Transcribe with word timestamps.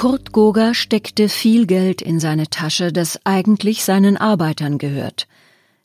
Kurt 0.00 0.32
Goger 0.32 0.72
steckte 0.72 1.28
viel 1.28 1.66
Geld 1.66 2.00
in 2.00 2.20
seine 2.20 2.48
Tasche, 2.48 2.90
das 2.90 3.20
eigentlich 3.24 3.84
seinen 3.84 4.16
Arbeitern 4.16 4.78
gehört. 4.78 5.28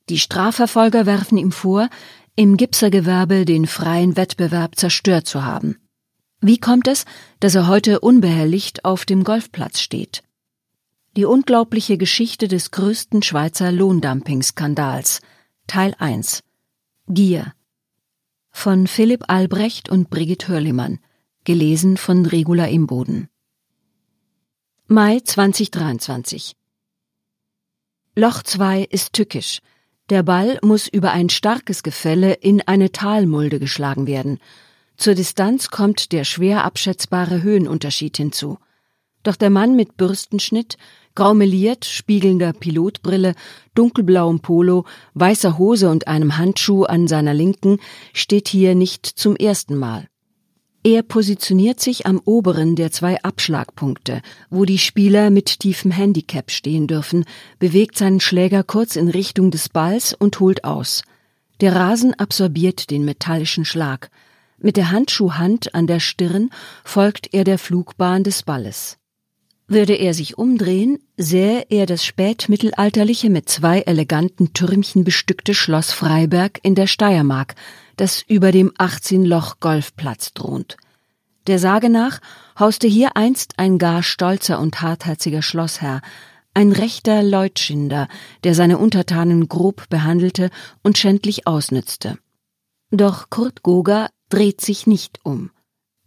Die 0.07 0.19
Strafverfolger 0.19 1.05
werfen 1.05 1.37
ihm 1.37 1.51
vor, 1.51 1.89
im 2.37 2.55
Gipsergewerbe 2.55 3.43
den 3.43 3.67
freien 3.67 4.15
Wettbewerb 4.15 4.77
zerstört 4.77 5.27
zu 5.27 5.43
haben. 5.43 5.79
Wie 6.39 6.57
kommt 6.59 6.87
es, 6.87 7.03
dass 7.41 7.55
er 7.55 7.67
heute 7.67 7.99
unbehelligt 7.99 8.85
auf 8.85 9.03
dem 9.03 9.25
Golfplatz 9.25 9.81
steht? 9.81 10.23
Die 11.17 11.25
unglaubliche 11.25 11.97
Geschichte 11.97 12.47
des 12.47 12.71
größten 12.71 13.21
Schweizer 13.21 13.69
Lohndumping-Skandals 13.69 15.19
Teil 15.67 15.93
1 15.99 16.41
Gier 17.09 17.53
von 18.49 18.87
Philipp 18.87 19.25
Albrecht 19.27 19.89
und 19.89 20.09
Brigitte 20.09 20.47
Hörlimann 20.47 20.99
gelesen 21.43 21.97
von 21.97 22.25
Regula 22.25 22.67
Imboden 22.67 23.27
Mai 24.87 25.19
2023 25.19 26.55
Loch 28.15 28.43
2 28.43 28.83
ist 28.83 29.13
tückisch. 29.13 29.61
Der 30.11 30.21
Ball 30.21 30.59
muss 30.61 30.87
über 30.87 31.11
ein 31.11 31.29
starkes 31.29 31.81
Gefälle 31.81 32.33
in 32.33 32.61
eine 32.61 32.91
Talmulde 32.91 33.59
geschlagen 33.59 34.05
werden. 34.05 34.37
Zur 34.95 35.15
Distanz 35.15 35.71
kommt 35.71 36.11
der 36.11 36.23
schwer 36.23 36.63
abschätzbare 36.63 37.41
Höhenunterschied 37.41 38.15
hinzu. 38.15 38.59
Doch 39.23 39.35
der 39.35 39.49
Mann 39.49 39.75
mit 39.75 39.97
Bürstenschnitt, 39.97 40.77
graumeliert, 41.15 41.85
spiegelnder 41.85 42.53
Pilotbrille, 42.53 43.33
dunkelblauem 43.73 44.41
Polo, 44.41 44.85
weißer 45.15 45.57
Hose 45.57 45.89
und 45.89 46.07
einem 46.07 46.37
Handschuh 46.37 46.83
an 46.83 47.07
seiner 47.07 47.33
Linken 47.33 47.79
steht 48.13 48.49
hier 48.49 48.75
nicht 48.75 49.07
zum 49.07 49.35
ersten 49.35 49.77
Mal. 49.77 50.07
Er 50.85 51.01
positioniert 51.01 51.79
sich 51.79 52.05
am 52.05 52.21
oberen 52.25 52.75
der 52.75 52.91
zwei 52.91 53.19
Abschlagpunkte, 53.23 54.21
wo 54.51 54.65
die 54.65 54.77
Spieler 54.77 55.31
mit 55.31 55.61
tiefem 55.61 55.89
Handicap 55.89 56.51
stehen 56.51 56.85
dürfen, 56.85 57.25
bewegt 57.57 57.97
seinen 57.97 58.19
Schläger 58.19 58.61
kurz 58.61 58.95
in 58.95 59.07
Richtung 59.07 59.49
des 59.49 59.67
Balls 59.67 60.13
und 60.13 60.39
holt 60.39 60.63
aus. 60.63 61.01
Der 61.59 61.75
Rasen 61.75 62.13
absorbiert 62.13 62.91
den 62.91 63.03
metallischen 63.03 63.65
Schlag. 63.65 64.11
Mit 64.59 64.77
der 64.77 64.91
Handschuhhand 64.91 65.73
an 65.73 65.87
der 65.87 65.99
Stirn 65.99 66.51
folgt 66.83 67.33
er 67.33 67.45
der 67.45 67.57
Flugbahn 67.57 68.23
des 68.23 68.43
Balles. 68.43 68.99
Würde 69.67 69.95
er 69.95 70.13
sich 70.13 70.37
umdrehen, 70.37 70.99
sähe 71.17 71.65
er 71.69 71.87
das 71.87 72.05
spätmittelalterliche 72.05 73.31
mit 73.31 73.49
zwei 73.49 73.79
eleganten 73.79 74.53
Türmchen 74.53 75.03
bestückte 75.03 75.55
Schloss 75.55 75.91
Freiberg 75.91 76.59
in 76.61 76.75
der 76.75 76.85
Steiermark, 76.85 77.55
das 77.95 78.21
über 78.21 78.51
dem 78.51 78.71
18-Loch-Golfplatz 78.71 80.33
thront. 80.33 80.77
Der 81.47 81.59
Sage 81.59 81.89
nach 81.89 82.21
hauste 82.59 82.87
hier 82.87 83.15
einst 83.15 83.59
ein 83.59 83.77
gar 83.77 84.01
stolzer 84.01 84.59
und 84.59 84.81
hartherziger 84.81 85.41
Schlossherr, 85.41 86.01
ein 86.53 86.71
rechter 86.71 87.21
Leutschinder, 87.21 88.07
der 88.43 88.55
seine 88.55 88.77
Untertanen 88.77 89.47
grob 89.47 89.89
behandelte 89.89 90.49
und 90.81 90.97
schändlich 90.97 91.45
ausnützte. 91.45 92.17
Doch 92.91 93.29
Kurt 93.29 93.61
Goger 93.61 94.09
dreht 94.29 94.61
sich 94.61 94.87
nicht 94.87 95.19
um. 95.23 95.51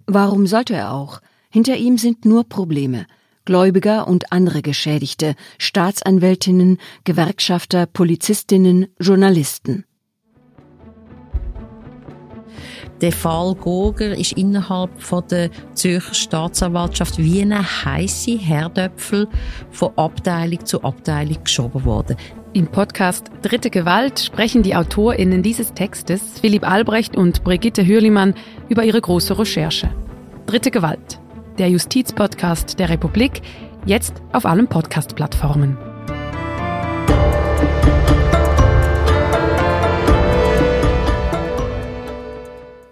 Warum 0.07 0.47
sollte 0.47 0.75
er 0.75 0.93
auch? 0.93 1.21
Hinter 1.51 1.77
ihm 1.77 1.99
sind 1.99 2.25
nur 2.25 2.49
Probleme. 2.49 3.07
Gläubiger 3.45 4.09
und 4.09 4.33
andere 4.33 4.63
Geschädigte, 4.63 5.35
Staatsanwältinnen, 5.59 6.79
Gewerkschafter, 7.05 7.87
Polizistinnen, 7.87 8.89
Journalisten. 9.01 9.85
Der 13.01 13.13
Fall 13.13 13.55
Goger 13.55 14.17
ist 14.17 14.33
innerhalb 14.33 14.91
von 15.01 15.23
der 15.31 15.51
Zürcher 15.75 16.15
Staatsanwaltschaft 16.15 17.19
wie 17.19 17.43
eine 17.43 17.63
heiße 17.63 18.33
Herdöpfel 18.39 19.29
von 19.71 19.93
Abteilung 19.97 20.65
zu 20.65 20.83
Abteilung 20.83 21.45
geschoben 21.45 21.85
worden. 21.85 22.17
Im 22.55 22.67
Podcast 22.67 23.31
Dritte 23.43 23.71
Gewalt 23.71 24.19
sprechen 24.19 24.65
die 24.65 24.75
AutorInnen 24.75 25.43
dieses 25.43 25.75
Textes, 25.75 26.41
Philipp 26.41 26.69
Albrecht 26.69 27.17
und 27.17 27.45
Brigitte 27.45 27.87
Hürlimann, 27.87 28.35
über 28.69 28.83
ihre 28.83 29.01
große 29.01 29.39
Recherche. 29.39 29.91
Dritte 30.47 30.73
Gewalt, 30.73 31.21
der 31.59 31.69
Justizpodcast 31.69 32.81
der 32.81 32.89
Republik, 32.89 33.43
jetzt 33.87 34.15
auf 34.33 34.45
allen 34.45 34.67
Podcast-Plattformen. 34.67 35.88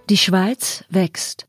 Die 0.09 0.17
Schweiz 0.17 0.85
wächst. 0.89 1.49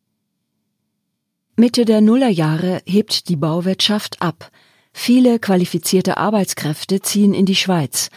Mitte 1.58 1.86
der 1.86 2.02
Nullerjahre 2.02 2.82
hebt 2.88 3.30
die 3.30 3.36
Bauwirtschaft 3.36 4.20
ab. 4.20 4.50
Viele 4.92 5.38
qualifizierte 5.38 6.18
Arbeitskräfte 6.18 7.04
ziehen 7.04 7.36
in 7.36 7.46
die 7.46 7.56
Schweiz. 7.56 8.10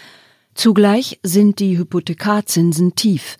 Zugleich 0.54 1.20
sind 1.22 1.58
die 1.58 1.76
Hypothekarzinsen 1.76 2.94
tief. 2.94 3.36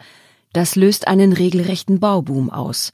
Das 0.53 0.77
löst 0.77 1.09
einen 1.09 1.33
regelrechten 1.33 2.00
Bauboom 2.00 2.50
aus. 2.50 2.93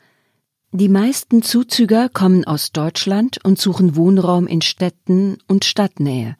Die 0.70 0.88
meisten 0.88 1.42
Zuzüger 1.42 2.08
kommen 2.08 2.44
aus 2.44 2.70
Deutschland 2.70 3.44
und 3.44 3.58
suchen 3.58 3.96
Wohnraum 3.96 4.46
in 4.46 4.62
Städten 4.62 5.38
und 5.48 5.64
Stadtnähe. 5.64 6.36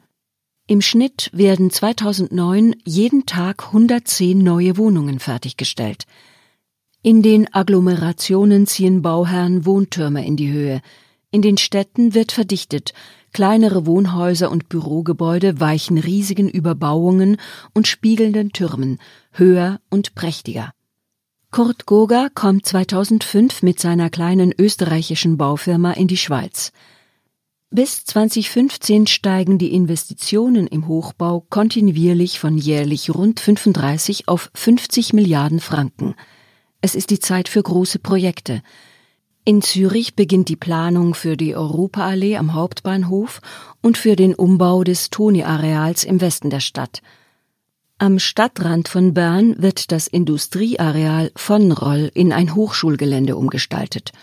Im 0.67 0.79
Schnitt 0.79 1.29
werden 1.33 1.69
2009 1.69 2.75
jeden 2.85 3.25
Tag 3.25 3.65
110 3.65 4.37
neue 4.37 4.77
Wohnungen 4.77 5.19
fertiggestellt. 5.19 6.05
In 7.07 7.21
den 7.21 7.47
Agglomerationen 7.53 8.67
ziehen 8.67 9.01
Bauherren 9.01 9.65
Wohntürme 9.65 10.27
in 10.27 10.35
die 10.35 10.51
Höhe. 10.51 10.81
In 11.31 11.41
den 11.41 11.55
Städten 11.55 12.13
wird 12.13 12.33
verdichtet. 12.33 12.93
Kleinere 13.31 13.85
Wohnhäuser 13.85 14.51
und 14.51 14.67
Bürogebäude 14.67 15.61
weichen 15.61 15.97
riesigen 15.99 16.49
Überbauungen 16.49 17.37
und 17.73 17.87
spiegelnden 17.87 18.51
Türmen, 18.51 18.99
höher 19.31 19.79
und 19.89 20.15
prächtiger. 20.15 20.73
Kurt 21.49 21.85
Goger 21.85 22.27
kommt 22.35 22.65
2005 22.65 23.63
mit 23.63 23.79
seiner 23.79 24.09
kleinen 24.09 24.53
österreichischen 24.57 25.37
Baufirma 25.37 25.93
in 25.93 26.09
die 26.09 26.17
Schweiz. 26.17 26.73
Bis 27.69 28.03
2015 28.03 29.07
steigen 29.07 29.57
die 29.57 29.73
Investitionen 29.73 30.67
im 30.67 30.89
Hochbau 30.89 31.45
kontinuierlich 31.49 32.37
von 32.37 32.57
jährlich 32.57 33.15
rund 33.15 33.39
35 33.39 34.27
auf 34.27 34.51
50 34.55 35.13
Milliarden 35.13 35.61
Franken– 35.61 36.13
es 36.87 36.95
ist 36.95 37.09
die 37.09 37.19
Zeit 37.19 37.49
für 37.49 37.61
große 37.61 37.99
Projekte. 37.99 38.61
In 39.43 39.61
Zürich 39.61 40.15
beginnt 40.15 40.47
die 40.47 40.55
Planung 40.55 41.15
für 41.15 41.35
die 41.35 41.53
Europaallee 41.53 42.37
am 42.37 42.53
Hauptbahnhof 42.53 43.41
und 43.81 43.97
für 43.97 44.15
den 44.15 44.33
Umbau 44.33 44.85
des 44.85 45.09
Toni-Areals 45.09 46.05
im 46.05 46.21
Westen 46.21 46.49
der 46.49 46.61
Stadt. 46.61 47.01
Am 47.97 48.19
Stadtrand 48.19 48.87
von 48.87 49.13
Bern 49.13 49.61
wird 49.61 49.91
das 49.91 50.07
Industrieareal 50.07 51.33
von 51.35 51.73
Roll 51.73 52.09
in 52.13 52.31
ein 52.31 52.55
Hochschulgelände 52.55 53.35
umgestaltet. 53.35 54.13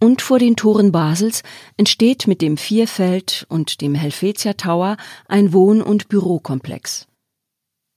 Und 0.00 0.20
vor 0.20 0.40
den 0.40 0.56
Toren 0.56 0.90
Basels 0.90 1.44
entsteht 1.76 2.26
mit 2.26 2.42
dem 2.42 2.56
Vierfeld 2.56 3.46
und 3.48 3.80
dem 3.80 3.94
Helvetia 3.94 4.54
Tower 4.54 4.96
ein 5.28 5.52
Wohn- 5.52 5.82
und 5.82 6.08
Bürokomplex. 6.08 7.06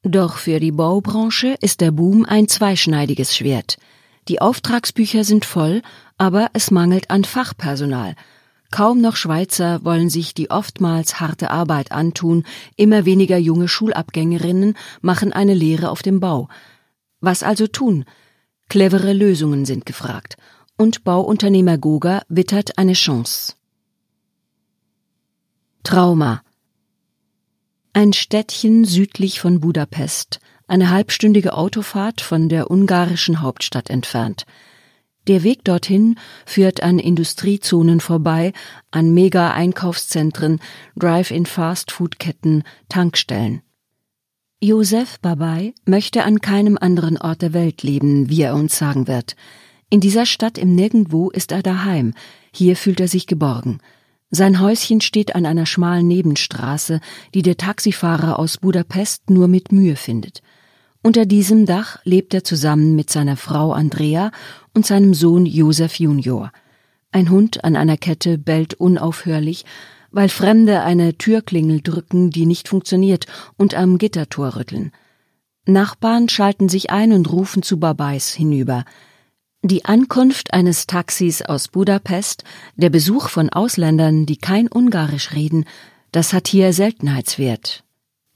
Doch 0.03 0.38
für 0.38 0.59
die 0.59 0.72
Baubranche 0.72 1.56
ist 1.59 1.82
der 1.82 1.90
Boom 1.90 2.24
ein 2.24 2.48
zweischneidiges 2.48 3.36
Schwert– 3.36 3.80
die 4.28 4.42
Auftragsbücher 4.42 5.24
sind 5.24 5.46
voll, 5.46 5.82
aber 6.18 6.50
es 6.54 6.72
mangelt 6.72 7.09
an 7.09 7.24
Fachpersonal. 7.24 8.16
Kaum 8.72 9.02
noch 9.02 9.18
Schweizer 9.18 9.84
wollen 9.84 10.09
sich 10.09 10.34
die 10.34 10.50
oftmals 10.50 11.20
harte 11.20 11.52
Arbeit 11.52 11.92
antun, 11.92 12.46
immer 12.78 13.06
weniger 13.06 13.38
junge 13.38 13.68
Schulabgängerinnen 13.68 14.78
machen 15.02 15.34
eine 15.34 15.54
Lehre 15.54 15.90
auf 15.90 16.02
dem 16.02 16.20
Bau. 16.20 16.48
Was 17.20 17.44
also 17.44 17.68
tun? 17.68 18.06
Clevere 18.70 19.12
Lösungen 19.12 19.66
sind 19.66 19.86
gefragt, 19.86 20.38
und 20.78 21.03
Bauunternehmer 21.03 21.78
Goga 21.78 22.24
wittert 22.29 22.78
eine 22.78 22.94
Chance. 22.94 23.53
Trauma 25.84 26.44
Ein 27.94 28.14
Städtchen 28.14 28.85
südlich 28.85 29.41
von 29.41 29.59
Budapest, 29.59 30.40
eine 30.72 30.90
halbstündige 30.90 31.53
Autofahrt 31.53 32.22
von 32.22 32.47
der 32.47 32.72
ungarischen 32.72 33.41
Hauptstadt 33.41 33.90
entfernt. 33.90 34.46
Der 35.28 35.44
Weg 35.44 35.66
dorthin 35.66 36.16
führt 36.46 36.82
an 36.82 36.97
Industriezonen 36.97 38.00
vorbei, 38.00 38.53
an 38.90 39.14
Mega-Einkaufszentren, 39.14 40.62
Drive-in-Fast-Food-Ketten, 40.96 42.64
Tankstellen. 42.88 43.62
Josef 44.62 45.20
Babai 45.20 45.73
möchte 45.85 46.23
an 46.23 46.40
keinem 46.40 46.78
anderen 46.79 47.17
Ort 47.17 47.41
der 47.41 47.52
Welt 47.52 47.84
leben, 47.84 48.29
wie 48.29 48.44
er 48.44 48.56
uns 48.56 48.78
sagen 48.78 49.08
wird. 49.09 49.35
In 49.90 50.00
dieser 50.00 50.26
Stadt 50.26 50.58
im 50.58 50.74
Nirgendwo 50.74 51.29
ist 51.32 51.52
er 51.52 51.64
daheim, 51.64 52.14
hier 52.53 52.78
fühlt 52.78 53.02
er 53.02 53.09
sich 53.09 53.28
geborgen. 53.28 53.79
Sein 54.29 54.62
Häuschen 54.62 55.02
steht 55.02 55.35
an 55.35 55.46
einer 55.46 55.66
schmalen 55.66 56.08
Nebenstraße, 56.08 57.02
die 57.34 57.41
der 57.41 57.58
Taxifahrer 57.58 58.40
aus 58.40 58.58
Budapest 58.58 59.29
nur 59.29 59.50
mit 59.50 59.74
Mühe 59.74 59.97
findet. 59.97 60.41
Unter 61.03 61.26
diesem 61.26 61.66
Dach 61.66 61.98
lebt 62.03 62.34
er 62.34 62.44
zusammen 62.44 62.96
mit 62.96 63.09
seiner 63.09 63.36
Frau 63.36 63.72
Andrea 63.72 64.32
und 64.76 64.86
seinem 64.86 65.16
Sohn 65.16 65.48
Josef 65.48 65.96
Junior. 65.96 66.52
Ein 67.12 67.32
Hund 67.32 67.64
an 67.64 67.76
einer 67.76 67.98
Kette 67.98 68.38
bellt 68.38 68.76
unaufhörlich, 68.76 69.66
weil 70.12 70.30
Fremde 70.30 70.82
eine 70.84 71.18
Türklingel 71.18 71.82
drücken, 71.82 72.30
die 72.30 72.46
nicht 72.46 72.68
funktioniert, 72.68 73.26
und 73.58 73.74
am 73.74 73.98
Gittertor 73.98 74.56
rütteln. 74.56 74.92
Nachbarn 75.66 76.30
schalten 76.30 76.70
sich 76.70 76.92
ein 76.92 77.14
und 77.14 77.32
rufen 77.32 77.64
zu 77.64 77.80
Babais 77.80 78.34
hinüber. 78.34 78.86
Die 79.64 79.86
Ankunft 79.86 80.53
eines 80.53 80.86
Taxis 80.86 81.42
aus 81.42 81.68
Budapest, 81.68 82.44
der 82.76 82.90
Besuch 82.90 83.30
von 83.30 83.50
Ausländern, 83.50 84.26
die 84.26 84.38
kein 84.38 84.68
Ungarisch 84.68 85.34
reden, 85.34 85.66
das 86.12 86.34
hat 86.34 86.48
hier 86.48 86.74
Seltenheitswert. 86.74 87.84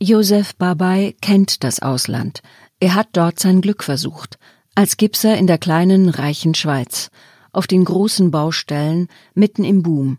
Josef 0.02 0.56
Babay 0.56 1.16
kennt 1.22 1.64
das 1.64 1.80
Ausland. 1.82 2.42
Er 2.82 2.96
hat 2.96 3.08
dort 3.14 3.40
sein 3.40 3.62
Glück 3.62 3.82
versucht. 3.82 4.38
Als 4.76 4.98
Gipser 4.98 5.38
in 5.38 5.48
der 5.48 5.58
kleinen, 5.58 6.10
reichen 6.10 6.54
Schweiz. 6.54 7.10
Auf 7.54 7.66
den 7.66 7.86
großen 7.86 8.30
Baustellen, 8.30 9.08
mitten 9.36 9.64
im 9.64 9.84
Boom. 9.84 10.18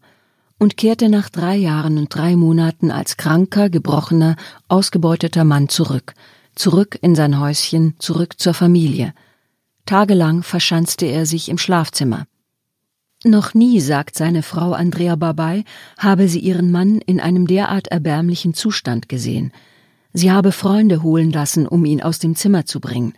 Und 0.58 0.78
kehrte 0.78 1.10
nach 1.10 1.28
drei 1.28 1.56
Jahren 1.56 1.98
und 1.98 2.14
drei 2.14 2.36
Monaten 2.36 2.90
als 2.90 3.18
kranker, 3.18 3.68
gebrochener, 3.68 4.36
ausgebeuteter 4.68 5.44
Mann 5.44 5.68
zurück. 5.68 6.14
Zurück 6.54 6.98
in 7.02 7.14
sein 7.14 7.38
Häuschen, 7.38 7.96
zurück 7.98 8.40
zur 8.40 8.54
Familie. 8.54 9.12
Tagelang 9.84 10.42
verschanzte 10.42 11.04
er 11.04 11.26
sich 11.26 11.50
im 11.50 11.58
Schlafzimmer. 11.58 12.26
Noch 13.26 13.54
nie, 13.54 13.80
sagt 13.80 14.14
seine 14.14 14.44
Frau 14.44 14.72
Andrea 14.72 15.16
Babay, 15.16 15.64
habe 15.98 16.28
sie 16.28 16.38
ihren 16.38 16.70
Mann 16.70 17.00
in 17.00 17.18
einem 17.18 17.48
derart 17.48 17.88
erbärmlichen 17.88 18.54
Zustand 18.54 19.08
gesehen. 19.08 19.50
Sie 20.12 20.30
habe 20.30 20.52
Freunde 20.52 21.02
holen 21.02 21.32
lassen, 21.32 21.66
um 21.66 21.84
ihn 21.84 22.00
aus 22.00 22.20
dem 22.20 22.36
Zimmer 22.36 22.66
zu 22.66 22.78
bringen. 22.78 23.14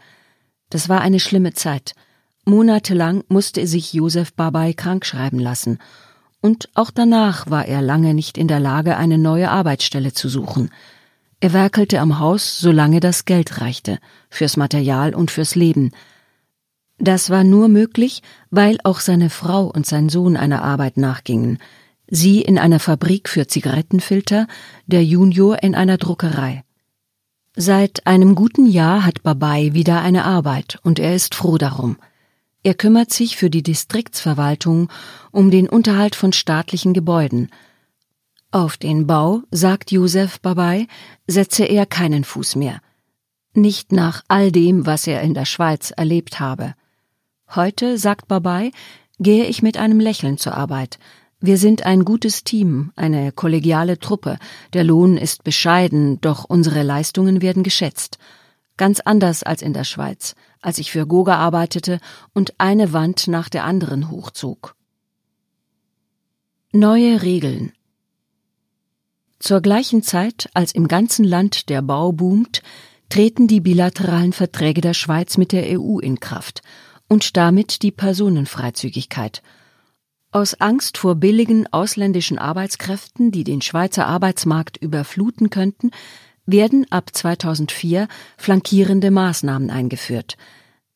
Das 0.71 0.89
war 0.89 1.03
eine 1.03 1.21
schlimme 1.21 1.53
Zeit. 1.53 1.95
Monatelang 2.47 3.23
musste 3.29 3.67
sich 3.67 3.93
Josef 3.93 4.33
Babay 4.33 4.73
krankschreiben 4.73 5.39
lassen. 5.39 5.79
Und 6.41 6.71
auch 6.73 6.91
danach 6.91 7.51
war 7.51 7.67
er 7.67 7.83
lange 7.83 8.15
nicht 8.15 8.39
in 8.39 8.49
der 8.49 8.61
Lage, 8.61 8.97
eine 8.97 9.19
neue 9.19 9.51
Arbeitsstelle 9.51 10.15
zu 10.15 10.31
suchen. 10.31 10.71
Er 11.41 11.53
werkelte 11.53 12.01
am 12.01 12.19
Haus, 12.19 12.61
solange 12.61 13.01
das 13.01 13.27
Geld 13.27 13.61
reichte, 13.61 13.99
fürs 14.31 14.57
Material 14.57 15.15
und 15.15 15.31
fürs 15.31 15.55
Leben, 15.55 15.91
das 16.99 17.31
war 17.31 17.45
nur 17.45 17.69
möglich, 17.69 18.23
weil 18.51 18.79
auch 18.83 19.01
seine 19.01 19.31
Frau 19.31 19.67
und 19.67 19.87
sein 19.87 20.09
Sohn 20.09 20.37
einer 20.37 20.63
Arbeit 20.63 20.97
nachgingen. 20.97 21.59
Sie 22.09 22.41
in 22.41 22.59
einer 22.59 22.81
Fabrik 22.81 23.29
für 23.29 23.47
Zigarettenfilter, 23.47 24.47
der 24.87 25.05
Junior 25.05 25.63
in 25.63 25.75
einer 25.75 25.97
Druckerei. 25.97 26.65
Seit 27.55 28.07
einem 28.07 28.35
guten 28.35 28.67
Jahr 28.67 29.05
hat 29.05 29.23
Babai 29.23 29.75
wieder 29.75 30.01
eine 30.01 30.25
Arbeit 30.25 30.79
und 30.83 30.99
er 30.99 31.15
ist 31.15 31.35
froh 31.35 31.59
darum. 31.59 31.97
Er 32.63 32.75
kümmert 32.75 33.13
sich 33.13 33.37
für 33.37 33.51
die 33.51 33.63
Distriktsverwaltung 33.63 34.91
um 35.31 35.51
den 35.51 35.69
Unterhalt 35.69 36.17
von 36.17 36.33
staatlichen 36.33 36.95
Gebäuden. 36.95 37.51
Auf 38.51 38.77
den 38.77 39.07
Bau, 39.07 39.43
sagt 39.51 39.93
Josef 39.93 40.41
Babai, 40.41 40.87
setze 41.27 41.65
er 41.65 41.87
keinen 41.87 42.25
Fuß 42.25 42.57
mehr. 42.57 42.81
Nicht 43.55 43.93
nach 43.93 44.23
all 44.29 44.51
dem, 44.51 44.87
was 44.87 45.07
er 45.07 45.23
in 45.23 45.35
der 45.35 45.45
Schweiz 45.45 45.91
erlebt 45.91 46.41
habe. 46.41 46.75
Heute, 47.55 47.97
sagt 47.97 48.29
Babai, 48.29 48.73
gehe 49.19 49.47
ich 49.47 49.63
mit 49.63 49.79
einem 49.79 50.01
Lächeln 50.01 50.37
zur 50.37 50.55
Arbeit. 50.55 50.99
Wir 51.41 51.57
sind 51.57 51.87
ein 51.87 52.05
gutes 52.05 52.45
Team, 52.45 52.93
eine 52.95 53.33
kollegiale 53.33 53.99
Truppe. 53.99 54.39
Der 54.75 54.85
Lohn 54.85 55.17
ist 55.17 55.45
bescheiden, 55.45 56.21
doch 56.21 56.45
unsere 56.45 56.83
Leistungen 56.83 57.41
werden 57.41 57.63
geschätzt. 57.63 58.19
Ganz 58.77 59.01
anders 59.01 59.45
als 59.45 59.63
in 59.63 59.73
der 59.73 59.85
Schweiz, 59.85 60.35
als 60.61 60.77
ich 60.77 60.93
für 60.93 61.07
Goga 61.07 61.37
arbeitete 61.37 62.01
und 62.35 62.53
eine 62.59 62.93
Wand 62.93 63.29
nach 63.29 63.49
der 63.49 63.65
anderen 63.65 64.11
hochzog. 64.11 64.75
Neue 66.73 67.23
Regeln 67.23 67.73
Zur 69.39 69.63
gleichen 69.63 70.03
Zeit, 70.03 70.51
als 70.53 70.73
im 70.73 70.87
ganzen 70.87 71.25
Land 71.25 71.71
der 71.71 71.81
Bau 71.81 72.13
boomt, 72.13 72.63
treten 73.09 73.49
die 73.49 73.61
bilateralen 73.61 74.35
Verträge 74.35 74.83
der 74.83 74.93
Schweiz 74.93 75.39
mit 75.39 75.53
der 75.53 75.81
EU 75.81 75.99
in 75.99 76.21
Kraft– 76.21 76.61
und 77.09 77.37
damit 77.37 77.83
die 77.83 77.91
Personenfreizügigkeit. 77.91 79.43
Aus 80.31 80.61
Angst 80.61 80.99
vor 80.99 81.15
billigen 81.15 81.67
ausländischen 81.73 82.39
Arbeitskräften, 82.39 83.31
die 83.31 83.45
den 83.45 83.63
Schweizer 83.63 84.07
Arbeitsmarkt 84.07 84.77
überfluten 84.77 85.49
könnten, 85.49 85.91
werden 86.45 86.87
ab 86.91 87.11
2004 87.13 88.09
flankierende 88.37 89.11
Maßnahmen 89.11 89.71
eingeführt. 89.71 90.37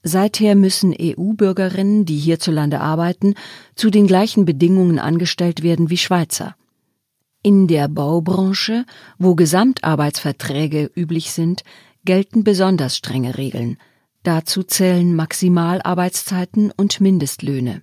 Seither 0.02 0.54
müssen 0.54 0.94
EU-Bürgerinnen, 0.98 2.04
die 2.04 2.18
hierzulande 2.18 2.80
arbeiten, 2.80 3.34
zu 3.74 3.88
den 3.88 4.06
gleichen 4.06 4.44
Bedingungen 4.44 4.98
angestellt 4.98 5.62
werden 5.62 5.90
wie 5.90 5.98
Schweizer. 5.98 6.56
In 7.42 7.68
der 7.68 7.88
Baubranche, 7.88 8.84
wo 9.18 9.34
Gesamtarbeitsverträge 9.34 10.90
üblich 10.94 11.32
sind, 11.32 11.62
gelten 12.04 12.44
besonders 12.44 12.96
strenge 12.96 13.38
Regeln. 13.38 13.78
Dazu 14.22 14.62
zählen 14.62 15.16
Maximalarbeitszeiten 15.16 16.72
und 16.76 17.00
Mindestlöhne. 17.00 17.82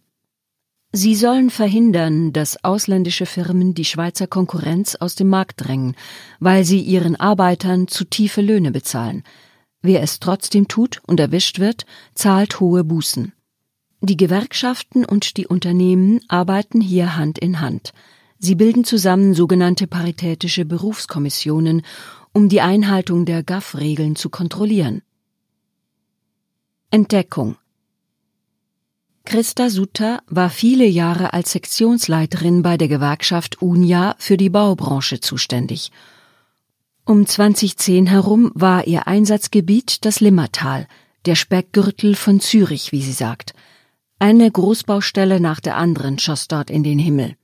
Sie 0.91 1.13
sollen 1.13 1.50
verhindern, 1.50 2.33
dass 2.33 2.63
ausländische 2.63 3.25
Firmen 3.25 3.75
die 3.75 3.86
Schweizer 3.86 4.25
Konkurrenz 4.25 4.95
aus 4.95 5.15
dem 5.15 5.27
Markt 5.27 5.65
drängen, 5.65 5.95
weil 6.39 6.63
sie 6.63 6.80
ihren 6.81 7.15
Arbeitern 7.15 7.88
zu 7.88 8.06
tiefe 8.06 8.41
Löhne 8.41 8.71
bezahlen. 8.71 9.24
Wer 9.81 10.01
es 10.01 10.19
trotzdem 10.19 10.68
tut 10.68 11.01
und 11.06 11.19
erwischt 11.19 11.59
wird, 11.59 11.86
zahlt 12.15 12.59
hohe 12.59 12.83
Bußen. 12.83 13.33
Die 14.01 14.18
Gewerkschaften 14.18 15.06
und 15.06 15.38
die 15.38 15.45
Unternehmen 15.45 16.21
arbeiten 16.27 16.81
hier 16.81 17.18
Hand 17.18 17.38
in 17.38 17.59
Hand. 17.59 17.94
Sie 18.39 18.56
bilden 18.56 18.86
zusammen 18.86 19.33
sogenannte 19.33 19.88
paritätische 19.88 20.63
Berufskommissionen, 20.63 21.81
um 22.33 22.47
die 22.47 22.62
Einhaltung 22.62 23.25
der 23.25 23.44
GAF-Regeln 23.44 24.15
zu 24.15 24.30
kontrollieren. 24.30 25.01
Entdeckung 26.91 27.56
Christa 29.24 29.69
Sutter 29.69 30.24
war 30.25 30.50
viele 30.50 30.88
Jahre 30.88 31.33
als 31.33 31.51
Sektionsleiterin 31.51 32.63
bei 32.63 32.77
der 32.77 32.88
Gewerkschaft 32.88 33.62
UNIA 33.62 34.15
für 34.18 34.38
die 34.38 34.50
Baubranche 34.50 35.19
zuständig. 35.19 35.91
Um 37.06 37.27
2010 37.27 38.07
herum 38.07 38.51
war 38.56 38.88
ihr 38.88 39.06
Einsatzgebiet 39.06 40.03
das 40.03 40.19
Limmertal, 40.19 40.88
der 41.27 41.36
Speckgürtel 41.36 42.15
von 42.15 42.39
Zürich, 42.39 42.91
wie 42.91 43.03
sie 43.03 43.13
sagt. 43.13 43.53
Eine 44.18 44.50
Großbaustelle 44.50 45.39
nach 45.39 45.59
der 45.59 45.77
anderen 45.77 46.18
schoss 46.18 46.47
dort 46.47 46.71
in 46.71 46.81
den 46.81 46.97
Himmel. 46.97 47.36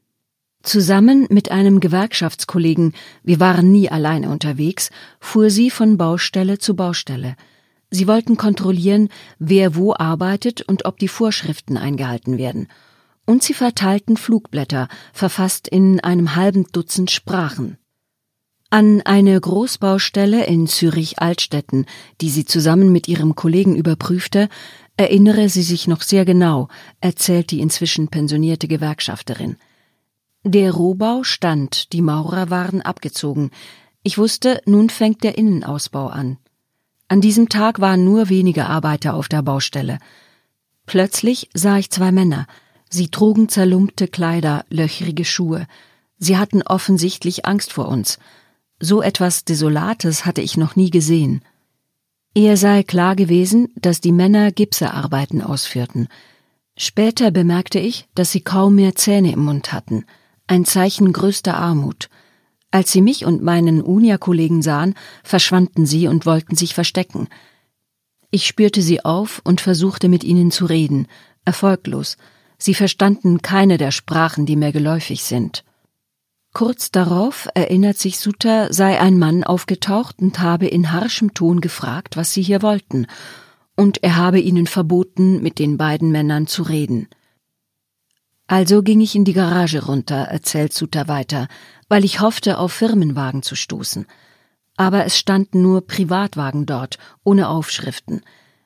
Zusammen 0.63 1.27
mit 1.29 1.51
einem 1.51 1.81
Gewerkschaftskollegen, 1.81 2.95
wir 3.21 3.39
waren 3.39 3.71
nie 3.71 3.91
alleine 3.91 4.31
unterwegs, 4.31 4.89
fuhr 5.19 5.51
sie 5.51 5.69
von 5.69 5.97
Baustelle 5.97 6.57
zu 6.57 6.75
Baustelle– 6.75 7.35
Sie 7.89 8.07
wollten 8.07 8.37
kontrollieren, 8.37 9.09
wer 9.39 9.75
wo 9.75 9.93
arbeitet 9.93 10.61
und 10.61 10.85
ob 10.85 10.97
die 10.97 11.07
Vorschriften 11.07 11.77
eingehalten 11.77 12.37
werden. 12.37 12.67
Und 13.25 13.43
sie 13.43 13.53
verteilten 13.53 14.17
Flugblätter, 14.17 14.87
verfasst 15.13 15.67
in 15.67 15.99
einem 15.99 16.35
halben 16.35 16.65
Dutzend 16.71 17.11
Sprachen. 17.11 17.77
An 18.69 19.01
eine 19.01 19.39
Großbaustelle 19.39 20.45
in 20.45 20.67
Zürich-Altstetten, 20.67 21.85
die 22.21 22.29
sie 22.29 22.45
zusammen 22.45 22.91
mit 22.91 23.07
ihrem 23.07 23.35
Kollegen 23.35 23.75
überprüfte, 23.75 24.49
erinnere 24.97 25.49
sie 25.49 25.61
sich 25.61 25.87
noch 25.87 26.01
sehr 26.01 26.25
genau, 26.25 26.67
erzählt 26.99 27.51
die 27.51 27.61
inzwischen 27.61 28.07
pensionierte 28.09 28.67
Gewerkschafterin. 28.67 29.57
Der 30.43 30.71
Rohbau 30.71 31.23
stand, 31.23 31.93
die 31.93 32.01
Maurer 32.01 32.49
waren 32.49 32.81
abgezogen. 32.81 33.51
Ich 34.03 34.17
wusste, 34.17 34.61
nun 34.65 34.89
fängt 34.89 35.23
der 35.23 35.37
Innenausbau 35.37 36.07
an. 36.07 36.37
An 37.15 37.21
diesem 37.21 37.47
Tag 37.47 37.79
waren 37.79 38.03
nur 38.03 38.27
wenige 38.27 38.65
Arbeiter 38.65 39.13
auf 39.13 39.29
der 39.29 39.41
Baustelle. 39.41 39.99
Plötzlich 40.85 41.49
sah 41.53 41.77
ich 41.77 41.89
zwei 41.89 42.11
Männer. 42.11 42.45
Sie 42.89 43.07
trugen 43.07 43.47
zerlumpte 43.47 44.09
Kleider, 44.09 44.65
löchrige 44.69 45.23
Schuhe. 45.23 45.65
Sie 46.17 46.35
hatten 46.35 46.61
offensichtlich 46.61 47.45
Angst 47.45 47.71
vor 47.71 47.87
uns. 47.87 48.19
So 48.81 49.01
etwas 49.01 49.45
Desolates 49.45 50.25
hatte 50.25 50.41
ich 50.41 50.57
noch 50.57 50.75
nie 50.75 50.89
gesehen. 50.89 51.41
Ihr 52.33 52.57
sei 52.57 52.83
klar 52.83 53.15
gewesen, 53.15 53.69
dass 53.77 54.01
die 54.01 54.11
Männer 54.11 54.51
Gipserarbeiten 54.51 55.41
ausführten. 55.41 56.09
Später 56.75 57.31
bemerkte 57.31 57.79
ich, 57.79 58.09
dass 58.13 58.33
sie 58.33 58.41
kaum 58.41 58.75
mehr 58.75 58.95
Zähne 58.95 59.31
im 59.31 59.45
Mund 59.45 59.71
hatten. 59.71 60.03
Ein 60.47 60.65
Zeichen 60.65 61.13
größter 61.13 61.55
Armut. 61.55 62.09
Als 62.75 62.91
sie 62.91 63.01
mich 63.01 63.23
und 63.23 63.41
meinen 63.41 63.81
Unia-Kollegen 63.81 64.61
sahen, 64.61 64.95
verschwanden 65.23 65.85
sie 65.85 66.09
und 66.09 66.25
wollten 66.25 66.57
sich 66.57 66.73
verstecken. 66.73 67.29
Ich 68.31 68.47
spürte 68.47 68.81
sie 68.81 69.05
auf 69.05 69.39
und 69.45 69.61
versuchte 69.61 70.09
mit 70.09 70.25
ihnen 70.25 70.51
zu 70.51 70.65
reden, 70.65 71.07
erfolglos. 71.45 72.17
Sie 72.57 72.73
verstanden 72.73 73.41
keine 73.41 73.77
der 73.77 73.91
Sprachen, 73.91 74.45
die 74.45 74.57
mir 74.57 74.73
geläufig 74.73 75.23
sind. 75.23 75.63
Kurz 76.53 76.91
darauf, 76.91 77.47
erinnert 77.53 77.97
sich 77.97 78.19
Sutta, 78.19 78.73
sei 78.73 78.99
ein 78.99 79.17
Mann 79.17 79.45
aufgetaucht 79.45 80.17
und 80.19 80.39
habe 80.39 80.67
in 80.67 80.91
harschem 80.91 81.33
Ton 81.33 81.61
gefragt, 81.61 82.17
was 82.17 82.33
sie 82.33 82.41
hier 82.41 82.61
wollten, 82.61 83.07
und 83.77 84.03
er 84.03 84.17
habe 84.17 84.41
ihnen 84.41 84.67
verboten, 84.67 85.41
mit 85.41 85.59
den 85.59 85.77
beiden 85.77 86.11
Männern 86.11 86.45
zu 86.45 86.63
reden. 86.63 87.07
Also 88.47 88.83
ging 88.83 89.01
ich 89.01 89.15
in 89.15 89.25
die 89.25 89.33
Garage 89.33 89.85
runter, 89.85 90.17
erzählt 90.17 90.71
Suter 90.71 91.07
weiter, 91.07 91.47
weil 91.89 92.03
ich 92.03 92.19
hoffte, 92.19 92.57
auf 92.57 92.73
Firmenwagen 92.73 93.43
zu 93.43 93.55
stoßen. 93.55 94.05
Aber 94.77 95.05
es 95.05 95.17
standen 95.17 95.61
nur 95.61 95.85
Privatwagen 95.85 96.65
dort, 96.65 96.97
ohne 97.23 97.49
Aufschriften. 97.49 98.21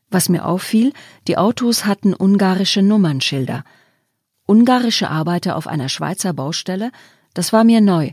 Was 0.10 0.30
mir 0.30 0.46
auffiel, 0.46 0.94
die 1.28 1.38
Autos 1.38 1.86
hatten 1.86 2.16
ungarische 2.16 2.82
Nummernschilder. 2.82 3.64
Ungarische 4.48 5.10
Arbeiter 5.10 5.56
auf 5.56 5.68
einer 5.68 5.90
Schweizer 5.90 6.34
Baustelle, 6.34 6.92
das 7.36 7.54
war 7.54 7.64
mir 7.64 7.82
neu, 7.82 8.12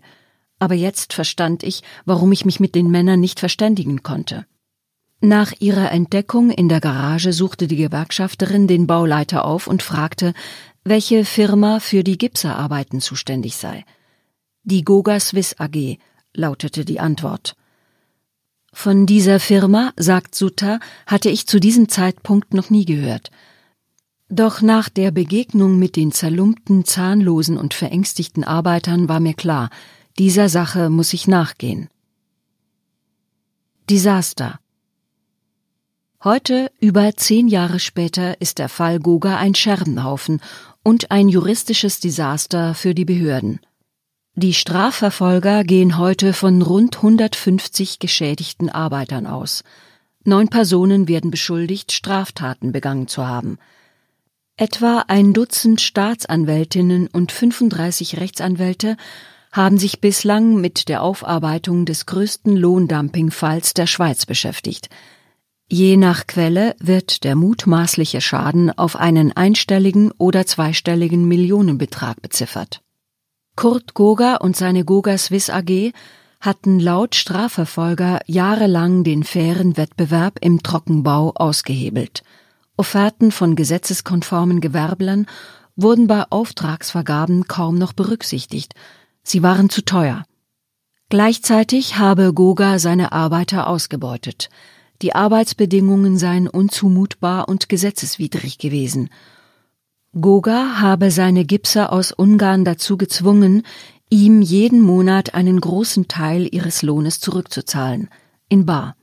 aber 0.58 0.74
jetzt 0.74 1.12
verstand 1.14 1.62
ich, 1.62 1.82
warum 2.04 2.32
ich 2.32 2.44
mich 2.44 2.60
mit 2.60 2.74
den 2.74 2.90
Männern 2.90 3.20
nicht 3.20 3.40
verständigen 3.40 4.02
konnte. 4.02 4.46
Nach 5.20 5.52
ihrer 5.60 5.90
Entdeckung 5.92 6.50
in 6.50 6.68
der 6.68 6.80
Garage 6.80 7.32
suchte 7.32 7.66
die 7.66 7.76
Gewerkschafterin 7.76 8.66
den 8.66 8.86
Bauleiter 8.86 9.46
auf 9.46 9.66
und 9.66 9.82
fragte, 9.82 10.34
welche 10.84 11.24
Firma 11.24 11.80
für 11.80 12.04
die 12.04 12.18
Gipserarbeiten 12.18 13.00
zuständig 13.00 13.56
sei. 13.56 13.84
Die 14.68 14.82
Goga 14.82 15.20
Swiss 15.20 15.54
AG, 15.60 15.96
lautete 16.34 16.84
die 16.84 16.98
Antwort. 16.98 17.54
Von 18.72 19.06
dieser 19.06 19.38
Firma, 19.38 19.92
sagt 19.96 20.34
Sutta, 20.34 20.80
hatte 21.06 21.30
ich 21.30 21.46
zu 21.46 21.60
diesem 21.60 21.88
Zeitpunkt 21.88 22.52
noch 22.52 22.68
nie 22.68 22.84
gehört. 22.84 23.30
Doch 24.28 24.62
nach 24.62 24.88
der 24.88 25.12
Begegnung 25.12 25.78
mit 25.78 25.94
den 25.94 26.10
zerlumpten, 26.10 26.84
zahnlosen 26.84 27.58
und 27.58 27.74
verängstigten 27.74 28.42
Arbeitern 28.42 29.08
war 29.08 29.20
mir 29.20 29.34
klar, 29.34 29.70
dieser 30.18 30.48
Sache 30.48 30.90
muss 30.90 31.12
ich 31.12 31.28
nachgehen. 31.28 31.88
Desaster 33.88 34.58
Heute, 36.24 36.72
über 36.80 37.14
zehn 37.14 37.46
Jahre 37.46 37.78
später, 37.78 38.40
ist 38.40 38.58
der 38.58 38.68
Fall 38.68 38.98
Goga 38.98 39.36
ein 39.36 39.54
Scherbenhaufen 39.54 40.40
und 40.82 41.12
ein 41.12 41.28
juristisches 41.28 42.00
Desaster 42.00 42.74
für 42.74 42.96
die 42.96 43.04
Behörden. 43.04 43.60
Die 44.38 44.52
Strafverfolger 44.52 45.64
gehen 45.64 45.96
heute 45.96 46.34
von 46.34 46.60
rund 46.60 46.96
150 46.96 47.98
geschädigten 47.98 48.68
Arbeitern 48.68 49.26
aus. 49.26 49.64
Neun 50.24 50.48
Personen 50.48 51.08
werden 51.08 51.30
beschuldigt, 51.30 51.90
Straftaten 51.90 52.70
begangen 52.70 53.08
zu 53.08 53.26
haben. 53.26 53.56
Etwa 54.58 55.04
ein 55.08 55.32
Dutzend 55.32 55.80
Staatsanwältinnen 55.80 57.06
und 57.06 57.32
35 57.32 58.18
Rechtsanwälte 58.18 58.98
haben 59.52 59.78
sich 59.78 60.02
bislang 60.02 60.60
mit 60.60 60.90
der 60.90 61.02
Aufarbeitung 61.02 61.86
des 61.86 62.04
größten 62.04 62.58
Lohndumpingfalls 62.58 63.72
der 63.72 63.86
Schweiz 63.86 64.26
beschäftigt. 64.26 64.90
Je 65.66 65.96
nach 65.96 66.26
Quelle 66.26 66.76
wird 66.78 67.24
der 67.24 67.36
mutmaßliche 67.36 68.20
Schaden 68.20 68.70
auf 68.70 68.96
einen 68.96 69.32
einstelligen 69.32 70.12
oder 70.18 70.44
zweistelligen 70.44 71.26
Millionenbetrag 71.26 72.20
beziffert. 72.20 72.82
Kurt 73.56 73.94
Goga 73.94 74.36
und 74.36 74.54
seine 74.54 74.84
Goga 74.84 75.16
Swiss 75.16 75.48
AG 75.48 75.92
hatten 76.42 76.78
laut 76.78 77.14
Strafverfolger 77.14 78.20
jahrelang 78.26 79.02
den 79.02 79.24
fairen 79.24 79.78
Wettbewerb 79.78 80.38
im 80.42 80.62
Trockenbau 80.62 81.32
ausgehebelt. 81.34 82.22
Offerten 82.76 83.32
von 83.32 83.56
gesetzeskonformen 83.56 84.60
Gewerblern 84.60 85.26
wurden 85.74 86.06
bei 86.06 86.24
Auftragsvergaben 86.28 87.48
kaum 87.48 87.78
noch 87.78 87.94
berücksichtigt, 87.94 88.74
sie 89.22 89.42
waren 89.42 89.70
zu 89.70 89.82
teuer. 89.82 90.24
Gleichzeitig 91.08 91.96
habe 91.96 92.34
Goga 92.34 92.78
seine 92.78 93.12
Arbeiter 93.12 93.68
ausgebeutet, 93.68 94.50
die 95.02 95.14
Arbeitsbedingungen 95.14 96.18
seien 96.18 96.48
unzumutbar 96.48 97.48
und 97.48 97.70
gesetzeswidrig 97.70 98.58
gewesen, 98.58 99.08
Goga 100.18 100.80
habe 100.80 101.10
seine 101.10 101.44
Gipser 101.44 101.92
aus 101.92 102.10
Ungarn 102.10 102.64
dazu 102.64 102.96
gezwungen, 102.96 103.64
ihm 104.08 104.40
jeden 104.40 104.80
Monat 104.80 105.34
einen 105.34 105.60
großen 105.60 106.08
Teil 106.08 106.48
ihres 106.50 106.80
Lohnes 106.80 107.20
zurückzuzahlen, 107.20 108.08
in 108.48 108.64
bar. 108.64 108.96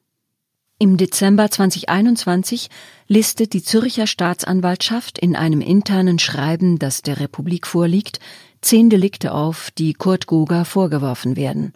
Im 0.79 0.98
Dezember 0.98 1.51
2021 1.51 2.70
listet 3.08 3.53
die 3.53 3.62
Zürcher 3.62 4.08
Staatsanwaltschaft 4.08 5.20
in 5.20 5.36
einem 5.36 5.62
internen 5.62 6.17
Schreiben, 6.17 6.79
das 6.79 7.03
der 7.03 7.20
Republik 7.20 7.67
vorliegt, 7.67 8.20
zehn 8.62 8.89
Delikte 8.89 9.34
auf, 9.34 9.70
die 9.70 9.93
Kurt 9.93 10.25
Goga 10.25 10.63
vorgeworfen 10.63 11.36
werden. 11.36 11.74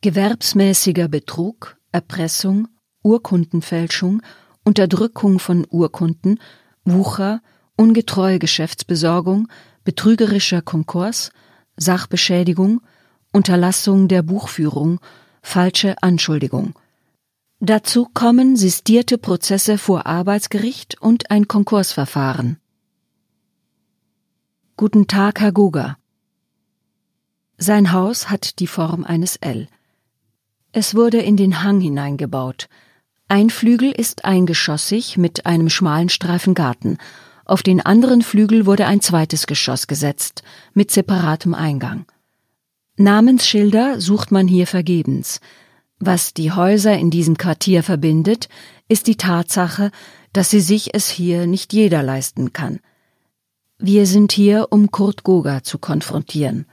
Gewerbsmäßiger 0.00 1.06
Betrug, 1.06 1.76
Erpressung, 1.92 2.66
Urkundenfälschung, 3.04 4.20
Unterdrückung 4.64 5.38
von 5.38 5.64
Urkunden, 5.70 6.40
Wucher, 6.84 7.40
ungetreue 7.76 8.38
Geschäftsbesorgung, 8.38 9.48
betrügerischer 9.84 10.62
Konkurs, 10.62 11.30
Sachbeschädigung, 11.76 12.80
Unterlassung 13.32 14.08
der 14.08 14.22
Buchführung, 14.22 15.00
falsche 15.42 16.02
Anschuldigung. 16.02 16.74
Dazu 17.60 18.08
kommen 18.12 18.56
sistierte 18.56 19.18
Prozesse 19.18 19.78
vor 19.78 20.06
Arbeitsgericht 20.06 21.00
und 21.00 21.30
ein 21.30 21.48
Konkursverfahren. 21.48 22.58
Guten 24.76 25.06
Tag, 25.06 25.40
Herr 25.40 25.52
Guger. 25.52 25.96
Sein 27.58 27.92
Haus 27.92 28.30
hat 28.30 28.58
die 28.58 28.66
Form 28.66 29.04
eines 29.04 29.36
L. 29.36 29.68
Es 30.72 30.94
wurde 30.94 31.18
in 31.20 31.36
den 31.36 31.62
Hang 31.62 31.80
hineingebaut. 31.80 32.68
Ein 33.28 33.48
Flügel 33.48 33.92
ist 33.92 34.24
eingeschossig 34.24 35.16
mit 35.16 35.46
einem 35.46 35.70
schmalen 35.70 36.08
Streifen 36.08 36.54
Garten 36.54 36.98
auf 37.44 37.62
den 37.62 37.80
anderen 37.80 38.22
Flügel 38.22 38.66
wurde 38.66 38.86
ein 38.86 39.00
zweites 39.00 39.46
Geschoss 39.46 39.86
gesetzt, 39.86 40.42
mit 40.72 40.90
separatem 40.90 41.54
Eingang. 41.54 42.06
Namensschilder 42.96 44.00
sucht 44.00 44.30
man 44.30 44.46
hier 44.46 44.66
vergebens. 44.66 45.40
Was 45.98 46.34
die 46.34 46.52
Häuser 46.52 46.96
in 46.96 47.10
diesem 47.10 47.36
Quartier 47.36 47.82
verbindet, 47.82 48.48
ist 48.88 49.06
die 49.06 49.16
Tatsache, 49.16 49.90
dass 50.32 50.50
sie 50.50 50.60
sich 50.60 50.94
es 50.94 51.08
hier 51.08 51.46
nicht 51.46 51.72
jeder 51.72 52.02
leisten 52.02 52.52
kann. 52.52 52.80
Wir 53.78 54.06
sind 54.06 54.32
hier, 54.32 54.68
um 54.70 54.90
Kurt 54.90 55.24
Goga 55.24 55.62
zu 55.62 55.78
konfrontieren. 55.78 56.66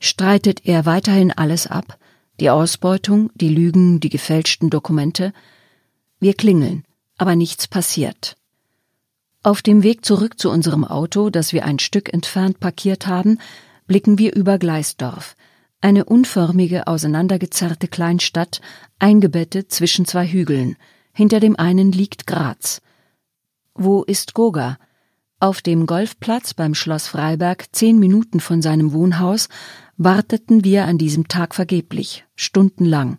Streitet 0.00 0.66
er 0.66 0.86
weiterhin 0.86 1.32
alles 1.32 1.66
ab? 1.66 1.98
Die 2.40 2.50
Ausbeutung, 2.50 3.30
die 3.34 3.48
Lügen, 3.48 4.00
die 4.00 4.10
gefälschten 4.10 4.68
Dokumente? 4.68 5.32
Wir 6.20 6.34
klingeln, 6.34 6.84
aber 7.16 7.36
nichts 7.36 7.68
passiert. 7.68 8.36
Auf 9.44 9.60
dem 9.60 9.82
Weg 9.82 10.06
zurück 10.06 10.40
zu 10.40 10.50
unserem 10.50 10.86
Auto, 10.86 11.28
das 11.28 11.52
wir 11.52 11.66
ein 11.66 11.78
Stück 11.78 12.14
entfernt 12.14 12.60
parkiert 12.60 13.06
haben, 13.06 13.38
blicken 13.86 14.18
wir 14.18 14.34
über 14.34 14.56
Gleisdorf, 14.58 15.36
eine 15.82 16.06
unförmige, 16.06 16.86
auseinandergezerrte 16.86 17.86
Kleinstadt, 17.86 18.62
eingebettet 18.98 19.70
zwischen 19.70 20.06
zwei 20.06 20.26
Hügeln. 20.26 20.76
Hinter 21.12 21.40
dem 21.40 21.56
einen 21.56 21.92
liegt 21.92 22.26
Graz. 22.26 22.80
Wo 23.74 24.02
ist 24.02 24.32
Goga? 24.32 24.78
Auf 25.40 25.60
dem 25.60 25.84
Golfplatz 25.84 26.54
beim 26.54 26.74
Schloss 26.74 27.06
Freiberg, 27.06 27.66
zehn 27.70 27.98
Minuten 27.98 28.40
von 28.40 28.62
seinem 28.62 28.94
Wohnhaus, 28.94 29.50
warteten 29.98 30.64
wir 30.64 30.86
an 30.86 30.96
diesem 30.96 31.28
Tag 31.28 31.54
vergeblich, 31.54 32.24
stundenlang. 32.34 33.18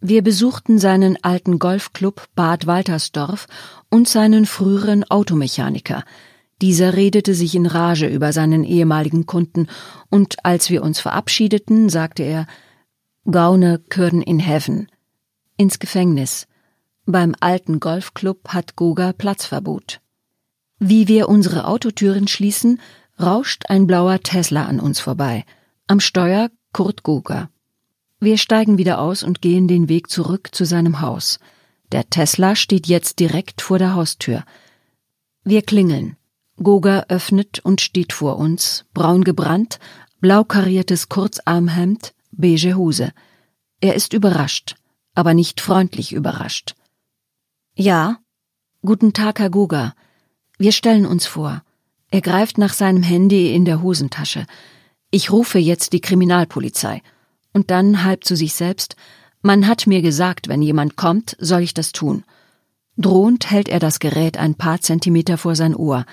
Wir 0.00 0.22
besuchten 0.22 0.78
seinen 0.78 1.22
alten 1.22 1.58
Golfclub 1.58 2.26
Bad 2.34 2.66
Waltersdorf 2.66 3.46
und 3.90 4.08
seinen 4.08 4.46
früheren 4.46 5.04
Automechaniker. 5.04 6.04
Dieser 6.62 6.94
redete 6.94 7.34
sich 7.34 7.54
in 7.54 7.66
Rage 7.66 8.06
über 8.06 8.32
seinen 8.32 8.64
ehemaligen 8.64 9.26
Kunden, 9.26 9.66
und 10.08 10.44
als 10.44 10.70
wir 10.70 10.82
uns 10.82 11.00
verabschiedeten, 11.00 11.90
sagte 11.90 12.22
er 12.22 12.46
Gaune 13.30 13.78
können 13.90 14.22
in 14.22 14.38
Heaven. 14.38 14.88
Ins 15.58 15.78
Gefängnis. 15.78 16.46
Beim 17.04 17.34
alten 17.40 17.78
Golfclub 17.78 18.48
hat 18.48 18.76
Goga 18.76 19.12
Platzverbot. 19.12 20.00
Wie 20.78 21.08
wir 21.08 21.28
unsere 21.28 21.66
Autotüren 21.66 22.26
schließen, 22.26 22.80
rauscht 23.20 23.64
ein 23.68 23.86
blauer 23.86 24.20
Tesla 24.20 24.64
an 24.64 24.80
uns 24.80 24.98
vorbei. 24.98 25.44
Am 25.86 26.00
Steuer 26.00 26.48
Kurt 26.72 27.02
Goga. 27.02 27.50
Wir 28.22 28.36
steigen 28.36 28.76
wieder 28.76 29.00
aus 29.00 29.22
und 29.22 29.40
gehen 29.40 29.66
den 29.66 29.88
Weg 29.88 30.10
zurück 30.10 30.50
zu 30.52 30.66
seinem 30.66 31.00
Haus. 31.00 31.38
Der 31.90 32.10
Tesla 32.10 32.54
steht 32.54 32.86
jetzt 32.86 33.18
direkt 33.18 33.62
vor 33.62 33.78
der 33.78 33.94
Haustür. 33.94 34.44
Wir 35.42 35.62
klingeln. 35.62 36.18
Goga 36.62 37.06
öffnet 37.08 37.60
und 37.60 37.80
steht 37.80 38.12
vor 38.12 38.36
uns, 38.36 38.84
braun 38.92 39.24
gebrannt, 39.24 39.78
blau 40.20 40.44
kariertes 40.44 41.08
Kurzarmhemd, 41.08 42.12
beige 42.30 42.76
Hose. 42.76 43.12
Er 43.80 43.94
ist 43.94 44.12
überrascht, 44.12 44.76
aber 45.14 45.32
nicht 45.32 45.62
freundlich 45.62 46.12
überrascht. 46.12 46.74
Ja, 47.74 48.18
guten 48.82 49.14
Tag, 49.14 49.40
Herr 49.40 49.48
Goga. 49.48 49.94
Wir 50.58 50.72
stellen 50.72 51.06
uns 51.06 51.26
vor. 51.26 51.62
Er 52.10 52.20
greift 52.20 52.58
nach 52.58 52.74
seinem 52.74 53.02
Handy 53.02 53.54
in 53.54 53.64
der 53.64 53.80
Hosentasche. 53.80 54.46
Ich 55.10 55.32
rufe 55.32 55.58
jetzt 55.58 55.94
die 55.94 56.02
Kriminalpolizei 56.02 57.00
und 57.52 57.70
dann 57.70 58.04
halb 58.04 58.24
zu 58.24 58.36
sich 58.36 58.54
selbst 58.54 58.96
Man 59.42 59.66
hat 59.66 59.86
mir 59.86 60.02
gesagt, 60.02 60.48
wenn 60.48 60.60
jemand 60.60 60.96
kommt, 60.96 61.36
soll 61.40 61.62
ich 61.62 61.72
das 61.72 61.92
tun. 61.92 62.24
Drohend 62.98 63.50
hält 63.50 63.70
er 63.70 63.78
das 63.78 63.98
Gerät 63.98 64.36
ein 64.36 64.54
paar 64.54 64.80
Zentimeter 64.80 65.38
vor 65.38 65.56
sein 65.56 65.74
Ohr. 65.74 66.04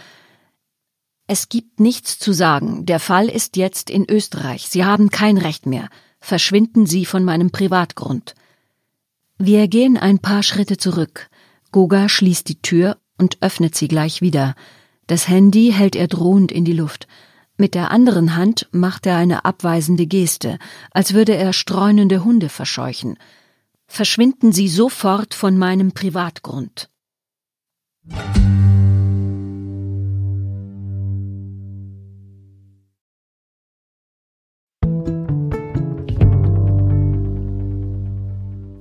Es 1.28 1.50
gibt 1.50 1.82
nichts 1.82 2.20
zu 2.20 2.32
sagen. 2.32 2.86
Der 2.86 3.02
Fall 3.02 3.28
ist 3.28 3.58
jetzt 3.58 3.90
in 3.90 4.10
Österreich. 4.10 4.70
Sie 4.70 4.86
haben 4.86 5.10
kein 5.10 5.38
Recht 5.38 5.66
mehr. 5.66 5.90
Verschwinden 6.22 6.86
Sie 6.86 7.06
von 7.06 7.26
meinem 7.26 7.52
Privatgrund. 7.52 8.34
Wir 9.38 9.68
gehen 9.68 9.98
ein 9.98 10.20
paar 10.20 10.42
Schritte 10.42 10.78
zurück. 10.78 11.30
Goga 11.72 12.08
schließt 12.08 12.48
die 12.48 12.62
Tür 12.62 12.98
und 13.18 13.38
öffnet 13.42 13.76
sie 13.76 13.90
gleich 13.90 14.22
wieder. 14.22 14.56
Das 15.06 15.28
Handy 15.28 15.74
hält 15.74 15.96
er 15.96 16.08
drohend 16.08 16.52
in 16.52 16.64
die 16.64 16.74
Luft. 16.74 17.08
Mit 17.60 17.74
der 17.74 17.90
anderen 17.90 18.36
Hand 18.36 18.68
macht 18.72 19.08
er 19.08 19.18
eine 19.18 19.44
abweisende 19.44 20.06
Geste, 20.06 20.60
als 20.92 21.16
würde 21.16 21.36
er 21.36 21.54
streunende 21.54 22.24
Hunde 22.24 22.50
verscheuchen. 22.50 23.18
Verschwinden 23.88 24.52
Sie 24.52 24.68
sofort 24.68 25.34
von 25.34 25.58
meinem 25.58 25.92
Privatgrund. 25.92 26.90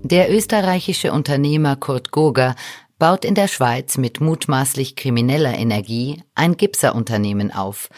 Der 0.03 0.33
österreichische 0.33 1.13
Unternehmer 1.13 1.77
Kurt 1.77 2.11
Goger 2.11 2.55
baut 2.99 3.25
in 3.25 3.35
der 3.35 3.49
Schweiz 3.49 3.97
mit 3.97 4.21
mutmaßlich 4.21 4.97
krimineller 4.97 5.57
Energie 5.57 6.23
ein 6.35 6.57
Gipserunternehmen 6.57 7.51
auf, 7.53 7.89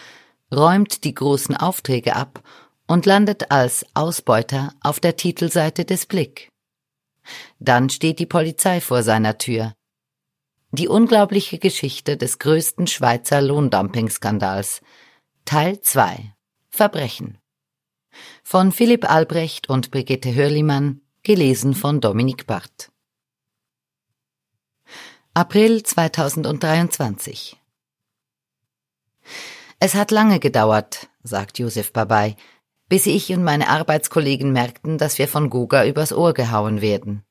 räumt 0.52 1.04
die 1.04 1.14
großen 1.14 1.56
Aufträge 1.56 2.16
ab 2.16 2.42
und 2.86 3.06
landet 3.06 3.50
als 3.50 3.84
Ausbeuter 3.94 4.74
auf 4.80 5.00
der 5.00 5.16
Titelseite 5.16 5.84
des 5.84 6.06
Blick. 6.06 6.48
Dann 7.58 7.90
steht 7.90 8.18
die 8.18 8.26
Polizei 8.26 8.80
vor 8.80 9.02
seiner 9.02 9.38
Tür. 9.38 9.74
Die 10.70 10.88
unglaubliche 10.88 11.58
Geschichte 11.58 12.16
des 12.16 12.38
größten 12.38 12.86
Schweizer 12.86 13.40
Lohndumpingskandals. 13.40 14.80
Teil 15.44 15.80
2 15.80 16.34
Verbrechen 16.68 17.38
von 18.42 18.72
Philipp 18.72 19.10
Albrecht 19.10 19.68
und 19.68 19.90
Brigitte 19.90 20.34
Hörlimann 20.34 21.02
gelesen 21.22 21.74
von 21.74 22.00
Dominik 22.00 22.46
Barth. 22.46 22.90
April 25.34 25.82
2023 25.82 27.58
Es 29.80 29.94
hat 29.94 30.10
lange 30.10 30.40
gedauert, 30.40 31.08
sagt 31.22 31.60
Josef 31.60 31.92
Babai, 31.92 32.34
bis 32.88 33.06
ich 33.06 33.32
und 33.32 33.44
meine 33.44 33.68
Arbeitskollegen 33.68 34.52
merkten, 34.52 34.98
dass 34.98 35.18
wir 35.18 35.28
von 35.28 35.50
Goga 35.50 35.84
übers 35.84 36.12
Ohr 36.12 36.34
gehauen 36.34 36.80
werden. 36.80 37.24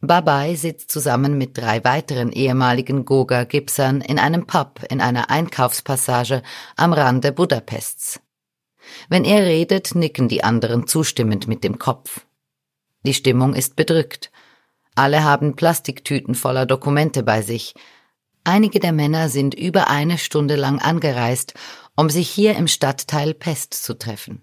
Babai 0.00 0.54
sitzt 0.54 0.90
zusammen 0.90 1.36
mit 1.36 1.58
drei 1.58 1.84
weiteren 1.84 2.32
ehemaligen 2.32 3.04
Goga-Gipsern 3.04 4.00
in 4.00 4.18
einem 4.18 4.46
Pub 4.46 4.80
in 4.88 5.02
einer 5.02 5.28
Einkaufspassage 5.28 6.42
am 6.76 6.94
Rande 6.94 7.32
Budapests. 7.32 8.20
Wenn 9.10 9.24
er 9.24 9.44
redet, 9.44 9.94
nicken 9.94 10.28
die 10.28 10.44
anderen 10.44 10.86
zustimmend 10.86 11.46
mit 11.46 11.62
dem 11.62 11.78
Kopf. 11.78 12.24
Die 13.04 13.12
Stimmung 13.12 13.54
ist 13.54 13.76
bedrückt. 13.76 14.30
Alle 14.94 15.24
haben 15.24 15.56
Plastiktüten 15.56 16.34
voller 16.34 16.64
Dokumente 16.64 17.22
bei 17.22 17.42
sich. 17.42 17.74
Einige 18.44 18.80
der 18.80 18.92
Männer 18.92 19.28
sind 19.28 19.54
über 19.54 19.88
eine 19.88 20.18
Stunde 20.18 20.56
lang 20.56 20.78
angereist, 20.78 21.54
um 21.96 22.10
sich 22.10 22.30
hier 22.30 22.56
im 22.56 22.68
Stadtteil 22.68 23.34
Pest 23.34 23.74
zu 23.74 23.98
treffen. 23.98 24.42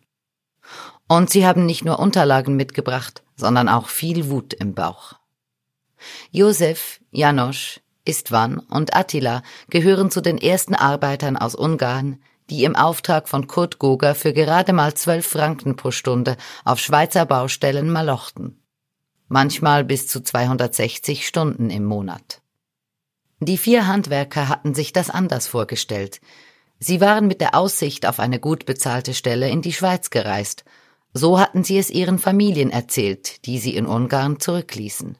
Und 1.07 1.29
sie 1.29 1.45
haben 1.45 1.65
nicht 1.65 1.85
nur 1.85 1.99
Unterlagen 1.99 2.55
mitgebracht, 2.55 3.23
sondern 3.35 3.69
auch 3.69 3.87
viel 3.89 4.29
Wut 4.29 4.53
im 4.53 4.73
Bauch. 4.73 5.13
Josef, 6.31 6.99
Janosch, 7.11 7.79
Istvan 8.05 8.59
und 8.59 8.95
Attila 8.95 9.41
gehören 9.69 10.11
zu 10.11 10.21
den 10.21 10.37
ersten 10.37 10.75
Arbeitern 10.75 11.37
aus 11.37 11.55
Ungarn, 11.55 12.21
die 12.49 12.63
im 12.63 12.75
Auftrag 12.75 13.27
von 13.27 13.47
Kurt 13.47 13.79
Goger 13.79 14.13
für 14.13 14.33
gerade 14.33 14.73
mal 14.73 14.93
zwölf 14.93 15.25
Franken 15.25 15.75
pro 15.75 15.91
Stunde 15.91 16.37
auf 16.63 16.79
Schweizer 16.79 17.25
Baustellen 17.25 17.91
malochten. 17.91 18.61
Manchmal 19.27 19.83
bis 19.83 20.07
zu 20.07 20.21
260 20.21 21.25
Stunden 21.25 21.71
im 21.71 21.85
Monat. 21.85 22.41
Die 23.39 23.57
vier 23.57 23.87
Handwerker 23.87 24.49
hatten 24.49 24.73
sich 24.73 24.93
das 24.93 25.09
anders 25.09 25.47
vorgestellt. 25.47 26.21
Sie 26.79 27.01
waren 27.01 27.27
mit 27.27 27.41
der 27.41 27.55
Aussicht 27.55 28.05
auf 28.05 28.19
eine 28.19 28.39
gut 28.39 28.65
bezahlte 28.65 29.13
Stelle 29.13 29.49
in 29.49 29.61
die 29.61 29.73
Schweiz 29.73 30.09
gereist. 30.09 30.63
So 31.13 31.39
hatten 31.39 31.63
sie 31.63 31.77
es 31.77 31.89
ihren 31.89 32.19
Familien 32.19 32.69
erzählt, 32.69 33.45
die 33.45 33.59
sie 33.59 33.75
in 33.75 33.85
Ungarn 33.85 34.39
zurückließen. 34.39 35.17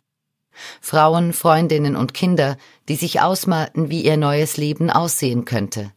Frauen, 0.82 1.34
Freundinnen 1.34 1.96
und 1.96 2.14
Kinder, 2.14 2.58
die 2.88 2.96
sich 2.96 3.22
ausmalten, 3.22 3.90
wie 3.90 4.04
ihr 4.04 4.18
neues 4.18 4.58
Leben 4.58 4.90
aussehen 4.90 5.46
könnte 5.46 5.92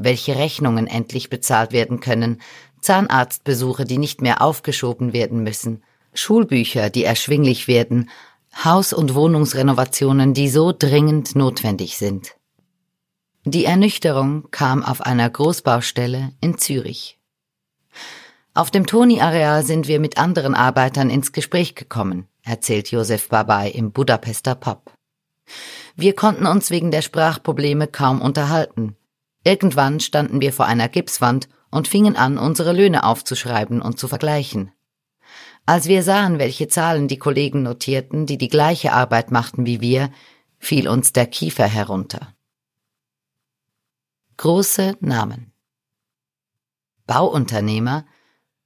welche 0.00 0.36
Rechnungen 0.36 0.86
endlich 0.86 1.30
bezahlt 1.30 1.72
werden 1.72 2.00
können, 2.00 2.40
Zahnarztbesuche, 2.80 3.84
die 3.84 3.98
nicht 3.98 4.22
mehr 4.22 4.40
aufgeschoben 4.42 5.12
werden 5.12 5.42
müssen, 5.42 5.82
Schulbücher, 6.14 6.90
die 6.90 7.04
erschwinglich 7.04 7.68
werden, 7.68 8.10
Haus- 8.54 8.92
und 8.92 9.14
Wohnungsrenovationen, 9.14 10.34
die 10.34 10.48
so 10.48 10.72
dringend 10.76 11.34
notwendig 11.34 11.96
sind. 11.96 12.36
Die 13.44 13.64
Ernüchterung 13.64 14.50
kam 14.50 14.84
auf 14.84 15.00
einer 15.00 15.30
Großbaustelle 15.30 16.32
in 16.40 16.58
Zürich. 16.58 17.18
Auf 18.52 18.70
dem 18.70 18.86
Toni-Areal 18.86 19.62
sind 19.62 19.88
wir 19.88 20.00
mit 20.00 20.18
anderen 20.18 20.54
Arbeitern 20.54 21.08
ins 21.08 21.32
Gespräch 21.32 21.74
gekommen, 21.74 22.26
erzählt 22.42 22.90
Josef 22.90 23.28
Babai 23.28 23.70
im 23.70 23.92
Budapester 23.92 24.54
Pub. 24.54 24.92
Wir 25.96 26.14
konnten 26.14 26.46
uns 26.46 26.70
wegen 26.70 26.90
der 26.90 27.02
Sprachprobleme 27.02 27.86
kaum 27.86 28.20
unterhalten. 28.20 28.96
Irgendwann 29.44 30.00
standen 30.00 30.40
wir 30.40 30.52
vor 30.52 30.66
einer 30.66 30.88
Gipswand 30.88 31.48
und 31.70 31.88
fingen 31.88 32.16
an, 32.16 32.36
unsere 32.36 32.72
Löhne 32.72 33.04
aufzuschreiben 33.04 33.80
und 33.80 33.98
zu 33.98 34.08
vergleichen. 34.08 34.72
Als 35.66 35.86
wir 35.86 36.02
sahen, 36.02 36.38
welche 36.38 36.68
Zahlen 36.68 37.08
die 37.08 37.18
Kollegen 37.18 37.62
notierten, 37.62 38.26
die 38.26 38.38
die 38.38 38.48
gleiche 38.48 38.92
Arbeit 38.92 39.30
machten 39.30 39.66
wie 39.66 39.80
wir, 39.80 40.10
fiel 40.58 40.88
uns 40.88 41.12
der 41.12 41.26
Kiefer 41.26 41.66
herunter. 41.66 42.34
Große 44.36 44.96
Namen 45.00 45.52
Bauunternehmer 47.06 48.06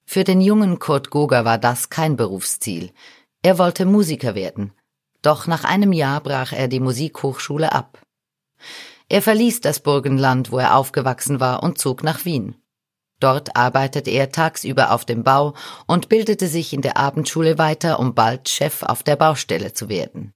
Für 0.04 0.24
den 0.24 0.40
jungen 0.40 0.78
Kurt 0.78 1.10
Goger 1.10 1.44
war 1.44 1.58
das 1.58 1.90
kein 1.90 2.16
Berufsziel. 2.16 2.92
Er 3.42 3.58
wollte 3.58 3.84
Musiker 3.84 4.34
werden, 4.34 4.72
doch 5.22 5.46
nach 5.46 5.64
einem 5.64 5.92
Jahr 5.92 6.20
brach 6.20 6.52
er 6.52 6.68
die 6.68 6.80
Musikhochschule 6.80 7.72
ab. 7.72 8.00
Er 9.08 9.22
verließ 9.22 9.60
das 9.60 9.80
Burgenland, 9.80 10.50
wo 10.50 10.58
er 10.58 10.76
aufgewachsen 10.76 11.40
war, 11.40 11.62
und 11.62 11.78
zog 11.78 12.02
nach 12.02 12.24
Wien. 12.24 12.56
Dort 13.20 13.56
arbeitete 13.56 14.10
er 14.10 14.32
tagsüber 14.32 14.92
auf 14.92 15.04
dem 15.04 15.22
Bau 15.22 15.54
und 15.86 16.08
bildete 16.08 16.48
sich 16.48 16.72
in 16.72 16.82
der 16.82 16.96
Abendschule 16.96 17.58
weiter, 17.58 17.98
um 17.98 18.14
bald 18.14 18.48
Chef 18.48 18.82
auf 18.82 19.02
der 19.02 19.16
Baustelle 19.16 19.72
zu 19.72 19.88
werden. 19.88 20.32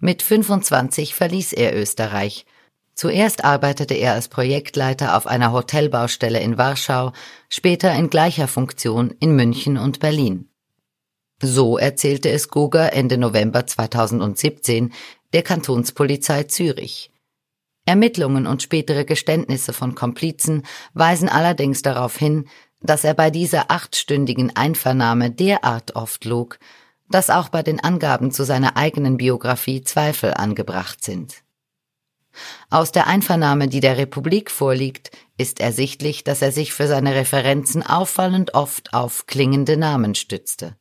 Mit 0.00 0.22
25 0.22 1.14
verließ 1.14 1.52
er 1.52 1.76
Österreich. 1.76 2.46
Zuerst 2.94 3.44
arbeitete 3.44 3.94
er 3.94 4.12
als 4.12 4.28
Projektleiter 4.28 5.16
auf 5.16 5.26
einer 5.26 5.52
Hotelbaustelle 5.52 6.40
in 6.40 6.58
Warschau, 6.58 7.12
später 7.48 7.94
in 7.94 8.10
gleicher 8.10 8.48
Funktion 8.48 9.14
in 9.20 9.34
München 9.36 9.78
und 9.78 10.00
Berlin. 10.00 10.48
So 11.42 11.78
erzählte 11.78 12.28
es 12.30 12.48
Goger 12.48 12.92
Ende 12.92 13.16
November 13.16 13.66
2017 13.66 14.92
der 15.32 15.42
Kantonspolizei 15.42 16.42
Zürich. 16.44 17.10
Ermittlungen 17.90 18.46
und 18.46 18.62
spätere 18.62 19.04
Geständnisse 19.04 19.72
von 19.72 19.96
Komplizen 19.96 20.62
weisen 20.94 21.28
allerdings 21.28 21.82
darauf 21.82 22.16
hin, 22.16 22.48
dass 22.80 23.02
er 23.02 23.14
bei 23.14 23.30
dieser 23.30 23.68
achtstündigen 23.72 24.54
Einvernahme 24.54 25.32
derart 25.32 25.96
oft 25.96 26.24
log, 26.24 26.60
dass 27.08 27.30
auch 27.30 27.48
bei 27.48 27.64
den 27.64 27.80
Angaben 27.80 28.30
zu 28.30 28.44
seiner 28.44 28.76
eigenen 28.76 29.16
Biografie 29.16 29.82
Zweifel 29.82 30.32
angebracht 30.34 31.02
sind. 31.02 31.42
Aus 32.70 32.92
der 32.92 33.08
Einvernahme, 33.08 33.66
die 33.66 33.80
der 33.80 33.98
Republik 33.98 34.52
vorliegt, 34.52 35.10
ist 35.36 35.58
ersichtlich, 35.58 36.22
dass 36.22 36.42
er 36.42 36.52
sich 36.52 36.72
für 36.72 36.86
seine 36.86 37.16
Referenzen 37.16 37.84
auffallend 37.84 38.54
oft 38.54 38.94
auf 38.94 39.26
klingende 39.26 39.76
Namen 39.76 40.14
stützte. 40.14 40.76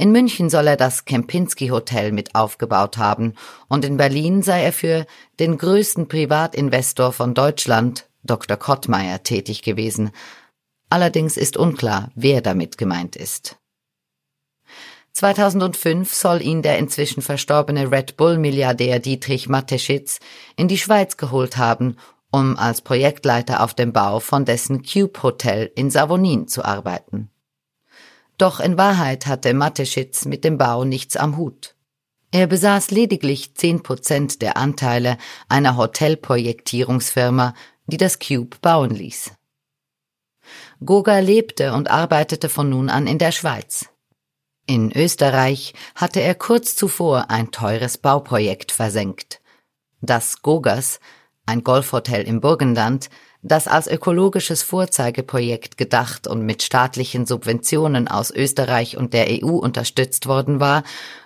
In 0.00 0.12
München 0.12 0.48
soll 0.48 0.66
er 0.66 0.78
das 0.78 1.04
Kempinski 1.04 1.68
Hotel 1.68 2.10
mit 2.10 2.34
aufgebaut 2.34 2.96
haben 2.96 3.34
und 3.68 3.84
in 3.84 3.98
Berlin 3.98 4.42
sei 4.42 4.62
er 4.62 4.72
für 4.72 5.04
den 5.38 5.58
größten 5.58 6.08
Privatinvestor 6.08 7.12
von 7.12 7.34
Deutschland, 7.34 8.08
Dr. 8.22 8.56
Kottmeier, 8.56 9.22
tätig 9.22 9.60
gewesen. 9.60 10.10
Allerdings 10.88 11.36
ist 11.36 11.58
unklar, 11.58 12.10
wer 12.14 12.40
damit 12.40 12.78
gemeint 12.78 13.14
ist. 13.14 13.58
2005 15.12 16.14
soll 16.14 16.40
ihn 16.40 16.62
der 16.62 16.78
inzwischen 16.78 17.20
verstorbene 17.20 17.92
Red 17.92 18.16
Bull-Milliardär 18.16 19.00
Dietrich 19.00 19.50
Mateschitz 19.50 20.18
in 20.56 20.66
die 20.66 20.78
Schweiz 20.78 21.18
geholt 21.18 21.58
haben, 21.58 21.96
um 22.30 22.56
als 22.56 22.80
Projektleiter 22.80 23.62
auf 23.62 23.74
dem 23.74 23.92
Bau 23.92 24.18
von 24.20 24.46
dessen 24.46 24.82
Cube 24.82 25.22
Hotel 25.22 25.70
in 25.74 25.90
Savonin 25.90 26.48
zu 26.48 26.64
arbeiten. 26.64 27.29
Doch 28.40 28.58
in 28.58 28.78
Wahrheit 28.78 29.26
hatte 29.26 29.52
Mateschitz 29.52 30.24
mit 30.24 30.44
dem 30.44 30.56
Bau 30.56 30.84
nichts 30.84 31.14
am 31.18 31.36
Hut. 31.36 31.74
Er 32.30 32.46
besaß 32.46 32.90
lediglich 32.90 33.54
zehn 33.54 33.82
Prozent 33.82 34.40
der 34.40 34.56
Anteile 34.56 35.18
einer 35.50 35.76
Hotelprojektierungsfirma, 35.76 37.52
die 37.84 37.98
das 37.98 38.18
Cube 38.18 38.56
bauen 38.62 38.94
ließ. 38.94 39.32
Goga 40.82 41.18
lebte 41.18 41.74
und 41.74 41.90
arbeitete 41.90 42.48
von 42.48 42.70
nun 42.70 42.88
an 42.88 43.06
in 43.06 43.18
der 43.18 43.32
Schweiz. 43.32 43.90
In 44.66 44.90
Österreich 44.90 45.74
hatte 45.94 46.20
er 46.20 46.34
kurz 46.34 46.74
zuvor 46.76 47.28
ein 47.28 47.50
teures 47.50 47.98
Bauprojekt 47.98 48.72
versenkt. 48.72 49.42
Das 50.00 50.40
Gogas, 50.40 50.98
ein 51.44 51.62
Golfhotel 51.62 52.22
im 52.22 52.40
Burgenland, 52.40 53.10
das 53.42 53.66
als 53.66 53.86
ökologisches 53.86 54.62
Vorzeigeprojekt 54.62 55.76
gedacht 55.76 56.26
und 56.26 56.44
mit 56.44 56.62
staatlichen 56.62 57.26
Subventionen 57.26 58.06
aus 58.08 58.30
Österreich 58.30 58.96
und 58.96 59.14
der 59.14 59.28
EU 59.42 59.56
unterstützt 59.56 60.26
worden 60.26 60.60
war, 60.60 60.82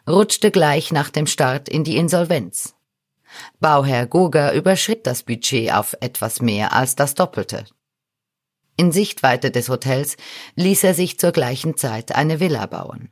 rutschte 0.09 0.50
gleich 0.50 0.92
nach 0.92 1.11
dem 1.11 1.27
Start 1.27 1.68
in 1.68 1.83
die 1.83 1.96
Insolvenz. 1.96 2.74
Bauherr 3.59 4.07
Goger 4.07 4.53
überschritt 4.53 5.07
das 5.07 5.24
Budget 5.24 5.72
auf 5.72 5.96
etwas 6.00 6.40
mehr 6.40 6.72
als 6.72 6.94
das 6.94 7.14
Doppelte. 7.14 7.64
In 8.77 8.92
Sichtweite 8.92 9.50
des 9.50 9.68
Hotels 9.68 10.16
ließ 10.55 10.85
er 10.85 10.94
sich 10.94 11.18
zur 11.18 11.33
gleichen 11.33 11.77
Zeit 11.77 12.14
eine 12.14 12.38
Villa 12.38 12.66
bauen. 12.66 13.11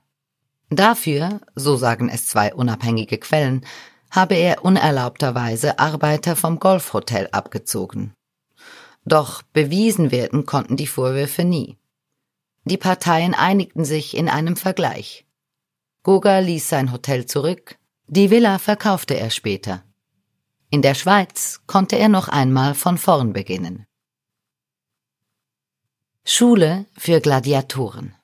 Dafür, 0.71 1.41
so 1.55 1.77
sagen 1.77 2.09
es 2.09 2.27
zwei 2.27 2.55
unabhängige 2.55 3.19
Quellen, 3.19 3.65
habe 4.11 4.35
er 4.35 4.65
unerlaubterweise 4.65 5.79
Arbeiter 5.79 6.37
vom 6.37 6.59
Golfhotel 6.59 7.29
abgezogen. 7.33 8.15
Doch 9.05 9.43
bewiesen 9.43 10.11
werden 10.11 10.47
konnten 10.47 10.77
die 10.77 10.87
Vorwürfe 10.87 11.45
nie. 11.45 11.79
Die 12.65 12.77
Parteien 12.77 13.35
einigten 13.35 13.85
sich 13.85 14.17
in 14.17 14.29
einem 14.29 14.57
Vergleich. 14.57 15.27
Goga 16.05 16.39
ließ 16.39 16.69
sein 16.69 16.93
Hotel 16.93 17.27
zurück, 17.27 17.79
die 18.07 18.31
Villa 18.31 18.59
verkaufte 18.59 19.15
er 19.15 19.31
später. 19.31 19.85
In 20.71 20.83
der 20.83 20.95
Schweiz 20.95 21.61
konnte 21.67 21.97
er 21.97 22.09
noch 22.09 22.29
einmal 22.29 22.75
von 22.75 22.99
vorn 22.99 23.33
beginnen. 23.33 23.87
Schule 26.25 26.87
für 26.97 27.21
Gladiatoren 27.21 28.15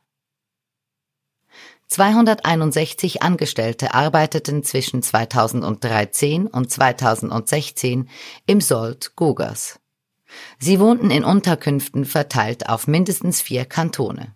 261 1.88 3.22
Angestellte 3.22 3.94
arbeiteten 3.94 4.62
zwischen 4.62 5.02
2013 5.02 6.46
und 6.46 6.70
2016 6.70 8.08
im 8.46 8.60
Sold 8.60 9.16
Gogas. 9.16 9.80
Sie 10.58 10.80
wohnten 10.80 11.10
in 11.10 11.24
Unterkünften 11.24 12.04
verteilt 12.04 12.68
auf 12.68 12.86
mindestens 12.86 13.40
vier 13.40 13.64
Kantone. 13.64 14.34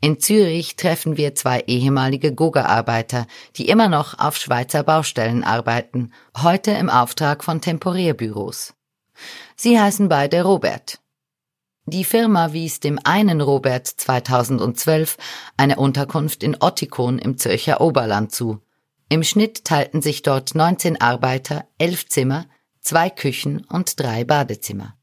In 0.00 0.20
Zürich 0.20 0.76
treffen 0.76 1.16
wir 1.16 1.34
zwei 1.34 1.60
ehemalige 1.60 2.34
Goga-Arbeiter, 2.34 3.26
die 3.56 3.68
immer 3.68 3.88
noch 3.88 4.18
auf 4.18 4.36
Schweizer 4.36 4.82
Baustellen 4.82 5.44
arbeiten, 5.44 6.12
heute 6.36 6.72
im 6.72 6.90
Auftrag 6.90 7.42
von 7.42 7.60
Temporärbüros. 7.60 8.74
Sie 9.56 9.80
heißen 9.80 10.08
beide 10.08 10.42
Robert. 10.42 11.00
Die 11.86 12.04
Firma 12.04 12.52
wies 12.52 12.80
dem 12.80 12.98
einen 13.04 13.40
Robert 13.40 13.86
2012 13.86 15.16
eine 15.56 15.76
Unterkunft 15.76 16.42
in 16.42 16.56
Ottikon 16.58 17.18
im 17.18 17.36
Zürcher 17.36 17.80
Oberland 17.80 18.32
zu. 18.32 18.60
Im 19.10 19.22
Schnitt 19.22 19.64
teilten 19.64 20.00
sich 20.00 20.22
dort 20.22 20.54
19 20.54 21.00
Arbeiter 21.00 21.66
elf 21.78 22.08
Zimmer, 22.08 22.46
zwei 22.84 23.10
Küchen 23.10 23.64
und 23.64 23.98
drei 23.98 24.24
Badezimmer. 24.24 24.96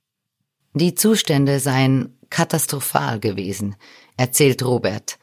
Die 0.73 0.95
Zustände 0.95 1.59
seien 1.59 2.17
katastrophal 2.29 3.19
gewesen, 3.19 3.75
erzählt 4.15 4.63
Robert. 4.63 5.19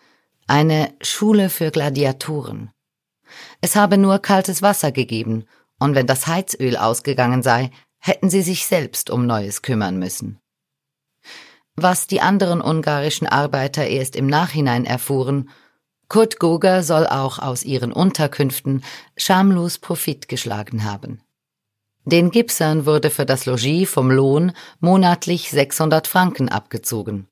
Eine 0.46 0.92
Schule 1.00 1.48
für 1.48 1.70
Gladiatoren. 1.70 2.70
Es 3.60 3.76
habe 3.76 3.96
nur 3.96 4.18
kaltes 4.18 4.60
Wasser 4.60 4.92
gegeben, 4.92 5.44
und 5.78 5.94
wenn 5.94 6.06
das 6.06 6.26
Heizöl 6.26 6.76
ausgegangen 6.76 7.42
sei, 7.42 7.70
hätten 7.98 8.30
sie 8.30 8.42
sich 8.42 8.66
selbst 8.66 9.10
um 9.10 9.26
Neues 9.26 9.62
kümmern 9.62 9.98
müssen. 9.98 10.40
Was 11.76 12.08
die 12.08 12.20
anderen 12.20 12.60
ungarischen 12.60 13.28
Arbeiter 13.28 13.86
erst 13.86 14.16
im 14.16 14.26
Nachhinein 14.26 14.84
erfuhren, 14.84 15.50
Kurt 16.08 16.40
Goga 16.40 16.82
soll 16.82 17.06
auch 17.06 17.38
aus 17.38 17.62
ihren 17.62 17.92
Unterkünften 17.92 18.82
schamlos 19.16 19.78
Profit 19.78 20.26
geschlagen 20.26 20.84
haben. 20.84 21.20
Den 22.10 22.30
Gipsern 22.30 22.86
wurde 22.86 23.10
für 23.10 23.26
das 23.26 23.44
Logis 23.44 23.90
vom 23.90 24.10
Lohn 24.10 24.52
monatlich 24.80 25.50
600 25.50 26.06
Franken 26.06 26.48
abgezogen. 26.48 27.28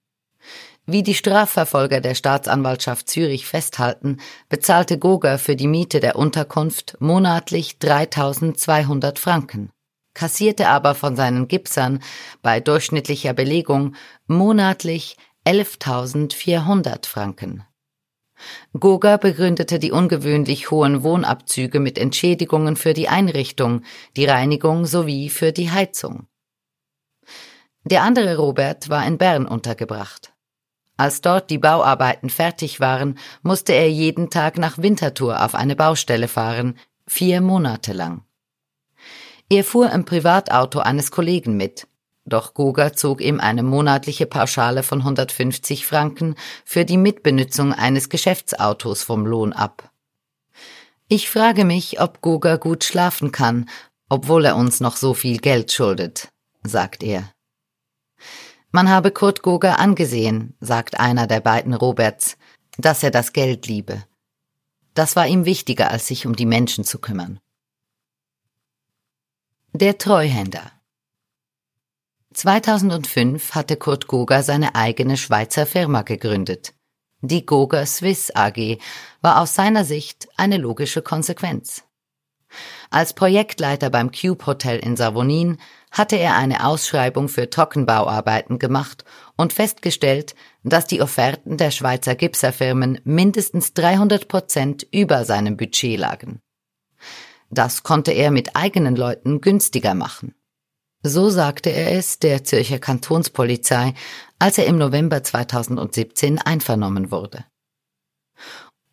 Wie 0.85 1.03
die 1.03 1.15
Strafverfolger 1.15 2.03
der 2.03 2.15
Staatsanwaltschaft 2.15 3.09
Zürich 3.09 3.47
festhalten, 3.47 4.19
bezahlte 4.51 4.99
Goga 4.99 5.39
für 5.39 5.57
die 5.57 5.67
Miete 5.67 6.01
der 6.01 6.17
Unterkunft 6.17 6.97
monatlich 7.01 7.79
3200 7.79 9.19
Franken 9.19 9.71
kassierte 10.17 10.69
aber 10.69 10.95
von 10.95 11.15
seinen 11.15 11.47
Gipsern 11.47 12.03
bei 12.43 12.59
durchschnittlicher 12.59 13.35
Belegung 13.35 13.95
monatlich 14.27 15.17
11.400 15.47 17.07
Franken. 17.07 17.65
Goga 18.79 19.17
begründete 19.17 19.79
die 19.79 19.93
ungewöhnlich 19.93 20.71
hohen 20.71 21.03
Wohnabzüge 21.03 21.81
mit 21.81 21.99
Entschädigungen 21.99 22.77
für 22.77 22.93
die 22.93 23.09
Einrichtung, 23.09 23.83
die 24.17 24.27
Reinigung 24.27 24.87
sowie 24.87 25.31
für 25.31 25.53
die 25.53 25.71
Heizung. 25.71 26.27
Der 27.85 28.03
andere 28.03 28.37
Robert 28.37 28.89
war 28.89 29.07
in 29.07 29.17
Bern 29.17 29.47
untergebracht. 29.47 30.33
Als 30.97 31.21
dort 31.21 31.51
die 31.51 31.59
Bauarbeiten 31.59 32.31
fertig 32.31 32.81
waren, 32.81 33.19
musste 33.43 33.73
er 33.73 33.91
jeden 33.91 34.31
Tag 34.31 34.59
nach 34.59 34.79
Winterthur 34.79 35.45
auf 35.45 35.55
eine 35.55 35.77
Baustelle 35.77 36.27
fahren, 36.27 36.79
vier 37.07 37.41
Monate 37.41 37.93
lang. 37.93 38.25
Er 39.49 39.63
fuhr 39.63 39.93
im 39.93 40.05
Privatauto 40.05 40.81
eines 40.81 41.11
Kollegen 41.11 41.57
mit. 41.57 41.87
Doch 42.27 42.55
Goga 42.55 42.93
zog 42.93 43.21
ihm 43.21 43.39
eine 43.39 43.63
monatliche 43.63 44.27
Pauschale 44.27 44.83
von 44.83 44.99
150 44.99 45.87
Franken 45.87 46.35
für 46.65 46.85
die 46.85 46.97
Mitbenutzung 46.97 47.73
eines 47.73 48.09
Geschäftsautos 48.09 49.05
vom 49.05 49.27
Lohn 49.27 49.53
ab. 49.53 49.91
Ich 51.07 51.31
frage 51.31 51.65
mich, 51.65 52.01
ob 52.01 52.21
Goga 52.21 52.57
gut 52.57 52.83
schlafen 52.83 53.31
kann, 53.31 53.69
obwohl 54.09 54.45
er 54.45 54.57
uns 54.57 54.81
noch 54.81 54.97
so 54.97 55.15
viel 55.15 55.39
Geld 55.39 55.71
schuldet, 55.71 56.29
sagt 56.65 57.05
er. 57.05 57.31
Man 58.73 58.91
habe 58.91 59.13
Kurt 59.13 59.43
Goga 59.43 59.75
angesehen, 59.75 60.57
sagt 60.61 60.99
einer 60.99 61.29
der 61.29 61.41
beiden 61.41 61.75
Roberts, 61.75 62.37
dass 62.77 63.05
er 63.05 63.13
das 63.13 63.33
Geld 63.33 63.69
liebe. 63.69 64.03
Das 64.95 65.15
war 65.15 65.29
ihm 65.29 65.45
wichtiger, 65.45 65.93
als 65.93 66.09
sich 66.09 66.27
um 66.27 66.35
die 66.35 66.47
Menschen 66.47 66.83
zu 66.83 66.99
kümmern. 66.99 67.39
Der 69.73 69.97
Treuhänder 69.97 70.73
2005 72.37 73.55
hatte 73.55 73.77
Kurt 73.77 74.09
Goga 74.09 74.43
seine 74.43 74.75
eigene 74.75 75.17
Schweizer 75.17 75.65
Firma 75.65 76.03
gegründet. 76.03 76.75
Die 77.23 77.47
Goga 77.47 77.87
Swiss 77.87 78.31
AG 78.35 78.77
war 79.23 79.41
aus 79.41 79.55
seiner 79.55 79.87
Sicht 79.87 80.29
eine 80.37 80.59
logische 80.59 81.01
Konsequenz. 81.01 81.85
Als 82.91 83.15
Projektleiter 83.15 83.89
beim 83.89 84.13
Cube 84.13 84.45
Hotel 84.45 84.79
in 84.79 84.97
Savonin 84.97 85.57
hatte 85.91 86.17
er 86.17 86.37
eine 86.37 86.67
Ausschreibung 86.67 87.31
für 87.31 87.49
Trockenbauarbeiten 87.49 88.59
gemacht 88.59 89.05
und 89.37 89.55
festgestellt, 89.55 90.35
dass 90.63 90.87
die 90.87 91.01
Offerten 91.01 91.57
der 91.57 91.71
Schweizer 91.71 92.15
Gipserfirmen 92.15 93.01
mindestens 93.05 93.73
300 93.73 94.29
Prozent 94.29 94.87
über 94.93 95.25
seinem 95.25 95.57
Budget 95.57 95.99
lagen. 95.99 96.41
Das 97.49 97.83
konnte 97.83 98.13
er 98.13 98.31
mit 98.31 98.57
eigenen 98.57 98.95
Leuten 98.95 99.41
günstiger 99.41 99.95
machen. 99.95 100.35
So 101.09 101.31
sagte 101.31 101.71
er 101.71 101.93
es 101.93 102.19
der 102.19 102.43
Zürcher 102.43 102.81
Kantonspolizei, 102.81 103.95
als 104.41 104.59
er 104.59 104.67
im 104.67 104.77
November 104.77 105.23
2017 105.23 106.39
einvernommen 106.41 107.13
wurde. 107.13 107.45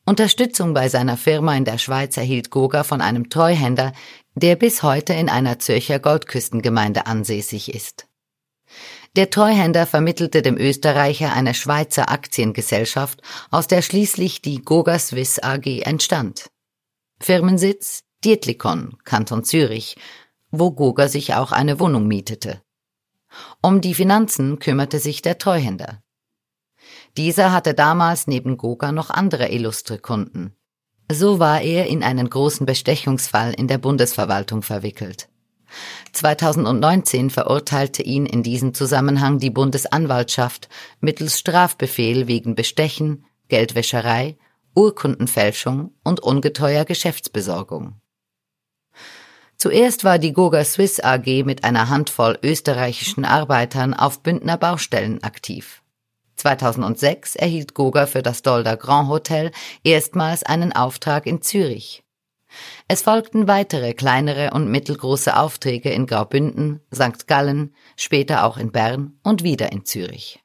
Unterstützung 0.06 0.74
bei 0.74 0.90
seiner 0.90 1.18
Firma 1.18 1.56
in 1.56 1.66
der 1.66 1.80
Schweiz 1.80 2.18
erhielt 2.18 2.52
Goga 2.52 2.84
von 2.84 3.02
einem 3.02 3.30
Treuhänder, 3.30 3.94
der 4.36 4.56
bis 4.56 4.84
heute 4.84 5.14
in 5.14 5.28
einer 5.28 5.58
Zürcher 5.58 5.98
Goldküstengemeinde 5.98 7.08
ansässig 7.08 7.74
ist. 7.74 8.08
Der 9.16 9.30
Treuhänder 9.30 9.88
vermittelte 9.88 10.42
dem 10.42 10.58
Österreicher 10.58 11.34
eine 11.34 11.54
Schweizer 11.54 12.12
Aktiengesellschaft, 12.12 13.22
aus 13.50 13.68
der 13.68 13.82
schließlich 13.82 14.42
die 14.42 14.62
Goga 14.62 15.00
Swiss 15.00 15.40
AG 15.40 15.82
entstand. 15.84 16.50
Firmensitz 17.20 18.04
Dietlikon, 18.24 18.98
Kanton 19.04 19.44
Zürich, 19.44 19.96
wo 20.54 20.72
Goga 20.72 21.08
sich 21.08 21.34
auch 21.34 21.52
eine 21.52 21.80
Wohnung 21.80 22.08
mietete. 22.08 22.62
Um 23.62 23.82
die 23.82 23.96
Finanzen 23.96 24.60
kümmerte 24.60 25.00
sich 25.00 25.24
der 25.24 25.40
Treuhänder. 25.40 26.04
Dieser 27.18 27.52
hatte 27.52 27.74
damals 27.74 28.28
neben 28.28 28.58
Goga 28.58 28.92
noch 28.92 29.10
andere 29.10 29.50
illustre 29.50 29.98
Kunden. 29.98 30.56
So 31.12 31.40
war 31.40 31.62
er 31.62 31.88
in 31.88 32.04
einen 32.04 32.30
großen 32.30 32.68
Bestechungsfall 32.68 33.54
in 33.54 33.68
der 33.68 33.80
Bundesverwaltung 33.80 34.62
verwickelt. 34.62 35.28
2019 36.12 37.32
verurteilte 37.32 38.04
ihn 38.04 38.28
in 38.28 38.44
diesem 38.44 38.76
Zusammenhang 38.76 39.40
die 39.40 39.50
Bundesanwaltschaft 39.50 40.70
mittels 41.00 41.40
Strafbefehl 41.40 42.28
wegen 42.28 42.54
Bestechen, 42.54 43.26
Geldwäscherei, 43.48 44.38
Urkundenfälschung 44.76 45.96
und 46.04 46.20
ungeteuer 46.20 46.86
Geschäftsbesorgung. 46.86 48.03
Zuerst 49.64 50.04
war 50.04 50.20
die 50.20 50.34
Goga 50.34 50.66
Swiss 50.66 51.00
AG 51.00 51.46
mit 51.46 51.64
einer 51.64 51.88
Handvoll 51.88 52.38
österreichischen 52.44 53.24
Arbeitern 53.24 53.94
auf 53.94 54.20
Bündner 54.20 54.58
Baustellen 54.58 55.24
aktiv. 55.24 55.82
2006 56.36 57.38
erhielt 57.38 57.74
Goga 57.74 58.06
für 58.06 58.22
das 58.22 58.42
Dolder 58.42 58.76
Grand 58.76 59.08
Hotel 59.08 59.52
erstmals 59.86 60.44
einen 60.44 60.74
Auftrag 60.74 61.26
in 61.26 61.42
Zürich. 61.42 62.04
Es 62.90 63.04
folgten 63.04 63.48
weitere 63.48 63.94
kleinere 63.94 64.52
und 64.52 64.70
mittelgroße 64.70 65.38
Aufträge 65.38 65.92
in 65.92 66.08
Graubünden, 66.08 66.82
St. 66.94 67.26
Gallen, 67.28 67.74
später 67.96 68.44
auch 68.44 68.58
in 68.58 68.74
Bern 68.74 69.18
und 69.24 69.44
wieder 69.46 69.72
in 69.72 69.86
Zürich. 69.86 70.44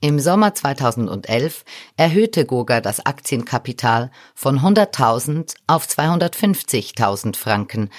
Im 0.00 0.20
Sommer 0.20 0.54
2011 0.54 1.64
erhöhte 1.96 2.46
Goga 2.46 2.80
das 2.80 3.04
Aktienkapital 3.04 4.12
von 4.36 4.60
100.000 4.60 5.56
auf 5.66 5.88
250.000 5.88 7.36
Franken, 7.36 7.90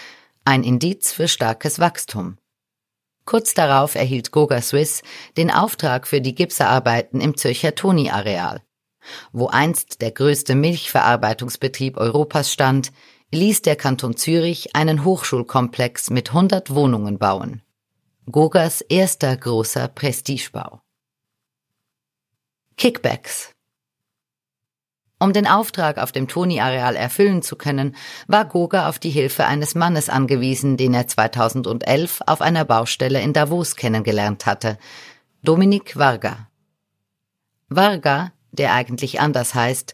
ein 0.45 0.63
Indiz 0.63 1.11
für 1.11 1.27
starkes 1.27 1.79
Wachstum. 1.79 2.37
Kurz 3.25 3.53
darauf 3.53 3.95
erhielt 3.95 4.31
Goga 4.31 4.61
Swiss 4.61 5.03
den 5.37 5.51
Auftrag 5.51 6.07
für 6.07 6.21
die 6.21 6.35
Gipserarbeiten 6.35 7.21
im 7.21 7.37
Zürcher 7.37 7.75
Toni-Areal. 7.75 8.61
Wo 9.31 9.47
einst 9.47 10.01
der 10.01 10.11
größte 10.11 10.55
Milchverarbeitungsbetrieb 10.55 11.97
Europas 11.97 12.51
stand, 12.51 12.91
ließ 13.31 13.61
der 13.61 13.75
Kanton 13.75 14.17
Zürich 14.17 14.75
einen 14.75 15.03
Hochschulkomplex 15.05 16.09
mit 16.09 16.29
100 16.29 16.73
Wohnungen 16.73 17.17
bauen. 17.17 17.61
Gogas 18.29 18.81
erster 18.81 19.35
großer 19.35 19.87
Prestigebau. 19.87 20.81
Kickbacks 22.77 23.53
um 25.21 25.33
den 25.33 25.47
Auftrag 25.47 25.99
auf 25.99 26.11
dem 26.11 26.27
Toni-Areal 26.27 26.95
erfüllen 26.95 27.43
zu 27.43 27.55
können, 27.55 27.95
war 28.27 28.45
Goga 28.45 28.89
auf 28.89 28.97
die 28.97 29.11
Hilfe 29.11 29.45
eines 29.45 29.75
Mannes 29.75 30.09
angewiesen, 30.09 30.77
den 30.77 30.95
er 30.95 31.07
2011 31.07 32.21
auf 32.25 32.41
einer 32.41 32.65
Baustelle 32.65 33.21
in 33.21 33.31
Davos 33.31 33.75
kennengelernt 33.75 34.47
hatte, 34.47 34.79
Dominik 35.43 35.95
Varga. 35.95 36.47
Varga, 37.69 38.31
der 38.51 38.73
eigentlich 38.73 39.21
anders 39.21 39.53
heißt, 39.55 39.93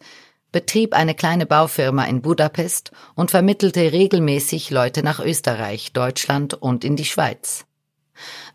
betrieb 0.51 0.95
eine 0.95 1.13
kleine 1.13 1.45
Baufirma 1.45 2.05
in 2.05 2.21
Budapest 2.21 2.91
und 3.13 3.29
vermittelte 3.29 3.91
regelmäßig 3.91 4.71
Leute 4.71 5.03
nach 5.03 5.19
Österreich, 5.19 5.93
Deutschland 5.93 6.53
und 6.55 6.83
in 6.83 6.95
die 6.95 7.05
Schweiz. 7.05 7.66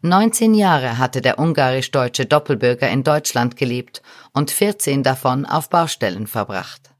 19 0.03 0.55
Jahre 0.55 0.99
hatte 0.99 1.21
der 1.21 1.39
ungarisch-deutsche 1.39 2.27
Doppelbürger 2.27 2.89
in 2.89 3.05
Deutschland 3.05 3.57
gelebt 3.57 4.03
und 4.33 4.51
14 4.51 5.03
davon 5.03 5.47
auf 5.47 5.71
Baustellen 5.71 6.27
verbracht. 6.27 6.91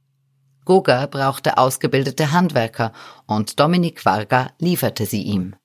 Goga 0.65 1.07
brauchte 1.07 1.59
ausgebildete 1.59 2.33
Handwerker 2.33 2.93
und 3.27 3.59
Dominik 3.59 4.05
Varga 4.05 4.53
lieferte 4.59 5.07
sie 5.07 5.23
ihm. 5.23 5.57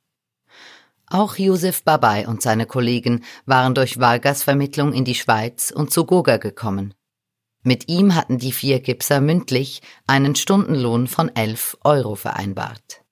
Auch 1.10 1.38
Josef 1.38 1.84
Babay 1.84 2.26
und 2.26 2.42
seine 2.42 2.66
Kollegen 2.66 3.24
waren 3.46 3.76
durch 3.76 4.00
Vargas 4.00 4.44
Vermittlung 4.44 4.92
in 4.94 5.06
die 5.06 5.16
Schweiz 5.16 5.72
und 5.72 5.92
zu 5.92 6.06
Goga 6.06 6.38
gekommen. 6.38 6.94
Mit 7.64 7.90
ihm 7.90 8.16
hatten 8.16 8.40
die 8.40 8.52
vier 8.52 8.80
Gipser 8.80 9.22
mündlich 9.22 9.82
einen 10.06 10.36
Stundenlohn 10.36 11.08
von 11.08 11.34
11 11.34 11.78
Euro 11.84 12.16
vereinbart. 12.16 13.04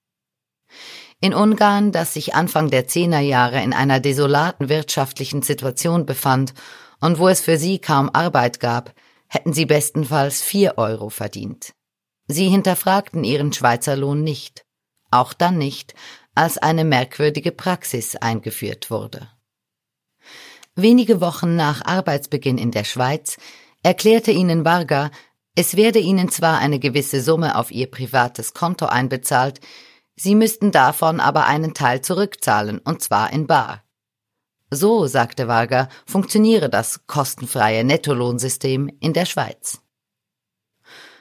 In 1.21 1.34
Ungarn, 1.34 1.91
das 1.91 2.13
sich 2.13 2.36
Anfang 2.36 2.69
der 2.69 2.88
Zehnerjahre 2.88 3.63
in 3.63 3.73
einer 3.73 3.99
desolaten 3.99 4.69
wirtschaftlichen 4.69 5.41
Situation 5.41 6.06
befand 6.06 6.54
und 6.99 7.19
wo 7.19 7.28
es 7.28 7.41
für 7.41 7.58
sie 7.58 7.80
kaum 7.80 8.10
Arbeit 8.13 8.60
gab, 8.60 8.93
hätten 9.28 9.54
sie 9.54 9.65
bestenfalls 9.65 10.41
vier 10.41 10.78
Euro 10.78 11.10
verdient. 11.10 11.73
Sie 12.28 12.49
hinterfragten 12.49 13.23
ihren 13.23 13.54
Schweizer 13.54 13.95
Lohn 13.95 14.23
nicht, 14.23 14.65
auch 15.12 15.34
dann 15.34 15.58
nicht, 15.58 15.93
als 16.34 16.58
eine 16.58 16.84
merkwürdige 16.84 17.51
Praxis 17.51 18.15
eingeführt 18.15 18.91
wurde. 18.91 19.30
Wenige 20.75 21.21
Wochen 21.21 21.56
nach 21.56 21.86
Arbeitsbeginn 21.86 22.58
in 22.58 22.71
der 22.71 22.84
Schweiz 22.84 23.38
erklärte 23.84 24.32
ihnen 24.32 24.65
Varga, 24.65 25.12
es 25.56 25.78
werde 25.78 25.99
ihnen 25.99 26.30
zwar 26.30 26.58
eine 26.58 26.80
gewisse 26.80 27.21
Summe 27.21 27.58
auf 27.58 27.71
ihr 27.71 27.89
privates 27.89 28.54
Konto 28.54 28.88
einbezahlt, 28.88 29.62
Sie 30.17 30.36
müssten 30.36 30.71
davon 30.71 31.19
aber 31.19 31.45
einen 31.45 31.73
Teil 31.73 32.01
zurückzahlen, 32.01 32.80
und 32.80 33.01
zwar 33.01 33.34
in 33.34 33.47
bar. 33.47 33.84
So, 34.71 35.08
sagte 35.08 35.47
Varga, 35.47 35.89
funktioniere 36.06 36.69
das 36.69 37.06
kostenfreie 37.08 37.84
Nettolohnsystem 37.84 38.89
in 38.99 39.13
der 39.13 39.25
Schweiz. 39.25 39.82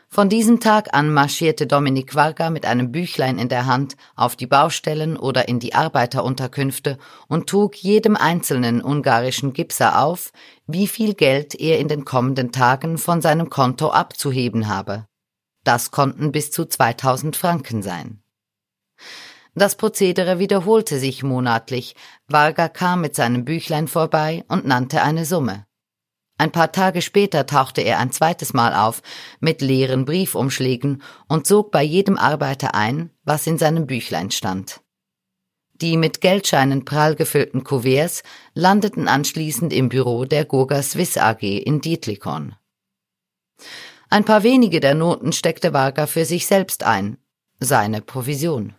Von 0.09 0.29
diesem 0.29 0.61
Tag 0.61 0.95
an 0.95 1.13
marschierte 1.13 1.67
Dominik 1.67 2.15
Varga 2.15 2.49
mit 2.49 2.67
einem 2.67 2.93
Büchlein 2.93 3.37
in 3.37 3.49
der 3.49 3.67
Hand 3.67 3.97
auf 4.15 4.37
die 4.37 4.47
Baustellen 4.47 5.17
oder 5.17 5.49
in 5.49 5.59
die 5.59 5.75
Arbeiterunterkünfte 5.75 6.99
und 7.27 7.49
trug 7.49 7.75
jedem 7.75 8.15
einzelnen 8.15 8.81
ungarischen 8.81 9.53
Gipser 9.53 10.01
auf, 10.01 10.31
wie 10.69 10.87
viel 10.87 11.15
Geld 11.15 11.57
er 11.57 11.81
in 11.81 11.89
den 11.89 12.05
kommenden 12.05 12.53
Tagen 12.53 12.97
von 12.97 13.23
seinem 13.23 13.51
Konto 13.51 13.91
abzuheben 13.91 14.69
habe. 14.69 15.07
Das 15.65 15.91
konnten 15.91 16.31
bis 16.31 16.53
zu 16.53 16.65
2000 16.65 17.37
Franken 17.37 17.83
sein. 17.83 18.24
Das 19.55 19.77
Prozedere 19.77 20.39
wiederholte 20.39 20.99
sich 20.99 21.23
monatlich. 21.23 21.95
Varga 22.27 22.69
kam 22.69 23.01
mit 23.01 23.15
seinem 23.15 23.45
Büchlein 23.45 23.87
vorbei 23.87 24.45
und 24.49 24.67
nannte 24.67 25.03
eine 25.03 25.25
Summe. 25.25 25.67
Ein 26.37 26.51
paar 26.51 26.73
Tage 26.73 27.01
später 27.01 27.47
tauchte 27.47 27.81
er 27.81 28.01
ein 28.01 28.11
zweites 28.11 28.53
Mal 28.53 28.75
auf 28.75 29.03
mit 29.39 29.63
leeren 29.63 30.05
Briefumschlägen 30.05 31.03
und 31.29 31.47
zog 31.47 31.71
bei 31.71 31.83
jedem 31.83 32.19
Arbeiter 32.19 32.75
ein, 32.75 33.11
was 33.23 33.47
in 33.47 33.57
seinem 33.57 33.87
Büchlein 33.87 34.33
stand. 34.33 34.81
Die 35.75 35.97
mit 35.97 36.21
Geldscheinen 36.21 36.85
prall 36.85 37.15
gefüllten 37.15 37.63
Kuverts 37.63 38.25
landeten 38.55 39.07
anschließend 39.07 39.73
im 39.73 39.89
Büro 39.89 40.25
der 40.25 40.45
Gurga 40.45 40.83
Swiss 40.83 41.17
AG 41.17 41.43
in 41.43 41.81
Dietlikon. 41.81 42.57
Ein 44.11 44.25
paar 44.25 44.43
wenige 44.43 44.81
der 44.81 44.95
Noten 44.95 45.33
steckte 45.33 45.73
Varga 45.73 46.07
für 46.07 46.25
sich 46.25 46.47
selbst 46.47 46.83
ein, 46.85 47.19
seine 47.61 48.01
Provision. 48.01 48.75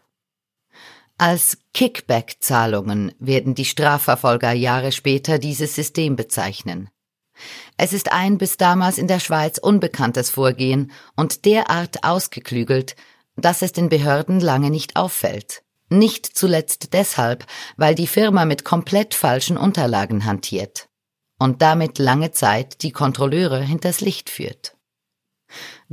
Als 1.18 1.58
Kickback-Zahlungen 1.74 3.14
werden 3.20 3.56
die 3.56 3.66
Strafverfolger 3.66 4.52
Jahre 4.52 4.92
später 4.92 5.40
dieses 5.40 5.74
System 5.74 6.16
bezeichnen. 6.16 6.90
Es 7.78 7.94
ist 7.94 8.12
ein 8.12 8.38
bis 8.38 8.58
damals 8.58 8.98
in 8.98 9.08
der 9.08 9.20
Schweiz 9.20 9.58
unbekanntes 9.58 10.30
Vorgehen 10.30 10.92
und 11.16 11.46
derart 11.46 12.04
ausgeklügelt, 12.04 12.96
dass 13.36 13.62
es 13.62 13.72
den 13.72 13.90
Behörden 13.90 14.40
lange 14.40 14.70
nicht 14.70 14.96
auffällt. 14.96 15.64
Nicht 15.90 16.26
zuletzt 16.26 16.94
deshalb, 16.94 17.46
weil 17.78 17.96
die 17.96 18.08
Firma 18.08 18.46
mit 18.46 18.66
komplett 18.66 19.14
falschen 19.14 19.58
Unterlagen 19.58 20.26
hantiert 20.26 20.90
und 21.40 21.62
damit 21.62 22.00
lange 22.00 22.32
Zeit 22.32 22.82
die 22.82 22.92
Kontrolleure 22.92 23.62
hinters 23.62 24.02
Licht 24.02 24.30
führt. 24.30 24.76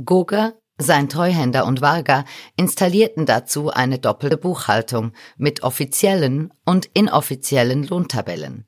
Goga 0.03 0.53
sein 0.77 1.07
Treuhänder 1.07 1.65
und 1.65 1.81
Varga 1.81 2.25
installierten 2.57 3.25
dazu 3.25 3.69
eine 3.69 3.99
doppelte 3.99 4.37
Buchhaltung 4.37 5.13
mit 5.37 5.63
offiziellen 5.63 6.51
und 6.65 6.89
inoffiziellen 6.93 7.83
Lohntabellen. 7.83 8.65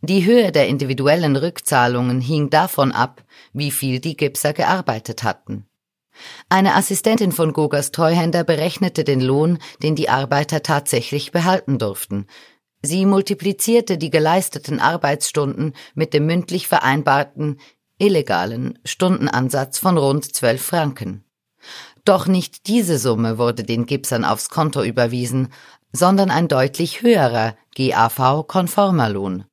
Die 0.00 0.24
Höhe 0.24 0.50
der 0.50 0.66
individuellen 0.66 1.36
Rückzahlungen 1.36 2.20
hing 2.20 2.50
davon 2.50 2.90
ab, 2.90 3.22
wie 3.52 3.70
viel 3.70 4.00
die 4.00 4.16
Gipser 4.16 4.52
gearbeitet 4.52 5.22
hatten. 5.22 5.66
Eine 6.48 6.74
Assistentin 6.74 7.32
von 7.32 7.52
Gogas 7.52 7.92
Treuhänder 7.92 8.44
berechnete 8.44 9.04
den 9.04 9.20
Lohn, 9.20 9.58
den 9.82 9.94
die 9.94 10.08
Arbeiter 10.08 10.62
tatsächlich 10.62 11.32
behalten 11.32 11.78
durften. 11.78 12.26
Sie 12.82 13.06
multiplizierte 13.06 13.96
die 13.96 14.10
geleisteten 14.10 14.80
Arbeitsstunden 14.80 15.74
mit 15.94 16.14
dem 16.14 16.26
mündlich 16.26 16.66
vereinbarten 16.66 17.58
illegalen 18.02 18.78
Stundenansatz 18.84 19.78
von 19.78 19.96
rund 19.96 20.34
zwölf 20.34 20.62
Franken. 20.62 21.24
Doch 22.04 22.26
nicht 22.26 22.66
diese 22.66 22.98
Summe 22.98 23.38
wurde 23.38 23.62
den 23.62 23.86
Gipsern 23.86 24.24
aufs 24.24 24.48
Konto 24.48 24.82
überwiesen, 24.82 25.52
sondern 25.92 26.30
ein 26.30 26.48
deutlich 26.48 27.02
höherer 27.02 27.56
GAV-konformer 27.76 29.08
Lohn, 29.08 29.44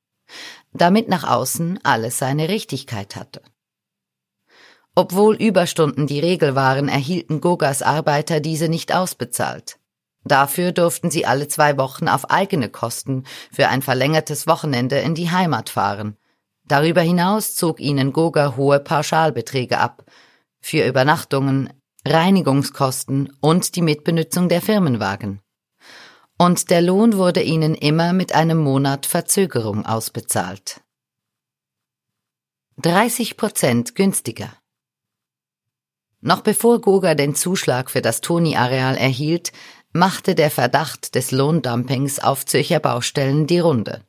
damit 0.74 1.10
nach 1.10 1.26
außen 1.26 1.80
alles 1.84 2.18
seine 2.18 2.50
Richtigkeit 2.50 3.16
hatte. 3.16 3.42
Obwohl 4.96 5.36
Überstunden 5.36 6.08
die 6.08 6.20
Regel 6.20 6.56
waren, 6.56 6.90
erhielten 6.90 7.42
Gogas 7.42 7.84
Arbeiter 7.84 8.40
diese 8.40 8.68
nicht 8.68 8.94
ausbezahlt. 8.94 9.78
Dafür 10.26 10.72
durften 10.72 11.12
sie 11.12 11.26
alle 11.26 11.48
zwei 11.48 11.78
Wochen 11.78 12.08
auf 12.08 12.30
eigene 12.32 12.70
Kosten 12.70 13.26
für 13.52 13.68
ein 13.68 13.82
verlängertes 13.82 14.48
Wochenende 14.48 14.98
in 14.98 15.14
die 15.14 15.30
Heimat 15.30 15.70
fahren, 15.70 16.18
Darüber 16.70 17.02
hinaus 17.02 17.56
zog 17.56 17.80
ihnen 17.80 18.14
Goga 18.14 18.56
hohe 18.56 18.80
Pauschalbeträge 18.80 19.80
ab 19.80 20.06
für 20.62 20.86
Übernachtungen, 20.86 21.74
Reinigungskosten 22.06 23.36
und 23.42 23.76
die 23.76 23.82
Mitbenutzung 23.82 24.50
der 24.50 24.62
Firmenwagen. 24.62 25.42
Und 26.38 26.70
der 26.70 26.84
Lohn 26.84 27.18
wurde 27.18 27.42
ihnen 27.42 27.74
immer 27.74 28.14
mit 28.14 28.34
einem 28.34 28.60
Monat 28.60 29.08
Verzögerung 29.08 29.84
ausbezahlt. 29.84 30.82
30 32.78 33.36
Prozent 33.36 33.96
günstiger. 33.96 34.54
Noch 36.22 36.42
bevor 36.42 36.82
Goga 36.82 37.16
den 37.16 37.34
Zuschlag 37.34 37.90
für 37.90 38.04
das 38.04 38.22
Toni-Areal 38.22 38.96
erhielt, 38.96 39.54
machte 39.92 40.36
der 40.36 40.52
Verdacht 40.52 41.16
des 41.16 41.32
Lohndumpings 41.32 42.20
auf 42.20 42.46
Zürcher 42.46 42.80
Baustellen 42.80 43.48
die 43.48 43.60
Runde. 43.60 44.06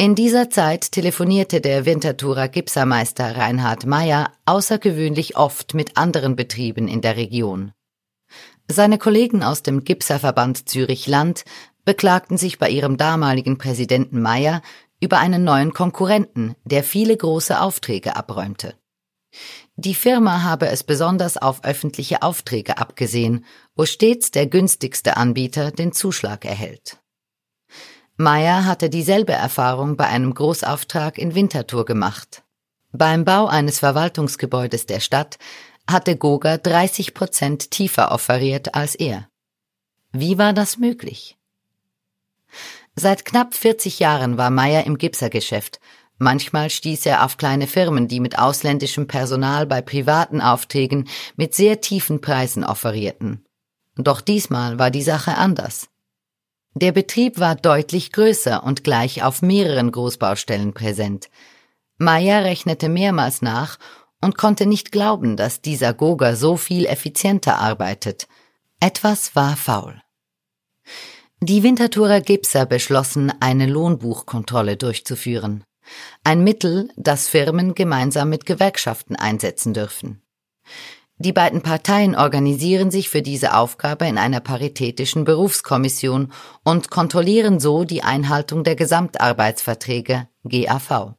In 0.00 0.14
dieser 0.14 0.48
Zeit 0.48 0.92
telefonierte 0.92 1.60
der 1.60 1.84
Winterthurer 1.84 2.46
Gipsermeister 2.46 3.36
Reinhard 3.36 3.84
Meyer 3.84 4.30
außergewöhnlich 4.46 5.36
oft 5.36 5.74
mit 5.74 5.96
anderen 5.96 6.36
Betrieben 6.36 6.86
in 6.86 7.00
der 7.00 7.16
Region. 7.16 7.72
Seine 8.68 8.98
Kollegen 8.98 9.42
aus 9.42 9.64
dem 9.64 9.82
Gipserverband 9.82 10.68
Zürich 10.68 11.08
Land 11.08 11.44
beklagten 11.84 12.38
sich 12.38 12.60
bei 12.60 12.70
ihrem 12.70 12.96
damaligen 12.96 13.58
Präsidenten 13.58 14.22
Meyer 14.22 14.62
über 15.00 15.18
einen 15.18 15.42
neuen 15.42 15.72
Konkurrenten, 15.72 16.54
der 16.64 16.84
viele 16.84 17.16
große 17.16 17.60
Aufträge 17.60 18.14
abräumte. 18.14 18.76
Die 19.74 19.94
Firma 19.94 20.44
habe 20.44 20.68
es 20.68 20.84
besonders 20.84 21.36
auf 21.36 21.64
öffentliche 21.64 22.22
Aufträge 22.22 22.78
abgesehen, 22.78 23.44
wo 23.74 23.84
stets 23.84 24.30
der 24.30 24.46
günstigste 24.46 25.16
Anbieter 25.16 25.72
den 25.72 25.90
Zuschlag 25.90 26.44
erhält. 26.44 27.00
Meyer 28.20 28.64
hatte 28.64 28.90
dieselbe 28.90 29.32
Erfahrung 29.32 29.96
bei 29.96 30.08
einem 30.08 30.34
Großauftrag 30.34 31.18
in 31.18 31.36
Winterthur 31.36 31.84
gemacht. 31.84 32.42
Beim 32.90 33.24
Bau 33.24 33.46
eines 33.46 33.78
Verwaltungsgebäudes 33.78 34.86
der 34.86 34.98
Stadt 34.98 35.38
hatte 35.88 36.16
Goga 36.16 36.58
30 36.58 37.14
Prozent 37.14 37.70
tiefer 37.70 38.10
offeriert 38.10 38.74
als 38.74 38.96
er. 38.96 39.28
Wie 40.10 40.36
war 40.36 40.52
das 40.52 40.78
möglich? 40.78 41.38
Seit 42.96 43.24
knapp 43.24 43.54
40 43.54 44.00
Jahren 44.00 44.36
war 44.36 44.50
Meyer 44.50 44.82
im 44.82 44.98
Gipsergeschäft. 44.98 45.78
Manchmal 46.18 46.70
stieß 46.70 47.06
er 47.06 47.24
auf 47.24 47.36
kleine 47.36 47.68
Firmen, 47.68 48.08
die 48.08 48.18
mit 48.18 48.36
ausländischem 48.36 49.06
Personal 49.06 49.64
bei 49.64 49.80
privaten 49.80 50.40
Aufträgen 50.40 51.08
mit 51.36 51.54
sehr 51.54 51.80
tiefen 51.80 52.20
Preisen 52.20 52.64
offerierten. 52.64 53.46
Doch 53.94 54.20
diesmal 54.20 54.80
war 54.80 54.90
die 54.90 55.02
Sache 55.02 55.36
anders. 55.36 55.88
Der 56.80 56.92
Betrieb 56.92 57.40
war 57.40 57.56
deutlich 57.56 58.12
größer 58.12 58.62
und 58.62 58.84
gleich 58.84 59.24
auf 59.24 59.42
mehreren 59.42 59.90
Großbaustellen 59.90 60.74
präsent. 60.74 61.28
Meyer 61.96 62.44
rechnete 62.44 62.88
mehrmals 62.88 63.42
nach 63.42 63.80
und 64.20 64.38
konnte 64.38 64.64
nicht 64.64 64.92
glauben, 64.92 65.36
dass 65.36 65.60
dieser 65.60 65.92
Goga 65.92 66.36
so 66.36 66.56
viel 66.56 66.86
effizienter 66.86 67.58
arbeitet. 67.58 68.28
Etwas 68.78 69.34
war 69.34 69.56
faul. 69.56 70.00
Die 71.40 71.64
Winterthurer 71.64 72.20
Gipser 72.20 72.64
beschlossen, 72.64 73.32
eine 73.40 73.66
Lohnbuchkontrolle 73.66 74.76
durchzuführen. 74.76 75.64
Ein 76.22 76.44
Mittel, 76.44 76.90
das 76.96 77.26
Firmen 77.26 77.74
gemeinsam 77.74 78.28
mit 78.28 78.46
Gewerkschaften 78.46 79.16
einsetzen 79.16 79.74
dürfen. 79.74 80.22
Die 81.20 81.32
beiden 81.32 81.62
Parteien 81.62 82.14
organisieren 82.14 82.92
sich 82.92 83.08
für 83.08 83.22
diese 83.22 83.56
Aufgabe 83.56 84.06
in 84.06 84.18
einer 84.18 84.38
paritätischen 84.38 85.24
Berufskommission 85.24 86.32
und 86.62 86.90
kontrollieren 86.90 87.58
so 87.58 87.82
die 87.82 88.04
Einhaltung 88.04 88.62
der 88.62 88.76
Gesamtarbeitsverträge 88.76 90.28
GAV. 90.44 91.14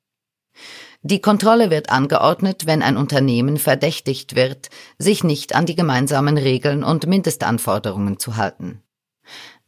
Die 1.01 1.19
Kontrolle 1.19 1.69
wird 1.69 1.89
angeordnet, 1.89 2.65
wenn 2.65 2.81
ein 2.81 2.95
Unternehmen 2.95 3.57
verdächtigt 3.57 4.35
wird, 4.35 4.69
sich 4.97 5.25
nicht 5.25 5.53
an 5.53 5.65
die 5.65 5.75
gemeinsamen 5.75 6.38
Regeln 6.38 6.83
und 6.83 7.05
Mindestanforderungen 7.07 8.19
zu 8.19 8.38
halten. 8.38 8.81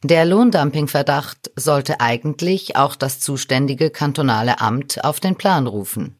Der 0.02 0.24
Lohndumpingverdacht 0.24 1.52
sollte 1.56 2.00
eigentlich 2.00 2.76
auch 2.76 2.96
das 2.96 3.20
zuständige 3.20 3.90
kantonale 3.90 4.60
Amt 4.60 5.04
auf 5.04 5.20
den 5.20 5.36
Plan 5.36 5.66
rufen. 5.66 6.18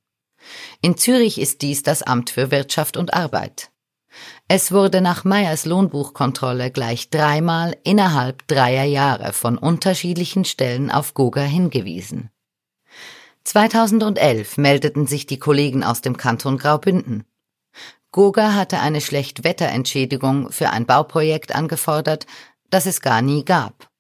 In 0.83 0.97
Zürich 0.97 1.41
ist 1.41 1.63
dies 1.63 1.83
das 1.83 2.03
Amt 2.03 2.31
für 2.31 2.51
Wirtschaft 2.51 2.97
und 2.97 3.15
Arbeit. 3.15 3.72
Es 4.49 4.73
wurde 4.73 5.01
nach 5.01 5.25
Meyers 5.25 5.65
Lohnbuchkontrolle 5.65 6.71
gleich 6.71 7.11
dreimal 7.11 7.77
innerhalb 7.85 8.47
dreier 8.49 8.85
Jahre 8.85 9.33
von 9.33 9.59
unterschiedlichen 9.59 10.45
Stellen 10.45 10.91
auf 10.91 11.15
Goga 11.15 11.43
hingewiesen. 11.43 12.31
2011 13.45 14.57
meldeten 14.57 15.07
sich 15.07 15.27
die 15.27 15.39
Kollegen 15.39 15.83
aus 15.83 16.01
dem 16.01 16.17
Kanton 16.17 16.59
Graubünden. 16.59 17.25
Goga 18.13 18.55
hatte 18.55 18.81
eine 18.81 19.01
Schlechtwetterentschädigung 19.01 20.53
für 20.53 20.71
ein 20.71 20.87
Bauprojekt 20.87 21.55
angefordert, 21.55 22.27
das 22.71 22.87
es 22.87 23.01
gar 23.01 23.23
nie 23.23 23.45
gab. 23.45 23.92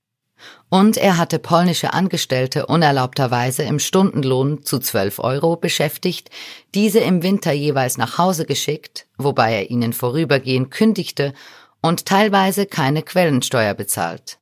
Und 0.69 0.97
er 0.97 1.19
hatte 1.19 1.39
polnische 1.39 1.93
Angestellte 1.93 2.67
unerlaubterweise 2.67 3.63
im 3.63 3.79
Stundenlohn 3.79 4.65
zu 4.65 4.79
12 4.79 5.19
Euro 5.19 5.57
beschäftigt, 5.57 6.31
diese 6.75 7.01
im 7.01 7.23
Winter 7.23 7.53
jeweils 7.53 7.99
nach 7.99 8.19
Hause 8.19 8.47
geschickt, 8.47 9.07
wobei 9.19 9.55
er 9.55 9.71
ihnen 9.71 9.93
vorübergehend 9.93 10.71
kündigte 10.71 11.35
und 11.83 12.07
teilweise 12.07 12.67
keine 12.67 13.03
Quellensteuer 13.03 13.75
bezahlt. 13.75 14.39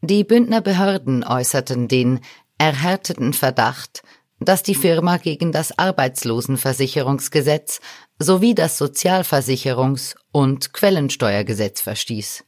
Die 0.00 0.24
Bündner 0.24 0.60
Behörden 0.60 1.24
äußerten 1.24 1.88
den 1.88 2.20
erhärteten 2.58 3.32
Verdacht, 3.32 4.02
dass 4.40 4.62
die 4.62 4.74
Firma 4.74 5.16
gegen 5.16 5.52
das 5.52 5.78
Arbeitslosenversicherungsgesetz 5.78 7.80
sowie 8.18 8.54
das 8.54 8.80
Sozialversicherungs- 8.80 10.14
und 10.32 10.72
Quellensteuergesetz 10.72 11.80
verstieß. 11.80 12.44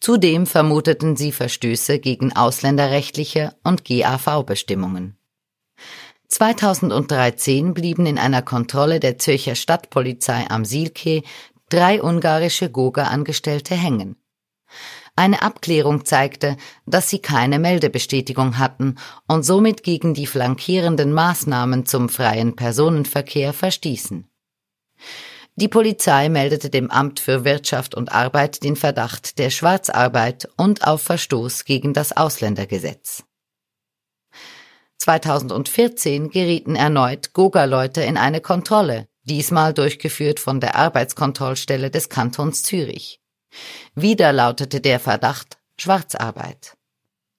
Zudem 0.00 0.46
vermuteten 0.46 1.16
sie 1.16 1.32
Verstöße 1.32 1.98
gegen 1.98 2.34
ausländerrechtliche 2.34 3.54
und 3.62 3.84
GAV-Bestimmungen. 3.84 5.16
2013 6.28 7.74
blieben 7.74 8.06
in 8.06 8.18
einer 8.18 8.42
Kontrolle 8.42 9.00
der 9.00 9.18
Zürcher 9.18 9.54
Stadtpolizei 9.54 10.46
am 10.48 10.64
Silke 10.64 11.22
drei 11.68 12.02
ungarische 12.02 12.70
Goga-Angestellte 12.70 13.74
hängen. 13.74 14.16
Eine 15.16 15.42
Abklärung 15.42 16.04
zeigte, 16.04 16.56
dass 16.86 17.08
sie 17.08 17.20
keine 17.20 17.60
Meldebestätigung 17.60 18.58
hatten 18.58 18.96
und 19.28 19.44
somit 19.44 19.84
gegen 19.84 20.12
die 20.12 20.26
flankierenden 20.26 21.12
Maßnahmen 21.12 21.86
zum 21.86 22.08
freien 22.08 22.56
Personenverkehr 22.56 23.52
verstießen. 23.52 24.28
Die 25.56 25.68
Polizei 25.68 26.28
meldete 26.28 26.68
dem 26.68 26.90
Amt 26.90 27.20
für 27.20 27.44
Wirtschaft 27.44 27.94
und 27.94 28.10
Arbeit 28.10 28.64
den 28.64 28.74
Verdacht 28.74 29.38
der 29.38 29.50
Schwarzarbeit 29.50 30.48
und 30.56 30.84
auf 30.84 31.02
Verstoß 31.02 31.64
gegen 31.64 31.92
das 31.94 32.10
Ausländergesetz. 32.10 33.22
2014 34.98 36.30
gerieten 36.30 36.74
erneut 36.74 37.34
Goga-Leute 37.34 38.02
in 38.02 38.16
eine 38.16 38.40
Kontrolle, 38.40 39.06
diesmal 39.22 39.72
durchgeführt 39.72 40.40
von 40.40 40.60
der 40.60 40.74
Arbeitskontrollstelle 40.74 41.90
des 41.90 42.08
Kantons 42.08 42.64
Zürich. 42.64 43.20
Wieder 43.94 44.32
lautete 44.32 44.80
der 44.80 44.98
Verdacht 44.98 45.58
Schwarzarbeit. 45.78 46.76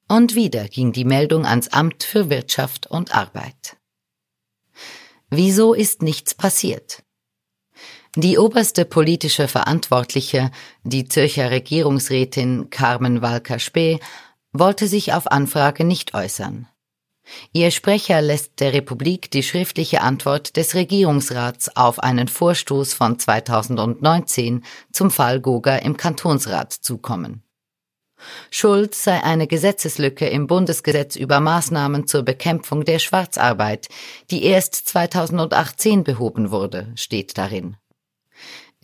Und 0.08 0.36
wieder 0.36 0.70
ging 0.70 0.94
die 0.94 1.06
Meldung 1.06 1.46
ans 1.46 1.68
Amt 1.70 2.04
für 2.04 2.30
Wirtschaft 2.30 2.88
und 2.88 3.14
Arbeit. 3.14 3.78
Wieso 5.30 5.74
ist 5.74 6.02
nichts 6.02 6.34
passiert? 6.34 7.05
Die 8.18 8.38
oberste 8.38 8.86
politische 8.86 9.50
Verantwortliche, 9.50 10.50
die 10.84 11.06
Zürcher 11.06 11.52
Regierungsrätin 11.52 12.70
Carmen 12.70 13.22
Walker-Spee, 13.22 14.00
wollte 14.54 14.88
sich 14.88 15.12
auf 15.12 15.30
Anfrage 15.30 15.84
nicht 15.84 16.14
äußern. 16.14 16.70
Ihr 17.52 17.72
Sprecher 17.72 18.22
lässt 18.22 18.62
der 18.62 18.72
Republik 18.72 19.32
die 19.32 19.44
schriftliche 19.44 20.00
Antwort 20.02 20.56
des 20.56 20.76
Regierungsrats 20.76 21.76
auf 21.76 22.00
einen 22.00 22.30
Vorstoß 22.30 22.94
von 22.94 23.20
2019 23.20 24.64
zum 24.94 25.12
Fall 25.12 25.42
Goga 25.42 25.76
im 25.78 25.98
Kantonsrat 25.98 26.72
zukommen. 26.72 27.44
Schuld 28.50 28.96
sei 28.96 29.22
eine 29.24 29.46
Gesetzeslücke 29.46 30.28
im 30.28 30.48
Bundesgesetz 30.48 31.18
über 31.18 31.42
Maßnahmen 31.42 32.08
zur 32.08 32.24
Bekämpfung 32.24 32.86
der 32.86 33.00
Schwarzarbeit, 33.00 33.90
die 34.32 34.46
erst 34.46 34.76
2018 34.76 36.06
behoben 36.06 36.50
wurde, 36.52 36.94
steht 36.96 37.38
darin. 37.38 37.76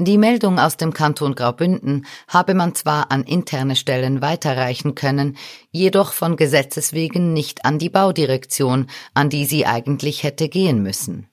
Die 0.04 0.18
Meldung 0.18 0.58
aus 0.58 0.78
dem 0.78 0.94
Kanton 0.94 1.36
Graubünden 1.36 2.08
habe 2.28 2.56
man 2.56 2.74
zwar 2.74 3.12
an 3.12 3.24
interne 3.24 3.76
Stellen 3.76 4.20
weiterreichen 4.20 4.96
können, 4.96 5.38
jedoch 5.70 6.14
von 6.14 6.38
Gesetzes 6.38 6.94
wegen 6.94 7.34
nicht 7.34 7.66
an 7.66 7.78
die 7.78 7.90
Baudirektion, 7.90 8.88
an 9.14 9.30
die 9.30 9.46
sie 9.46 9.68
eigentlich 9.68 10.24
hätte 10.24 10.50
gehen 10.50 10.82
müssen. 10.82 11.30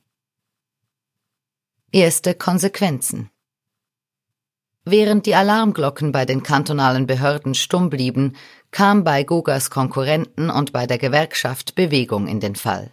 Erste 1.93 2.35
Konsequenzen 2.35 3.31
Während 4.85 5.25
die 5.25 5.35
Alarmglocken 5.35 6.12
bei 6.12 6.27
den 6.27 6.43
kantonalen 6.43 7.07
Behörden 7.07 7.55
stumm 7.55 7.89
blieben, 7.89 8.37
kam 8.71 9.03
bei 9.03 9.23
Gogas 9.23 9.71
Konkurrenten 9.71 10.51
und 10.51 10.75
bei 10.75 10.87
der 10.87 10.99
Gewerkschaft 10.99 11.75
Bewegung 11.75 12.27
in 12.27 12.41
den 12.41 12.55
Fall. 12.55 12.93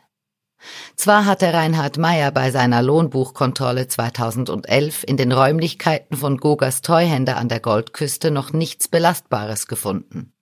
Zwar 0.95 1.25
hatte 1.25 1.53
Reinhard 1.53 1.97
Meyer 1.97 2.31
bei 2.31 2.51
seiner 2.51 2.81
Lohnbuchkontrolle 2.81 3.87
2011 3.87 5.03
in 5.05 5.17
den 5.17 5.31
Räumlichkeiten 5.31 6.17
von 6.17 6.37
Gogas 6.37 6.81
Treuhänder 6.81 7.37
an 7.37 7.49
der 7.49 7.59
Goldküste 7.59 8.31
noch 8.31 8.53
nichts 8.53 8.87
Belastbares 8.87 9.67
gefunden. 9.67 10.33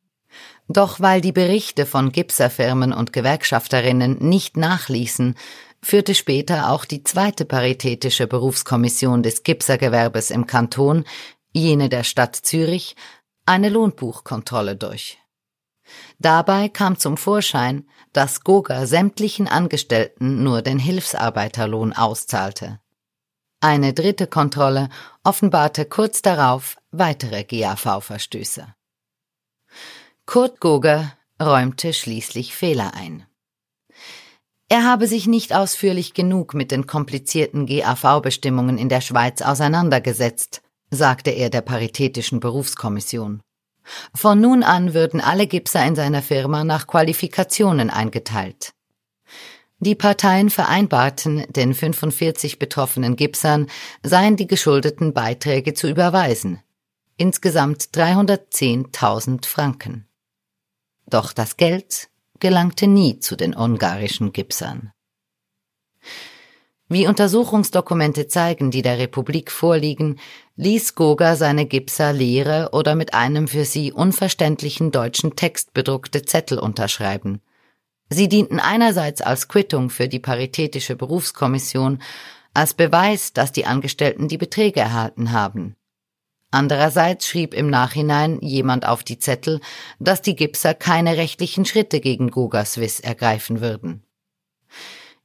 Doch 0.67 0.99
weil 0.99 1.21
die 1.21 1.31
Berichte 1.31 1.85
von 1.85 2.11
Gipserfirmen 2.11 2.93
und 2.93 3.13
Gewerkschafterinnen 3.13 4.17
nicht 4.19 4.57
nachließen, 4.57 5.35
führte 5.81 6.15
später 6.15 6.69
auch 6.71 6.85
die 6.85 7.03
zweite 7.03 7.45
paritätische 7.45 8.27
Berufskommission 8.27 9.21
des 9.21 9.43
Gipsergewerbes 9.43 10.31
im 10.31 10.47
Kanton, 10.47 11.03
jene 11.51 11.89
der 11.89 12.03
Stadt 12.03 12.35
Zürich, 12.35 12.95
eine 13.45 13.69
Lohnbuchkontrolle 13.69 14.77
durch. 14.77 15.19
Dabei 16.19 16.69
kam 16.69 16.97
zum 16.97 17.17
Vorschein, 17.17 17.85
dass 18.13 18.43
Goga 18.43 18.85
sämtlichen 18.85 19.47
Angestellten 19.47 20.43
nur 20.43 20.61
den 20.61 20.79
Hilfsarbeiterlohn 20.79 21.93
auszahlte. 21.93 22.79
Eine 23.59 23.93
dritte 23.93 24.27
Kontrolle 24.27 24.89
offenbarte 25.23 25.85
kurz 25.85 26.21
darauf 26.21 26.77
weitere 26.91 27.43
GAV-Verstöße. 27.43 28.67
Kurt 30.25 30.59
Goger 30.59 31.13
räumte 31.41 31.93
schließlich 31.93 32.55
Fehler 32.55 32.93
ein. 32.93 33.25
Er 34.69 34.85
habe 34.85 35.07
sich 35.07 35.27
nicht 35.27 35.53
ausführlich 35.53 36.13
genug 36.13 36.53
mit 36.53 36.71
den 36.71 36.87
komplizierten 36.87 37.65
GAV-Bestimmungen 37.65 38.77
in 38.77 38.89
der 38.89 39.01
Schweiz 39.01 39.41
auseinandergesetzt, 39.41 40.61
sagte 40.89 41.31
er 41.31 41.49
der 41.49 41.61
Paritätischen 41.61 42.39
Berufskommission. 42.39 43.41
Von 44.13 44.41
nun 44.41 44.63
an 44.63 44.93
würden 44.93 45.21
alle 45.21 45.47
Gipser 45.47 45.85
in 45.85 45.95
seiner 45.95 46.21
Firma 46.21 46.63
nach 46.63 46.87
Qualifikationen 46.87 47.89
eingeteilt. 47.89 48.73
Die 49.79 49.95
Parteien 49.95 50.49
vereinbarten, 50.49 51.45
den 51.49 51.73
45 51.73 52.57
betroffenen 52.57 53.17
Gipsern 53.17 53.67
seien 54.01 54.37
die 54.37 54.47
geschuldeten 54.47 55.13
Beiträge 55.13 55.73
zu 55.73 55.89
überweisen. 55.89 56.61
Insgesamt 57.17 57.83
310.000 57.93 59.45
Franken. 59.45 60.07
Doch 61.05 61.33
das 61.33 61.57
Geld 61.57 62.09
gelangte 62.39 62.87
nie 62.87 63.19
zu 63.19 63.35
den 63.35 63.53
ungarischen 63.53 64.31
Gipsern. 64.31 64.93
Wie 66.89 67.07
Untersuchungsdokumente 67.07 68.27
zeigen, 68.27 68.69
die 68.69 68.81
der 68.81 68.97
Republik 68.97 69.51
vorliegen, 69.51 70.19
ließ 70.57 70.95
Goga 70.95 71.35
seine 71.35 71.65
Gipser 71.65 72.13
leere 72.13 72.69
oder 72.73 72.95
mit 72.95 73.13
einem 73.13 73.47
für 73.47 73.65
sie 73.65 73.91
unverständlichen 73.91 74.91
deutschen 74.91 75.35
Text 75.35 75.73
bedruckte 75.73 76.23
Zettel 76.23 76.59
unterschreiben. 76.59 77.41
Sie 78.09 78.27
dienten 78.27 78.59
einerseits 78.59 79.21
als 79.21 79.47
Quittung 79.47 79.89
für 79.89 80.07
die 80.07 80.19
Paritätische 80.19 80.95
Berufskommission, 80.95 82.01
als 82.53 82.73
Beweis, 82.75 83.33
dass 83.33 83.51
die 83.51 83.65
Angestellten 83.65 84.27
die 84.27 84.37
Beträge 84.37 84.81
erhalten 84.81 85.31
haben. 85.31 85.75
Andererseits 86.51 87.27
schrieb 87.27 87.55
im 87.55 87.71
Nachhinein 87.71 88.39
jemand 88.41 88.85
auf 88.85 89.03
die 89.03 89.17
Zettel, 89.17 89.59
dass 89.99 90.21
die 90.21 90.35
Gipser 90.35 90.75
keine 90.75 91.17
rechtlichen 91.17 91.65
Schritte 91.65 91.99
gegen 91.99 92.29
Goga 92.29 92.63
Swiss 92.65 92.99
ergreifen 92.99 93.59
würden. 93.59 94.03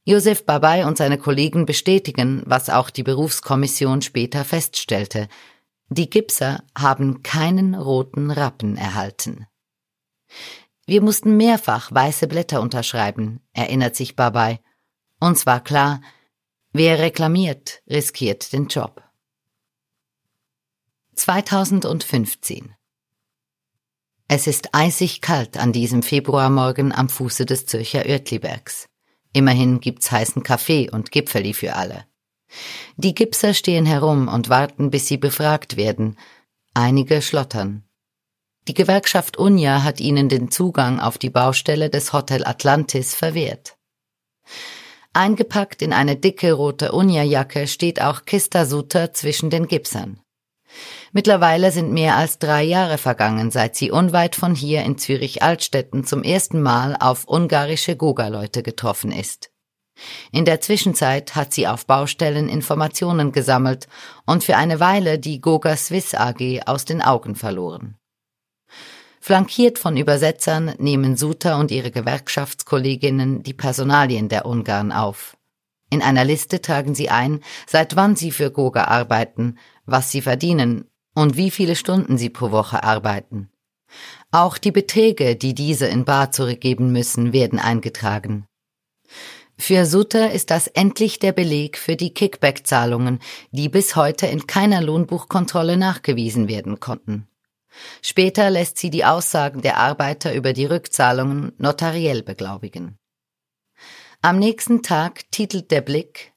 Josef 0.09 0.43
Babay 0.43 0.85
und 0.85 0.97
seine 0.97 1.19
Kollegen 1.19 1.67
bestätigen, 1.67 2.41
was 2.47 2.71
auch 2.71 2.89
die 2.89 3.03
Berufskommission 3.03 4.01
später 4.01 4.43
feststellte. 4.43 5.27
Die 5.89 6.09
Gipser 6.09 6.63
haben 6.75 7.21
keinen 7.21 7.75
roten 7.75 8.31
Rappen 8.31 8.75
erhalten. 8.75 9.45
Wir 10.87 11.03
mussten 11.03 11.37
mehrfach 11.37 11.91
weiße 11.91 12.27
Blätter 12.27 12.59
unterschreiben, 12.59 13.41
erinnert 13.53 13.95
sich 13.95 14.15
Babay. 14.15 14.59
Uns 15.19 15.45
war 15.45 15.63
klar, 15.63 16.01
wer 16.73 16.97
reklamiert, 16.97 17.83
riskiert 17.87 18.51
den 18.51 18.65
Job. 18.65 19.03
2015 21.13 22.73
Es 24.27 24.47
ist 24.47 24.73
eisig 24.73 25.21
kalt 25.21 25.57
an 25.57 25.71
diesem 25.71 26.01
Februarmorgen 26.01 26.93
am 26.93 27.09
Fuße 27.09 27.45
des 27.45 27.67
Zürcher 27.67 28.07
Oertlibergs. 28.07 28.88
Immerhin 29.33 29.79
gibt's 29.79 30.11
heißen 30.11 30.43
Kaffee 30.43 30.89
und 30.89 31.11
Gipfeli 31.11 31.53
für 31.53 31.75
alle. 31.75 32.05
Die 32.97 33.13
Gipser 33.13 33.53
stehen 33.53 33.85
herum 33.85 34.27
und 34.27 34.49
warten, 34.49 34.89
bis 34.89 35.07
sie 35.07 35.17
befragt 35.17 35.77
werden. 35.77 36.17
Einige 36.73 37.21
schlottern. 37.21 37.83
Die 38.67 38.73
Gewerkschaft 38.73 39.37
Unja 39.37 39.83
hat 39.83 39.99
ihnen 39.99 40.29
den 40.29 40.51
Zugang 40.51 40.99
auf 40.99 41.17
die 41.17 41.29
Baustelle 41.29 41.89
des 41.89 42.13
Hotel 42.13 42.45
Atlantis 42.45 43.15
verwehrt. 43.15 43.77
Eingepackt 45.13 45.81
in 45.81 45.91
eine 45.91 46.15
dicke 46.15 46.53
rote 46.53 46.91
Unja-Jacke 46.91 47.67
steht 47.67 48.01
auch 48.01 48.25
Kista 48.25 48.65
Suter 48.65 49.11
zwischen 49.13 49.49
den 49.49 49.67
Gipsern. 49.67 50.21
Mittlerweile 51.11 51.71
sind 51.71 51.91
mehr 51.91 52.15
als 52.15 52.39
drei 52.39 52.63
Jahre 52.63 52.97
vergangen, 52.97 53.51
seit 53.51 53.75
sie 53.75 53.91
unweit 53.91 54.35
von 54.35 54.55
hier 54.55 54.83
in 54.83 54.97
Zürich-Altstetten 54.97 56.03
zum 56.03 56.23
ersten 56.23 56.61
Mal 56.61 56.95
auf 56.99 57.27
ungarische 57.27 57.95
Goga-Leute 57.95 58.63
getroffen 58.63 59.11
ist. 59.11 59.51
In 60.31 60.45
der 60.45 60.61
Zwischenzeit 60.61 61.35
hat 61.35 61.53
sie 61.53 61.67
auf 61.67 61.85
Baustellen 61.85 62.47
Informationen 62.47 63.31
gesammelt 63.31 63.87
und 64.25 64.43
für 64.43 64.55
eine 64.55 64.79
Weile 64.79 65.19
die 65.19 65.41
Goga 65.41 65.75
Swiss 65.75 66.13
AG 66.13 66.61
aus 66.65 66.85
den 66.85 67.01
Augen 67.01 67.35
verloren. 67.35 67.97
Flankiert 69.19 69.77
von 69.77 69.97
Übersetzern 69.97 70.73
nehmen 70.77 71.17
Suter 71.17 71.57
und 71.57 71.71
ihre 71.71 71.91
Gewerkschaftskolleginnen 71.91 73.43
die 73.43 73.53
Personalien 73.53 74.29
der 74.29 74.45
Ungarn 74.45 74.91
auf. 74.91 75.35
In 75.91 76.01
einer 76.01 76.23
Liste 76.23 76.61
tragen 76.61 76.95
sie 76.95 77.09
ein, 77.09 77.41
seit 77.67 77.95
wann 77.95 78.15
sie 78.15 78.31
für 78.31 78.51
Goga 78.51 78.85
arbeiten, 78.85 79.57
was 79.91 80.11
sie 80.11 80.21
verdienen 80.21 80.85
und 81.15 81.37
wie 81.37 81.51
viele 81.51 81.75
Stunden 81.75 82.17
sie 82.17 82.29
pro 82.29 82.51
Woche 82.51 82.83
arbeiten. 82.83 83.49
Auch 84.31 84.57
die 84.57 84.71
Beträge, 84.71 85.35
die 85.35 85.55
diese 85.55 85.87
in 85.87 86.05
Bar 86.05 86.31
zurückgeben 86.31 86.91
müssen, 86.91 87.33
werden 87.33 87.59
eingetragen. 87.59 88.45
Für 89.57 89.85
Sutter 89.85 90.31
ist 90.31 90.51
das 90.51 90.67
endlich 90.67 91.19
der 91.19 91.33
Beleg 91.33 91.77
für 91.77 91.97
die 91.97 92.13
Kickback-Zahlungen, 92.13 93.19
die 93.51 93.67
bis 93.67 93.95
heute 93.95 94.25
in 94.27 94.47
keiner 94.47 94.81
Lohnbuchkontrolle 94.81 95.75
nachgewiesen 95.75 96.47
werden 96.47 96.79
konnten. 96.79 97.27
Später 98.01 98.49
lässt 98.49 98.77
sie 98.77 98.89
die 98.89 99.03
Aussagen 99.03 99.61
der 99.61 99.77
Arbeiter 99.77 100.33
über 100.33 100.53
die 100.53 100.65
Rückzahlungen 100.65 101.51
notariell 101.57 102.23
beglaubigen. 102.23 102.97
Am 104.21 104.39
nächsten 104.39 104.81
Tag 104.81 105.29
titelt 105.31 105.71
der 105.71 105.81
Blick 105.81 106.33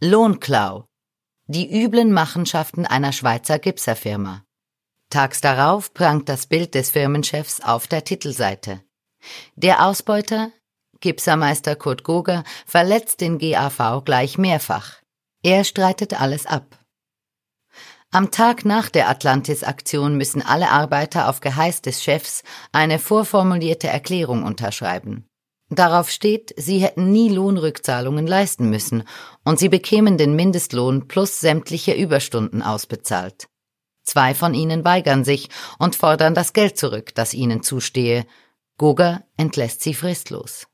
Lohnklau, 0.00 0.86
die 1.46 1.82
üblen 1.82 2.12
Machenschaften 2.12 2.86
einer 2.86 3.12
Schweizer 3.12 3.58
Gipserfirma. 3.58 4.44
Tags 5.10 5.40
darauf 5.40 5.92
prangt 5.92 6.28
das 6.28 6.46
Bild 6.46 6.74
des 6.74 6.90
Firmenchefs 6.90 7.60
auf 7.60 7.86
der 7.86 8.04
Titelseite. 8.04 8.80
Der 9.54 9.86
Ausbeuter, 9.86 10.50
Gipsermeister 11.00 11.76
Kurt 11.76 12.02
Goger, 12.02 12.44
verletzt 12.66 13.20
den 13.20 13.38
GAV 13.38 14.02
gleich 14.04 14.38
mehrfach. 14.38 15.00
Er 15.42 15.64
streitet 15.64 16.20
alles 16.20 16.46
ab. 16.46 16.78
Am 18.10 18.30
Tag 18.30 18.64
nach 18.64 18.88
der 18.88 19.08
Atlantis-Aktion 19.08 20.16
müssen 20.16 20.40
alle 20.40 20.70
Arbeiter 20.70 21.28
auf 21.28 21.40
Geheiß 21.40 21.82
des 21.82 22.02
Chefs 22.02 22.42
eine 22.72 22.98
vorformulierte 22.98 23.88
Erklärung 23.88 24.44
unterschreiben. 24.44 25.26
Darauf 25.74 26.10
steht, 26.10 26.54
sie 26.56 26.78
hätten 26.78 27.10
nie 27.10 27.30
Lohnrückzahlungen 27.30 28.26
leisten 28.26 28.70
müssen 28.70 29.04
und 29.44 29.58
sie 29.58 29.68
bekämen 29.68 30.18
den 30.18 30.36
Mindestlohn 30.36 31.08
plus 31.08 31.40
sämtliche 31.40 31.94
Überstunden 31.94 32.62
ausbezahlt. 32.62 33.48
Zwei 34.04 34.34
von 34.34 34.54
ihnen 34.54 34.84
weigern 34.84 35.24
sich 35.24 35.48
und 35.78 35.96
fordern 35.96 36.34
das 36.34 36.52
Geld 36.52 36.76
zurück, 36.76 37.14
das 37.14 37.34
ihnen 37.34 37.62
zustehe. 37.62 38.26
Goga 38.76 39.24
entlässt 39.36 39.80
sie 39.82 39.94
fristlos. 39.94 40.66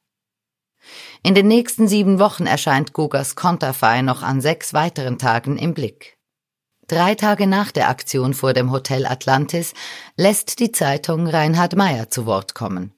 In 1.22 1.34
den 1.34 1.46
nächsten 1.46 1.86
sieben 1.86 2.18
Wochen 2.18 2.46
erscheint 2.46 2.92
Gogas 2.92 3.36
Konterfei 3.36 4.02
noch 4.02 4.22
an 4.22 4.40
sechs 4.40 4.74
weiteren 4.74 5.18
Tagen 5.18 5.56
im 5.56 5.74
Blick. 5.74 6.18
Drei 6.88 7.14
Tage 7.14 7.46
nach 7.46 7.70
der 7.70 7.88
Aktion 7.88 8.34
vor 8.34 8.52
dem 8.52 8.72
Hotel 8.72 9.06
Atlantis 9.06 9.74
lässt 10.16 10.58
die 10.58 10.72
Zeitung 10.72 11.28
Reinhard 11.28 11.76
Meyer 11.76 12.10
zu 12.10 12.26
Wort 12.26 12.54
kommen. 12.54 12.92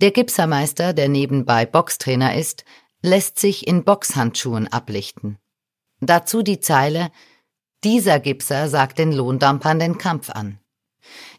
Der 0.00 0.12
Gipsermeister, 0.12 0.92
der 0.92 1.08
nebenbei 1.08 1.66
Boxtrainer 1.66 2.36
ist, 2.36 2.64
lässt 3.02 3.40
sich 3.40 3.66
in 3.66 3.82
Boxhandschuhen 3.82 4.68
ablichten. 4.68 5.38
Dazu 6.00 6.42
die 6.42 6.60
Zeile 6.60 7.10
Dieser 7.82 8.20
Gipser 8.20 8.68
sagt 8.68 8.98
den 8.98 9.12
Lohndampern 9.12 9.80
den 9.80 9.98
Kampf 9.98 10.30
an. 10.30 10.60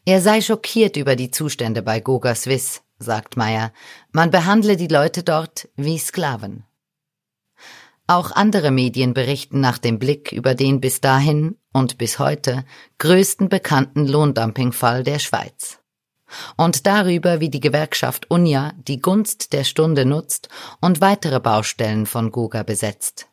Er 0.05 0.21
sei 0.21 0.41
schockiert 0.41 0.97
über 0.97 1.15
die 1.15 1.31
Zustände 1.31 1.81
bei 1.81 2.01
Goga 2.01 2.35
Swiss, 2.35 2.81
sagt 2.97 3.37
Meyer. 3.37 3.71
Man 4.11 4.29
behandle 4.29 4.75
die 4.75 4.87
Leute 4.87 5.23
dort 5.23 5.69
wie 5.75 5.97
Sklaven. 5.97 6.65
Auch 8.07 8.31
andere 8.31 8.71
Medien 8.71 9.13
berichten 9.13 9.61
nach 9.61 9.77
dem 9.77 9.99
Blick 9.99 10.31
über 10.33 10.53
den 10.53 10.81
bis 10.81 10.99
dahin 10.99 11.57
und 11.71 11.97
bis 11.97 12.19
heute 12.19 12.65
größten 12.97 13.47
bekannten 13.47 14.05
Lohndumpingfall 14.05 15.03
der 15.03 15.19
Schweiz 15.19 15.79
und 16.57 16.85
darüber, 16.85 17.39
wie 17.39 17.49
die 17.49 17.59
Gewerkschaft 17.59 18.29
UNIA 18.29 18.73
die 18.87 18.99
Gunst 18.99 19.53
der 19.53 19.63
Stunde 19.63 20.05
nutzt 20.05 20.49
und 20.81 21.01
weitere 21.01 21.39
Baustellen 21.39 22.05
von 22.05 22.31
Goga 22.31 22.63
besetzt. 22.63 23.27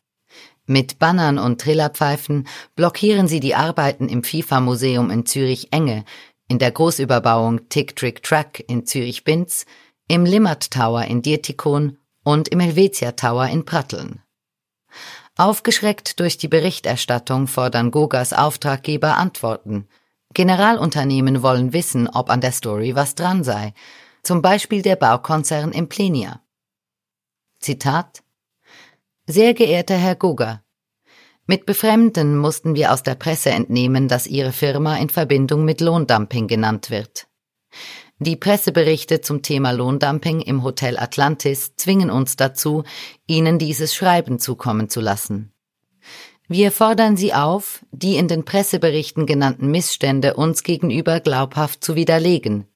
Mit 0.65 0.99
Bannern 0.99 1.37
und 1.37 1.61
Trillerpfeifen 1.61 2.47
blockieren 2.75 3.27
sie 3.27 3.39
die 3.39 3.55
Arbeiten 3.55 4.09
im 4.09 4.23
FIFA-Museum 4.23 5.09
in 5.11 5.25
Zürich-Enge, 5.25 6.03
in 6.49 6.59
der 6.59 6.71
Großüberbauung 6.71 7.69
Tick-Trick-Track 7.69 8.65
in 8.67 8.85
Zürich-Binz, 8.85 9.65
im 10.09 10.25
Limmert 10.25 10.71
Tower 10.71 11.05
in 11.05 11.21
Dietikon 11.21 11.97
und 12.23 12.49
im 12.49 12.59
Helvetia 12.59 13.13
Tower 13.13 13.47
in 13.47 13.63
Pratteln. 13.63 14.21
Aufgeschreckt 15.37 16.19
durch 16.19 16.37
die 16.37 16.47
Berichterstattung 16.47 17.47
fordern 17.47 17.91
Gogas 17.91 18.33
Auftraggeber 18.33 19.17
Antworten– 19.17 19.87
Generalunternehmen 20.37 21.41
wollen 21.41 21.73
wissen, 21.73 22.07
ob 22.07 22.29
an 22.29 22.41
der 22.41 22.51
Story 22.51 22.93
was 22.93 23.15
dran 23.15 23.43
sei, 23.43 23.73
zum 24.21 24.43
Beispiel 24.43 24.83
der 24.83 24.95
Baukonzern 24.95 25.71
Implenia. 25.71 26.43
Zitat 27.59 28.21
Sehr 29.25 29.55
geehrter 29.55 29.97
Herr 29.97 30.13
Gugger, 30.13 30.61
mit 31.47 31.65
Befremden 31.65 32.37
mussten 32.37 32.75
wir 32.75 32.93
aus 32.93 33.01
der 33.01 33.15
Presse 33.15 33.49
entnehmen, 33.49 34.07
dass 34.07 34.27
Ihre 34.27 34.51
Firma 34.51 34.97
in 34.97 35.09
Verbindung 35.09 35.65
mit 35.65 35.81
Lohndumping 35.81 36.47
genannt 36.47 36.91
wird. 36.91 37.27
Die 38.19 38.35
Presseberichte 38.35 39.21
zum 39.21 39.41
Thema 39.41 39.71
Lohndumping 39.71 40.41
im 40.41 40.61
Hotel 40.61 40.99
Atlantis 40.99 41.75
zwingen 41.77 42.11
uns 42.11 42.35
dazu, 42.35 42.83
Ihnen 43.25 43.57
dieses 43.57 43.95
Schreiben 43.95 44.37
zukommen 44.37 44.87
zu 44.87 45.01
lassen. 45.01 45.51
Wir 46.49 46.71
fordern 46.71 47.17
Sie 47.17 47.33
auf, 47.33 47.83
die 47.91 48.15
in 48.15 48.29
den 48.29 48.45
Presseberichten 48.45 49.25
genannten 49.25 49.69
Missstände 49.69 50.35
uns 50.35 50.63
gegenüber 50.63 51.19
glaubhaft 51.19 51.83
zu 51.83 51.95
widerlegen, 51.95 52.67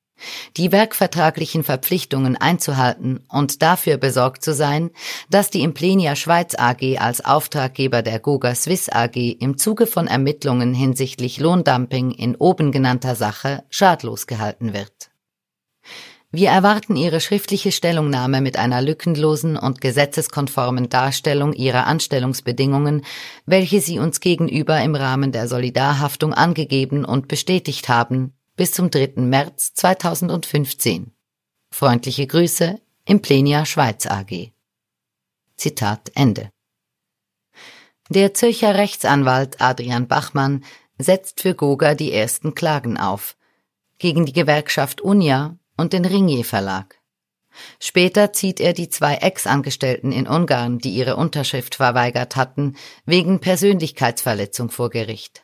die 0.57 0.73
werkvertraglichen 0.73 1.63
Verpflichtungen 1.63 2.35
einzuhalten 2.35 3.23
und 3.29 3.61
dafür 3.61 3.95
besorgt 3.95 4.43
zu 4.43 4.53
sein, 4.53 4.91
dass 5.29 5.51
die 5.51 5.61
Implenia 5.61 6.17
Schweiz 6.17 6.53
AG 6.57 6.99
als 6.99 7.23
Auftraggeber 7.23 8.01
der 8.01 8.19
Goga 8.19 8.55
Swiss 8.55 8.89
AG 8.89 9.15
im 9.15 9.57
Zuge 9.57 9.87
von 9.87 10.07
Ermittlungen 10.07 10.73
hinsichtlich 10.73 11.39
Lohndumping 11.39 12.11
in 12.11 12.35
oben 12.35 12.73
genannter 12.73 13.15
Sache 13.15 13.63
schadlos 13.69 14.27
gehalten 14.27 14.73
wird. 14.73 15.11
Wir 16.33 16.49
erwarten 16.49 16.95
Ihre 16.95 17.19
schriftliche 17.19 17.73
Stellungnahme 17.73 18.39
mit 18.39 18.55
einer 18.55 18.81
lückenlosen 18.81 19.57
und 19.57 19.81
gesetzeskonformen 19.81 20.87
Darstellung 20.87 21.51
Ihrer 21.51 21.87
Anstellungsbedingungen, 21.87 23.03
welche 23.45 23.81
Sie 23.81 23.99
uns 23.99 24.21
gegenüber 24.21 24.81
im 24.81 24.95
Rahmen 24.95 25.33
der 25.33 25.49
Solidarhaftung 25.49 26.33
angegeben 26.33 27.03
und 27.03 27.27
bestätigt 27.27 27.89
haben, 27.89 28.33
bis 28.55 28.71
zum 28.71 28.89
3. 28.89 29.13
März 29.17 29.73
2015. 29.73 31.11
Freundliche 31.69 32.27
Grüße, 32.27 32.79
Implenia 33.03 33.65
Schweiz 33.65 34.05
AG. 34.05 34.51
Zitat 35.57 36.11
Ende. 36.15 36.49
Der 38.07 38.33
Zürcher 38.33 38.75
Rechtsanwalt 38.75 39.59
Adrian 39.59 40.07
Bachmann 40.07 40.63
setzt 40.97 41.41
für 41.41 41.55
Goga 41.55 41.93
die 41.93 42.13
ersten 42.13 42.55
Klagen 42.55 42.97
auf. 42.97 43.35
Gegen 43.97 44.25
die 44.25 44.33
Gewerkschaft 44.33 45.01
Unia 45.01 45.57
und 45.77 45.93
den 45.93 46.05
Ringier 46.05 46.45
Verlag. 46.45 47.01
Später 47.79 48.33
zieht 48.33 48.59
er 48.59 48.73
die 48.73 48.89
zwei 48.89 49.15
Ex-Angestellten 49.15 50.11
in 50.11 50.27
Ungarn, 50.27 50.79
die 50.79 50.91
ihre 50.91 51.17
Unterschrift 51.17 51.75
verweigert 51.75 52.35
hatten, 52.35 52.75
wegen 53.05 53.39
Persönlichkeitsverletzung 53.39 54.69
vor 54.69 54.89
Gericht. 54.89 55.43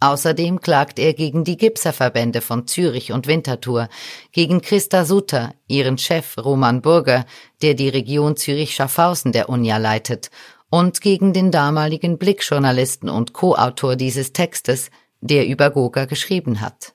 Außerdem 0.00 0.60
klagt 0.60 0.98
er 0.98 1.14
gegen 1.14 1.44
die 1.44 1.56
Gipserverbände 1.56 2.40
von 2.40 2.66
Zürich 2.66 3.12
und 3.12 3.28
Winterthur, 3.28 3.88
gegen 4.32 4.60
Christa 4.60 5.04
Sutter, 5.04 5.54
ihren 5.68 5.96
Chef 5.96 6.36
Roman 6.38 6.82
Burger, 6.82 7.24
der 7.62 7.74
die 7.74 7.88
Region 7.88 8.36
Zürich-Schaffhausen 8.36 9.30
der 9.30 9.48
Unia 9.48 9.76
leitet, 9.76 10.30
und 10.70 11.02
gegen 11.02 11.32
den 11.32 11.52
damaligen 11.52 12.18
Blickjournalisten 12.18 13.08
und 13.08 13.32
Co-Autor 13.32 13.94
dieses 13.94 14.32
Textes, 14.32 14.90
der 15.20 15.46
über 15.46 15.70
Goga 15.70 16.06
geschrieben 16.06 16.60
hat. 16.60 16.94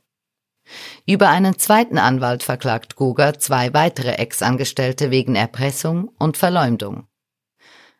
Über 1.05 1.29
einen 1.29 1.57
zweiten 1.57 1.97
Anwalt 1.97 2.43
verklagt 2.43 2.95
Goga 2.95 3.39
zwei 3.39 3.73
weitere 3.73 4.13
Ex-Angestellte 4.13 5.11
wegen 5.11 5.35
Erpressung 5.35 6.09
und 6.19 6.37
Verleumdung. 6.37 7.07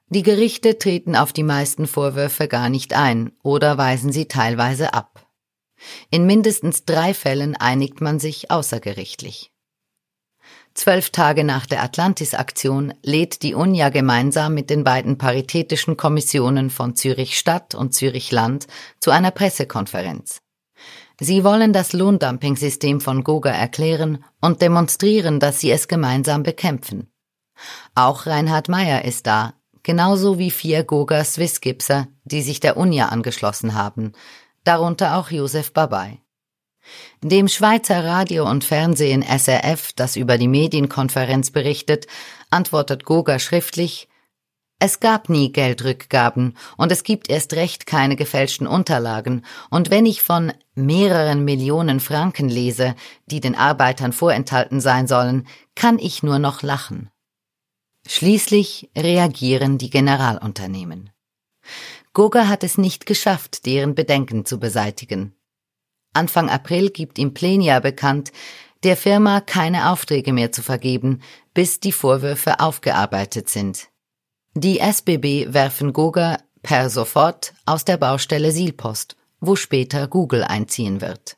Die 0.10 0.24
Gerichte 0.24 0.78
treten 0.78 1.16
auf 1.16 1.34
die 1.34 1.44
meisten 1.44 1.86
Vorwürfe 1.86 2.48
gar 2.48 2.70
nicht 2.70 2.94
ein 2.94 3.34
oder 3.44 3.78
weisen 3.78 4.12
sie 4.12 4.28
teilweise 4.28 4.94
ab. 4.94 5.28
In 6.10 6.26
mindestens 6.26 6.86
drei 6.86 7.14
Fällen 7.14 7.56
einigt 7.56 8.02
man 8.02 8.20
sich 8.20 8.50
außergerichtlich. 8.50 9.52
Zwölf 10.74 11.10
Tage 11.10 11.44
nach 11.44 11.66
der 11.66 11.84
Atlantis-Aktion 11.84 12.94
lädt 13.02 13.42
die 13.42 13.56
UNIA 13.56 13.90
gemeinsam 13.90 14.54
mit 14.54 14.70
den 14.70 14.84
beiden 14.84 15.18
paritätischen 15.18 15.98
Kommissionen 15.98 16.70
von 16.70 16.96
Zürich 16.96 17.38
Stadt 17.38 17.74
und 17.74 17.94
Zürich 17.96 18.32
Land 18.32 18.68
zu 19.00 19.12
einer 19.12 19.32
Pressekonferenz. 19.32 20.40
Sie 21.20 21.44
wollen 21.44 21.74
das 21.74 21.94
Lohndumping-System 21.94 23.02
von 23.02 23.24
Goga 23.24 23.50
erklären 23.50 24.24
und 24.40 24.62
demonstrieren, 24.62 25.40
dass 25.40 25.60
sie 25.60 25.72
es 25.72 25.88
gemeinsam 25.88 26.44
bekämpfen. 26.44 27.12
Auch 27.96 28.28
Reinhard 28.28 28.70
Meyer 28.70 29.04
ist 29.04 29.26
da, 29.26 29.54
genauso 29.82 30.38
wie 30.38 30.52
vier 30.52 30.84
Goga 30.84 31.24
Swissgipser, 31.24 32.08
die 32.24 32.42
sich 32.42 32.60
der 32.60 32.78
UNIA 32.78 33.08
angeschlossen 33.08 33.74
haben, 33.74 34.12
darunter 34.64 35.18
auch 35.18 35.32
Josef 35.32 35.74
Babay. 35.74 36.20
Dem 37.22 37.48
Schweizer 37.48 38.06
Radio 38.06 38.50
und 38.50 38.64
Fernsehen 38.64 39.24
SRF, 39.24 39.94
das 39.94 40.16
über 40.16 40.38
die 40.38 40.48
Medienkonferenz 40.48 41.52
berichtet, 41.52 42.06
antwortet 42.52 43.04
Goga 43.04 43.40
schriftlich, 43.40 44.08
es 44.80 45.00
gab 45.00 45.30
nie 45.30 45.52
Geldrückgaben 45.52 46.56
und 46.78 46.92
es 46.92 47.04
gibt 47.04 47.30
erst 47.30 47.54
recht 47.54 47.88
keine 47.88 48.16
gefälschten 48.16 48.68
Unterlagen, 48.68 49.44
und 49.72 49.90
wenn 49.90 50.06
ich 50.06 50.22
von 50.22 50.54
mehreren 50.76 51.44
Millionen 51.44 52.00
Franken 52.00 52.48
lese, 52.48 52.96
die 53.26 53.40
den 53.40 53.56
Arbeitern 53.56 54.14
vorenthalten 54.14 54.80
sein 54.80 55.08
sollen, 55.08 55.48
kann 55.76 55.98
ich 55.98 56.22
nur 56.22 56.38
noch 56.38 56.62
lachen. 56.62 57.10
Schließlich 58.08 58.90
reagieren 58.96 59.78
die 59.78 59.90
Generalunternehmen. 59.90 61.10
Goga 62.14 62.48
hat 62.48 62.64
es 62.64 62.78
nicht 62.78 63.06
geschafft, 63.06 63.66
deren 63.66 63.96
Bedenken 63.96 64.46
zu 64.46 64.60
beseitigen. 64.60 65.36
Anfang 66.14 66.50
April 66.50 66.90
gibt 66.92 67.20
ihm 67.20 67.34
Plenia 67.34 67.80
bekannt, 67.80 68.32
der 68.84 68.96
Firma 68.96 69.42
keine 69.42 69.90
Aufträge 69.92 70.34
mehr 70.34 70.52
zu 70.52 70.62
vergeben, 70.62 71.22
bis 71.54 71.80
die 71.80 71.92
Vorwürfe 71.92 72.60
aufgearbeitet 72.60 73.50
sind. 73.50 73.90
Die 74.60 74.80
SBB 74.80 75.54
werfen 75.54 75.94
Goga 75.94 76.40
per 76.64 76.90
sofort 76.90 77.54
aus 77.68 77.86
der 77.86 77.98
Baustelle 77.98 78.52
Sielpost, 78.52 79.16
wo 79.40 79.56
später 79.56 80.08
Google 80.08 80.44
einziehen 80.44 81.00
wird. 81.00 81.38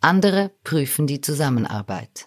Andere 0.00 0.50
prüfen 0.64 1.06
die 1.06 1.20
Zusammenarbeit. 1.20 2.26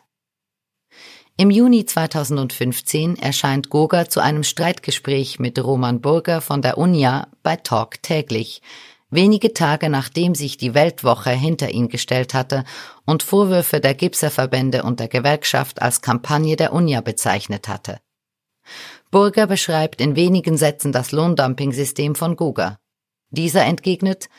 Im 1.35 1.51
Juni 1.51 1.85
2015 1.85 3.17
erscheint 3.17 3.69
Goga 3.69 4.07
zu 4.07 4.21
einem 4.21 4.43
Streitgespräch 4.43 5.39
mit 5.39 5.61
Roman 5.61 5.99
Burger 5.99 6.39
von 6.39 6.61
der 6.61 6.77
UNIA 6.77 7.27
bei 7.43 7.57
Talk 7.57 8.01
täglich, 8.01 8.61
wenige 9.09 9.53
Tage 9.53 9.89
nachdem 9.89 10.35
sich 10.35 10.55
die 10.55 10.73
Weltwoche 10.73 11.31
hinter 11.31 11.71
ihn 11.71 11.89
gestellt 11.89 12.33
hatte 12.33 12.63
und 13.05 13.23
Vorwürfe 13.23 13.81
der 13.81 13.93
Gipserverbände 13.93 14.83
und 14.83 15.01
der 15.01 15.09
Gewerkschaft 15.09 15.81
als 15.81 16.01
Kampagne 16.01 16.55
der 16.55 16.71
UNIA 16.71 17.01
bezeichnet 17.01 17.67
hatte. 17.67 17.99
Burger 19.11 19.47
beschreibt 19.47 20.01
in 20.01 20.15
wenigen 20.15 20.57
Sätzen 20.57 20.91
das 20.91 21.11
Lohndumping-System 21.11 22.15
von 22.15 22.35
Guga. 22.35 22.77
Dieser 23.29 23.63
entgegnet, 23.63 24.29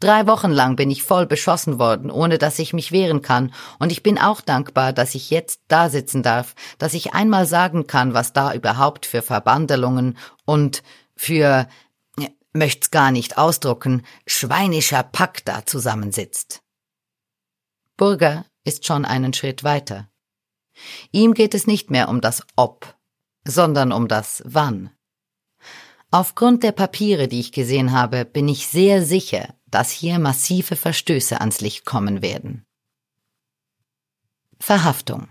Drei 0.00 0.26
Wochen 0.26 0.50
lang 0.50 0.76
bin 0.76 0.90
ich 0.90 1.02
voll 1.02 1.24
beschossen 1.24 1.78
worden, 1.78 2.10
ohne 2.10 2.36
dass 2.36 2.58
ich 2.58 2.74
mich 2.74 2.92
wehren 2.92 3.22
kann, 3.22 3.54
und 3.78 3.90
ich 3.90 4.02
bin 4.02 4.18
auch 4.18 4.40
dankbar, 4.40 4.92
dass 4.92 5.14
ich 5.14 5.30
jetzt 5.30 5.62
da 5.68 5.88
sitzen 5.88 6.22
darf, 6.22 6.54
dass 6.78 6.94
ich 6.94 7.14
einmal 7.14 7.46
sagen 7.46 7.86
kann, 7.86 8.12
was 8.12 8.32
da 8.32 8.52
überhaupt 8.52 9.06
für 9.06 9.22
Verbandelungen 9.22 10.18
und 10.44 10.82
für, 11.16 11.68
möcht's 12.52 12.90
gar 12.90 13.12
nicht 13.12 13.38
ausdrucken, 13.38 14.04
schweinischer 14.26 15.04
Pack 15.04 15.44
da 15.44 15.64
zusammensitzt. 15.64 16.62
Burger 17.96 18.44
ist 18.64 18.84
schon 18.84 19.04
einen 19.04 19.32
Schritt 19.32 19.64
weiter. 19.64 20.08
Ihm 21.12 21.34
geht 21.34 21.54
es 21.54 21.66
nicht 21.66 21.90
mehr 21.90 22.08
um 22.08 22.20
das 22.20 22.42
Ob, 22.56 22.93
sondern 23.44 23.92
um 23.92 24.08
das 24.08 24.42
Wann. 24.46 24.90
Aufgrund 26.10 26.62
der 26.62 26.72
Papiere, 26.72 27.28
die 27.28 27.40
ich 27.40 27.52
gesehen 27.52 27.92
habe, 27.92 28.24
bin 28.24 28.48
ich 28.48 28.68
sehr 28.68 29.04
sicher, 29.04 29.54
dass 29.66 29.90
hier 29.90 30.18
massive 30.18 30.76
Verstöße 30.76 31.40
ans 31.40 31.60
Licht 31.60 31.84
kommen 31.84 32.22
werden. 32.22 32.64
Verhaftung 34.60 35.28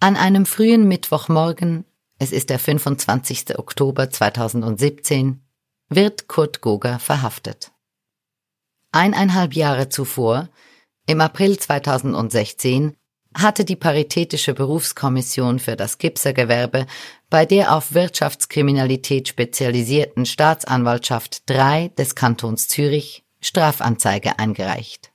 An 0.00 0.16
einem 0.16 0.44
frühen 0.44 0.86
Mittwochmorgen, 0.86 1.84
es 2.18 2.30
ist 2.30 2.50
der 2.50 2.58
25. 2.58 3.58
Oktober 3.58 4.10
2017, 4.10 5.40
wird 5.88 6.28
Kurt 6.28 6.60
Goger 6.60 6.98
verhaftet. 6.98 7.72
Eineinhalb 8.92 9.54
Jahre 9.54 9.88
zuvor, 9.88 10.50
im 11.06 11.20
April 11.20 11.58
2016, 11.58 12.96
hatte 13.34 13.64
die 13.64 13.76
Paritätische 13.76 14.54
Berufskommission 14.54 15.58
für 15.58 15.76
das 15.76 15.98
Gipsergewerbe 15.98 16.86
bei 17.30 17.46
der 17.46 17.74
auf 17.74 17.94
Wirtschaftskriminalität 17.94 19.28
spezialisierten 19.28 20.26
Staatsanwaltschaft 20.26 21.48
3 21.48 21.88
des 21.96 22.14
Kantons 22.14 22.68
Zürich 22.68 23.24
Strafanzeige 23.40 24.38
eingereicht. 24.38 25.12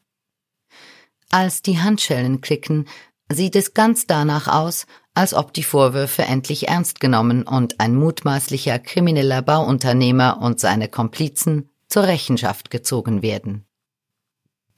Als 1.30 1.62
die 1.62 1.80
Handschellen 1.80 2.42
klicken, 2.42 2.88
sieht 3.30 3.56
es 3.56 3.74
ganz 3.74 4.08
danach 4.08 4.48
aus, 4.48 4.86
als 5.14 5.34
ob 5.34 5.54
die 5.54 5.64
Vorwürfe 5.64 6.24
endlich 6.24 6.68
ernst 6.68 7.00
genommen 7.00 7.44
und 7.44 7.80
ein 7.80 7.96
mutmaßlicher 7.96 8.80
krimineller 8.80 9.42
Bauunternehmer 9.42 10.40
und 10.42 10.60
seine 10.60 10.88
Komplizen 10.88 11.70
zur 11.88 12.04
Rechenschaft 12.04 12.70
gezogen 12.70 13.22
werden. 13.22 13.66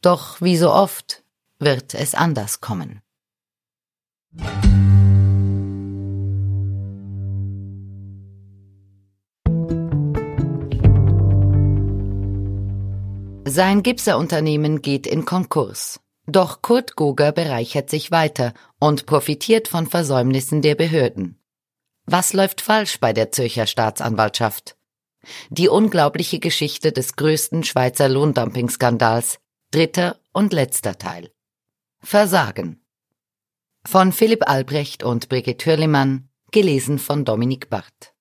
Doch 0.01 0.41
wie 0.41 0.57
so 0.57 0.71
oft 0.71 1.23
wird 1.59 1.93
es 1.93 2.15
anders 2.15 2.61
kommen. 2.61 3.01
Sein 13.45 13.81
Gipserunternehmen 13.81 14.83
geht 14.83 15.07
in 15.07 15.25
Konkurs. 15.25 15.99
Doch 16.27 16.61
Kurt 16.61 16.95
Goger 16.95 17.31
bereichert 17.31 17.89
sich 17.89 18.11
weiter 18.11 18.53
und 18.79 19.07
profitiert 19.07 19.67
von 19.67 19.87
Versäumnissen 19.87 20.61
der 20.61 20.75
Behörden. 20.75 21.39
Was 22.05 22.33
läuft 22.33 22.61
falsch 22.61 22.99
bei 22.99 23.11
der 23.11 23.31
Zürcher 23.31 23.65
Staatsanwaltschaft? 23.65 24.77
Die 25.49 25.67
unglaubliche 25.67 26.37
Geschichte 26.39 26.91
des 26.91 27.15
größten 27.15 27.63
Schweizer 27.63 28.07
Lohndumpingskandals, 28.07 29.39
dritter 29.71 30.19
und 30.31 30.53
letzter 30.53 30.99
Teil. 30.99 31.31
Versagen. 32.01 32.81
Von 33.85 34.11
Philipp 34.11 34.47
Albrecht 34.47 35.03
und 35.03 35.29
Brigitte 35.29 35.65
Hürlimann, 35.65 36.29
gelesen 36.51 36.99
von 36.99 37.23
Dominik 37.23 37.69
Barth. 37.69 38.13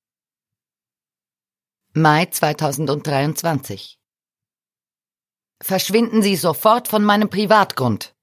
Mai 1.94 2.26
2023 2.26 3.98
Verschwinden 5.60 6.22
Sie 6.22 6.36
sofort 6.36 6.86
von 6.86 7.02
meinem 7.02 7.28
Privatgrund. 7.28 8.14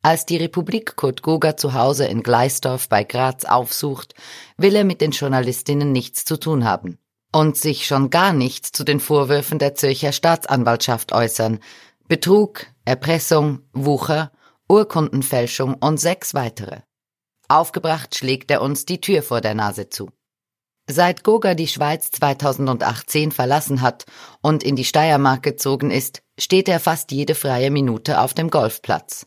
Als 0.00 0.26
die 0.26 0.36
Republik 0.36 0.94
Kurt 0.94 1.22
Goga 1.22 1.56
zu 1.56 1.74
Hause 1.74 2.06
in 2.06 2.22
Gleisdorf 2.22 2.88
bei 2.88 3.02
Graz 3.02 3.44
aufsucht, 3.44 4.14
will 4.56 4.76
er 4.76 4.84
mit 4.84 5.00
den 5.00 5.10
Journalistinnen 5.10 5.90
nichts 5.90 6.24
zu 6.24 6.38
tun 6.38 6.64
haben 6.64 6.98
und 7.32 7.56
sich 7.56 7.84
schon 7.84 8.10
gar 8.10 8.32
nichts 8.32 8.70
zu 8.70 8.84
den 8.84 9.00
Vorwürfen 9.00 9.58
der 9.58 9.74
Zürcher 9.74 10.12
Staatsanwaltschaft 10.12 11.12
äußern. 11.12 11.58
Betrug, 12.06 12.66
Erpressung, 12.84 13.62
Wucher, 13.72 14.30
Urkundenfälschung 14.68 15.74
und 15.74 15.98
sechs 15.98 16.34
weitere. 16.34 16.80
Aufgebracht 17.48 18.14
schlägt 18.14 18.50
er 18.50 18.60
uns 18.60 18.84
die 18.84 19.00
Tür 19.00 19.22
vor 19.22 19.40
der 19.40 19.54
Nase 19.54 19.88
zu. 19.88 20.10
Seit 20.90 21.24
Goga 21.24 21.54
die 21.54 21.68
Schweiz 21.68 22.10
2018 22.10 23.32
verlassen 23.32 23.82
hat 23.82 24.04
und 24.42 24.62
in 24.62 24.76
die 24.76 24.84
Steiermark 24.84 25.42
gezogen 25.42 25.90
ist, 25.90 26.22
steht 26.38 26.68
er 26.68 26.80
fast 26.80 27.12
jede 27.12 27.34
freie 27.34 27.70
Minute 27.70 28.20
auf 28.20 28.34
dem 28.34 28.50
Golfplatz. 28.50 29.26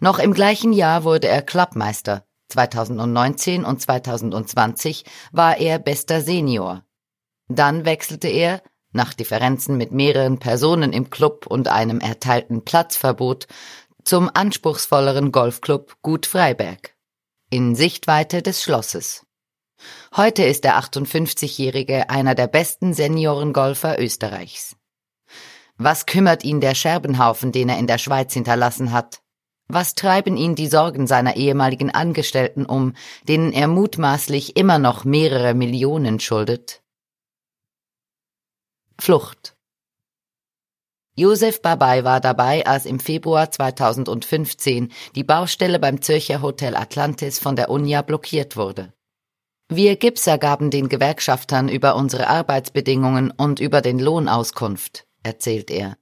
Noch 0.00 0.18
im 0.18 0.32
gleichen 0.32 0.72
Jahr 0.72 1.04
wurde 1.04 1.28
er 1.28 1.42
Clubmeister. 1.42 2.24
2019 2.48 3.64
und 3.64 3.80
2020 3.80 5.04
war 5.32 5.58
er 5.58 5.78
bester 5.78 6.20
Senior. 6.20 6.84
Dann 7.48 7.84
wechselte 7.84 8.28
er, 8.28 8.62
nach 8.92 9.12
Differenzen 9.12 9.76
mit 9.76 9.92
mehreren 9.92 10.38
Personen 10.38 10.92
im 10.92 11.10
Club 11.10 11.46
und 11.46 11.68
einem 11.68 12.00
erteilten 12.00 12.64
Platzverbot, 12.64 13.46
zum 14.06 14.30
anspruchsvolleren 14.32 15.32
Golfclub 15.32 15.96
Gut 16.00 16.26
Freiberg. 16.26 16.94
In 17.50 17.74
Sichtweite 17.74 18.40
des 18.40 18.62
Schlosses. 18.62 19.26
Heute 20.14 20.44
ist 20.44 20.62
der 20.62 20.78
58-Jährige 20.78 22.08
einer 22.08 22.36
der 22.36 22.46
besten 22.46 22.94
Seniorengolfer 22.94 24.00
Österreichs. 24.00 24.76
Was 25.76 26.06
kümmert 26.06 26.44
ihn 26.44 26.60
der 26.60 26.76
Scherbenhaufen, 26.76 27.50
den 27.50 27.68
er 27.68 27.80
in 27.80 27.88
der 27.88 27.98
Schweiz 27.98 28.32
hinterlassen 28.32 28.92
hat? 28.92 29.22
Was 29.66 29.96
treiben 29.96 30.36
ihn 30.36 30.54
die 30.54 30.68
Sorgen 30.68 31.08
seiner 31.08 31.34
ehemaligen 31.34 31.90
Angestellten 31.90 32.64
um, 32.64 32.94
denen 33.26 33.52
er 33.52 33.66
mutmaßlich 33.66 34.56
immer 34.56 34.78
noch 34.78 35.04
mehrere 35.04 35.52
Millionen 35.52 36.20
schuldet? 36.20 36.80
Flucht 39.00 39.55
Josef 41.18 41.62
Babay 41.62 42.04
war 42.04 42.20
dabei, 42.20 42.66
als 42.66 42.84
im 42.84 43.00
Februar 43.00 43.50
2015 43.50 44.92
die 45.14 45.24
Baustelle 45.24 45.78
beim 45.78 46.02
Zürcher 46.02 46.42
Hotel 46.42 46.76
Atlantis 46.76 47.38
von 47.38 47.56
der 47.56 47.70
UNIA 47.70 48.02
blockiert 48.02 48.56
wurde. 48.56 48.92
Wir 49.68 49.96
Gipser 49.96 50.36
gaben 50.36 50.70
den 50.70 50.90
Gewerkschaftern 50.90 51.70
über 51.70 51.96
unsere 51.96 52.28
Arbeitsbedingungen 52.28 53.30
und 53.30 53.60
über 53.60 53.80
den 53.80 53.98
Lohn 53.98 54.28
Auskunft, 54.28 55.06
erzählt 55.22 55.70
er. 55.70 55.96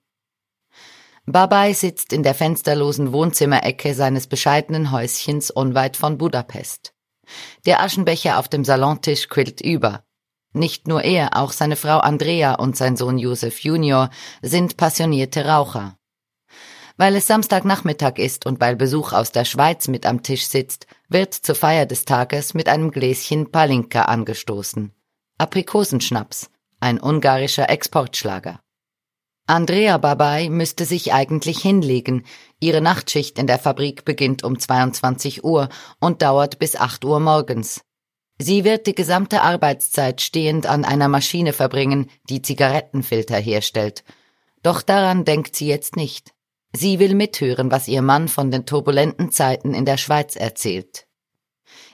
Babay 1.27 1.73
sitzt 1.73 2.13
in 2.13 2.25
der 2.25 2.35
fensterlosen 2.35 3.13
Wohnzimmerecke 3.13 3.95
seines 3.95 4.27
bescheidenen 4.27 4.91
Häuschens 4.91 5.51
unweit 5.51 5.97
von 5.97 6.19
Budapest. 6.19 6.93
Der 7.65 7.81
Aschenbecher 7.81 8.39
auf 8.39 8.49
dem 8.49 8.65
Salontisch 8.65 9.29
quillt 9.29 9.61
über. 9.61 10.05
Nicht 10.57 10.87
nur 10.87 11.03
er, 11.03 11.37
auch 11.37 11.51
seine 11.51 11.75
Frau 11.75 11.99
Andrea 11.99 12.55
und 12.55 12.77
sein 12.77 12.97
Sohn 12.97 13.19
Josef 13.19 13.59
Junior 13.59 14.09
sind 14.41 14.77
passionierte 14.77 15.47
Raucher. 15.47 15.97
Weil 16.97 17.17
es 17.17 17.27
Samstagnachmittag 17.27 18.19
ist 18.19 18.47
und 18.47 18.61
weil 18.61 18.77
Besuch 18.77 19.13
aus 19.13 19.33
der 19.33 19.45
Schweiz 19.45 19.89
mit 19.89 20.07
am 20.07 20.23
Tisch 20.23 20.47
sitzt, 20.47 20.87
wird 21.09 21.35
zur 21.35 21.57
Feier 21.57 21.87
des 21.87 22.05
Tages 22.05 22.55
mit 22.55 22.69
einem 22.69 22.93
Gläschen 22.93 23.51
Palinka 23.51 24.03
angestoßen. 24.03 24.93
Aprikosenschnaps, 25.39 26.51
ein 26.79 27.01
ungarischer 27.01 27.69
Exportschlager. 27.69 28.61
Andrea 29.47 29.99
Babay 29.99 30.51
müsste 30.51 30.85
sich 30.85 31.13
eigentlich 31.13 31.59
hinlegen. 31.59 32.25
Ihre 32.61 32.81
Nachtschicht 32.81 33.41
in 33.41 33.49
der 33.49 33.59
Fabrik 33.59 34.05
beginnt 34.05 34.45
um 34.45 34.57
22 34.57 35.43
Uhr 35.43 35.69
und 35.99 36.23
dauert 36.23 36.61
bis 36.61 36.77
8 36.77 37.05
Uhr 37.05 37.19
morgens. 37.19 37.83
Sie 38.39 38.65
wird 38.65 38.87
die 38.87 38.95
gesamte 38.95 39.43
Arbeitszeit 39.43 40.21
stehend 40.21 40.67
an 40.67 40.85
einer 40.85 41.09
Maschine 41.09 41.53
verbringen, 41.53 42.11
die 42.29 42.43
Zigarettenfilter 42.43 43.39
herstellt. 43.39 44.03
Doch 44.63 44.83
daran 44.83 45.25
denkt 45.25 45.55
sie 45.55 45.69
jetzt 45.69 45.95
nicht. 45.95 46.33
Sie 46.73 46.99
will 46.99 47.15
mithören, 47.15 47.71
was 47.71 47.87
ihr 47.87 48.03
Mann 48.03 48.27
von 48.27 48.51
den 48.51 48.67
turbulenten 48.67 49.31
Zeiten 49.31 49.75
in 49.75 49.85
der 49.85 49.97
Schweiz 49.97 50.35
erzählt. 50.35 51.07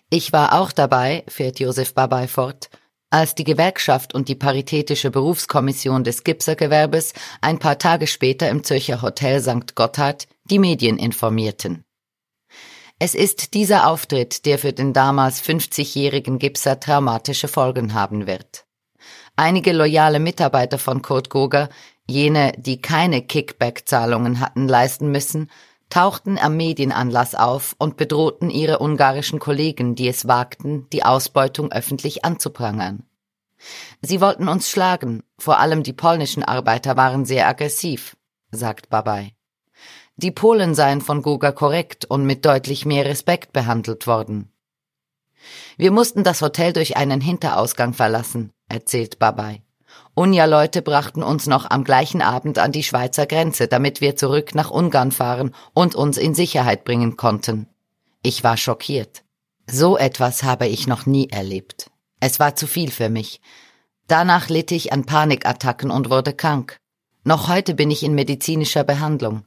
Ich 0.09 0.32
war 0.32 0.59
auch 0.59 0.72
dabei, 0.72 1.24
fährt 1.28 1.61
Josef 1.61 1.95
Babay 1.95 2.26
fort, 2.26 2.70
als 3.11 3.34
die 3.34 3.45
Gewerkschaft 3.45 4.14
und 4.14 4.28
die 4.28 4.34
Paritätische 4.34 5.11
Berufskommission 5.11 6.05
des 6.05 6.24
Gipsergewerbes 6.24 7.12
ein 7.41 7.59
paar 7.59 7.78
Tage 7.78 8.07
später 8.07 8.49
im 8.49 8.64
Zürcher 8.64 9.03
Hotel 9.03 9.41
St. 9.41 9.74
Gotthard 9.74 10.26
die 10.45 10.59
Medien 10.59 10.97
informierten. 10.97 11.84
Es 13.03 13.14
ist 13.14 13.55
dieser 13.55 13.86
Auftritt, 13.88 14.44
der 14.44 14.59
für 14.59 14.74
den 14.74 14.92
damals 14.92 15.42
50-jährigen 15.42 16.38
Gipser 16.38 16.78
traumatische 16.78 17.48
Folgen 17.48 17.94
haben 17.94 18.26
wird. 18.26 18.66
Einige 19.36 19.72
loyale 19.72 20.20
Mitarbeiter 20.20 20.76
von 20.76 21.01
Kurt 21.01 21.30
Goger 21.30 21.70
Jene, 22.07 22.53
die 22.59 22.82
keine 22.82 23.22
Kickback-Zahlungen 23.22 24.40
hatten 24.40 24.68
leisten 24.68 25.11
müssen, 25.11 25.51
tauchten 25.88 26.38
am 26.38 26.59
Medienanlass 26.59 27.34
auf 27.34 27.74
und 27.78 27.96
bedrohten 27.96 28.51
ihre 28.51 28.80
ungarischen 28.80 29.38
Kollegen, 29.38 29.94
die 29.94 30.09
es 30.09 30.28
wagten, 30.28 30.86
die 30.90 31.03
Ausbeutung 31.03 31.72
öffentlich 31.72 32.26
anzuprangern. 32.26 33.05
Sie 34.03 34.20
wollten 34.20 34.46
uns 34.46 34.68
schlagen, 34.68 35.22
vor 35.38 35.59
allem 35.59 35.84
die 35.84 35.94
polnischen 35.94 36.42
Arbeiter 36.42 36.98
waren 36.98 37.24
sehr 37.24 37.48
aggressiv, 37.48 38.18
sagt 38.51 38.90
Babay. 38.90 39.32
Die 40.23 40.31
Polen 40.31 40.75
seien 40.75 41.01
von 41.01 41.23
Goga 41.23 41.51
korrekt 41.51 42.05
und 42.05 42.27
mit 42.27 42.45
deutlich 42.45 42.85
mehr 42.85 43.07
Respekt 43.07 43.55
behandelt 43.55 44.07
worden. 44.07 44.53
Wir 45.79 45.93
mussten 45.93 46.25
das 46.25 46.43
Hotel 46.43 46.75
durch 46.75 46.99
einen 46.99 47.23
Hinterausgang 47.23 47.95
verlassen, 47.95 48.53
erzählt 48.68 49.18
Babay. 49.18 49.62
Unja-Leute 50.12 50.83
brachten 50.83 51.23
uns 51.23 51.47
noch 51.47 51.71
am 51.71 51.85
gleichen 51.85 52.21
Abend 52.21 52.59
an 52.59 52.71
die 52.71 52.83
Schweizer 52.83 53.25
Grenze, 53.25 53.66
damit 53.66 54.03
wir 54.03 54.14
zurück 54.14 54.55
nach 54.55 54.71
Ungarn 54.71 55.11
fahren 55.11 55.55
und 55.73 55.95
uns 55.95 56.18
in 56.18 56.35
Sicherheit 56.35 56.85
bringen 56.85 57.16
konnten. 57.16 57.66
Ich 58.23 58.45
war 58.45 58.59
schockiert. 58.59 59.23
So 59.66 59.97
etwas 59.97 60.43
habe 60.43 60.66
ich 60.66 60.87
noch 60.87 61.07
nie 61.07 61.31
erlebt. 61.31 61.91
Es 62.21 62.39
war 62.39 62.57
zu 62.57 62.66
viel 62.66 62.91
für 62.91 63.09
mich. 63.09 63.41
Danach 64.07 64.51
litt 64.51 64.71
ich 64.71 64.93
an 64.93 65.07
Panikattacken 65.07 65.91
und 65.91 66.11
wurde 66.11 66.35
krank. 66.35 66.77
Noch 67.25 67.49
heute 67.49 67.73
bin 67.73 67.91
ich 67.91 68.03
in 68.03 68.14
medizinischer 68.14 68.85
Behandlung. 68.85 69.47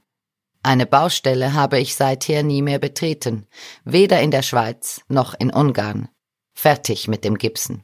Eine 0.64 0.86
Baustelle 0.86 1.53
habe 1.53 1.80
ich 1.80 1.95
seither 1.95 2.41
nie 2.41 2.61
mehr 2.61 2.80
betreten, 2.80 3.45
weder 3.84 4.22
in 4.22 4.32
der 4.32 4.43
Schweiz 4.43 5.01
noch 5.09 5.34
in 5.34 5.51
Ungarn. 5.51 6.07
Fertig 6.55 7.09
mit 7.09 7.26
dem 7.26 7.38
Gipsen. 7.38 7.84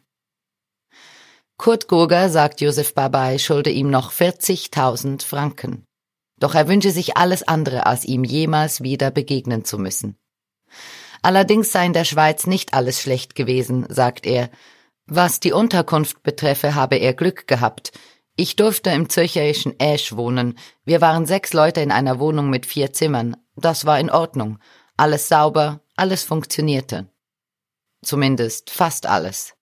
Kurt 1.58 1.90
Gurger 1.90 2.30
sagt 2.30 2.62
Josef 2.62 2.94
Babay 2.94 3.38
schulde 3.38 3.70
ihm 3.70 3.90
noch 3.90 4.14
40.000 4.14 5.26
Franken. 5.26 5.84
Doch 6.40 6.56
er 6.56 6.70
wünsche 6.70 6.92
sich 6.92 7.18
alles 7.18 7.46
andere, 7.46 7.86
als 7.86 8.06
ihm 8.06 8.24
jemals 8.24 8.82
wieder 8.82 9.12
begegnen 9.12 9.66
zu 9.66 9.78
müssen. 9.78 10.18
Allerdings 11.22 11.74
sei 11.74 11.86
in 11.86 11.92
der 11.92 12.06
Schweiz 12.06 12.48
nicht 12.48 12.74
alles 12.74 13.02
schlecht 13.02 13.36
gewesen, 13.36 13.86
sagt 13.90 14.26
er. 14.26 14.50
Was 15.06 15.42
die 15.42 15.52
Unterkunft 15.52 16.24
betreffe, 16.24 16.76
habe 16.76 16.96
er 16.96 17.14
Glück 17.14 17.46
gehabt. 17.46 17.92
Ich 18.42 18.56
durfte 18.56 18.90
im 18.92 19.10
zürcherischen 19.10 19.76
Asch 19.82 20.16
wohnen. 20.16 20.58
Wir 20.86 21.02
waren 21.02 21.26
sechs 21.26 21.52
Leute 21.52 21.82
in 21.82 21.92
einer 21.92 22.20
Wohnung 22.20 22.50
mit 22.50 22.66
vier 22.66 22.94
Zimmern. 22.94 23.36
Das 23.58 23.86
war 23.86 24.00
in 24.00 24.10
Ordnung. 24.10 24.60
Alles 24.96 25.28
sauber, 25.28 25.82
alles 25.98 26.24
funktionierte. 26.24 27.10
Zumindest 28.02 28.70
fast 28.70 29.08
alles. 29.08 29.56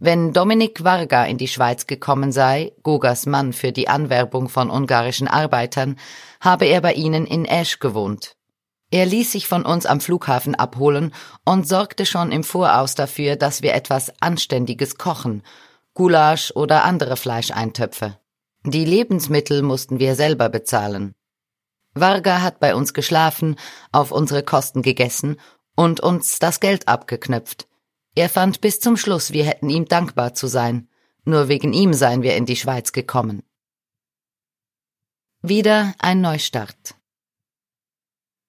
Wenn 0.00 0.32
Dominik 0.32 0.82
Varga 0.82 1.24
in 1.24 1.38
die 1.38 1.46
Schweiz 1.46 1.86
gekommen 1.86 2.32
sei, 2.32 2.72
Gogas 2.82 3.26
Mann 3.26 3.52
für 3.52 3.70
die 3.70 3.86
Anwerbung 3.86 4.48
von 4.48 4.70
ungarischen 4.70 5.28
Arbeitern, 5.28 5.96
habe 6.40 6.64
er 6.64 6.80
bei 6.80 6.94
ihnen 6.94 7.26
in 7.26 7.44
Esch 7.44 7.78
gewohnt. 7.78 8.34
Er 8.90 9.06
ließ 9.06 9.30
sich 9.30 9.46
von 9.46 9.64
uns 9.64 9.86
am 9.86 10.00
Flughafen 10.00 10.56
abholen 10.56 11.14
und 11.44 11.68
sorgte 11.68 12.04
schon 12.04 12.32
im 12.32 12.42
Voraus 12.42 12.96
dafür, 12.96 13.36
dass 13.36 13.62
wir 13.62 13.72
etwas 13.72 14.12
Anständiges 14.20 14.98
kochen, 14.98 15.44
Gulasch 15.94 16.52
oder 16.54 16.84
andere 16.84 17.16
Fleischeintöpfe. 17.16 18.18
Die 18.64 18.84
Lebensmittel 18.84 19.62
mussten 19.62 19.98
wir 19.98 20.14
selber 20.14 20.48
bezahlen. 20.48 21.14
Varga 21.94 22.42
hat 22.42 22.60
bei 22.60 22.74
uns 22.74 22.94
geschlafen, 22.94 23.56
auf 23.90 24.12
unsere 24.12 24.42
Kosten 24.42 24.82
gegessen 24.82 25.40
und 25.74 26.00
uns 26.00 26.38
das 26.38 26.60
Geld 26.60 26.88
abgeknöpft. 26.88 27.66
Er 28.14 28.28
fand 28.28 28.60
bis 28.60 28.80
zum 28.80 28.96
Schluss, 28.96 29.32
wir 29.32 29.44
hätten 29.44 29.70
ihm 29.70 29.86
dankbar 29.86 30.34
zu 30.34 30.46
sein. 30.46 30.88
Nur 31.24 31.48
wegen 31.48 31.72
ihm 31.72 31.92
seien 31.94 32.22
wir 32.22 32.36
in 32.36 32.46
die 32.46 32.56
Schweiz 32.56 32.92
gekommen. 32.92 33.42
Wieder 35.42 35.94
ein 35.98 36.20
Neustart. 36.20 36.94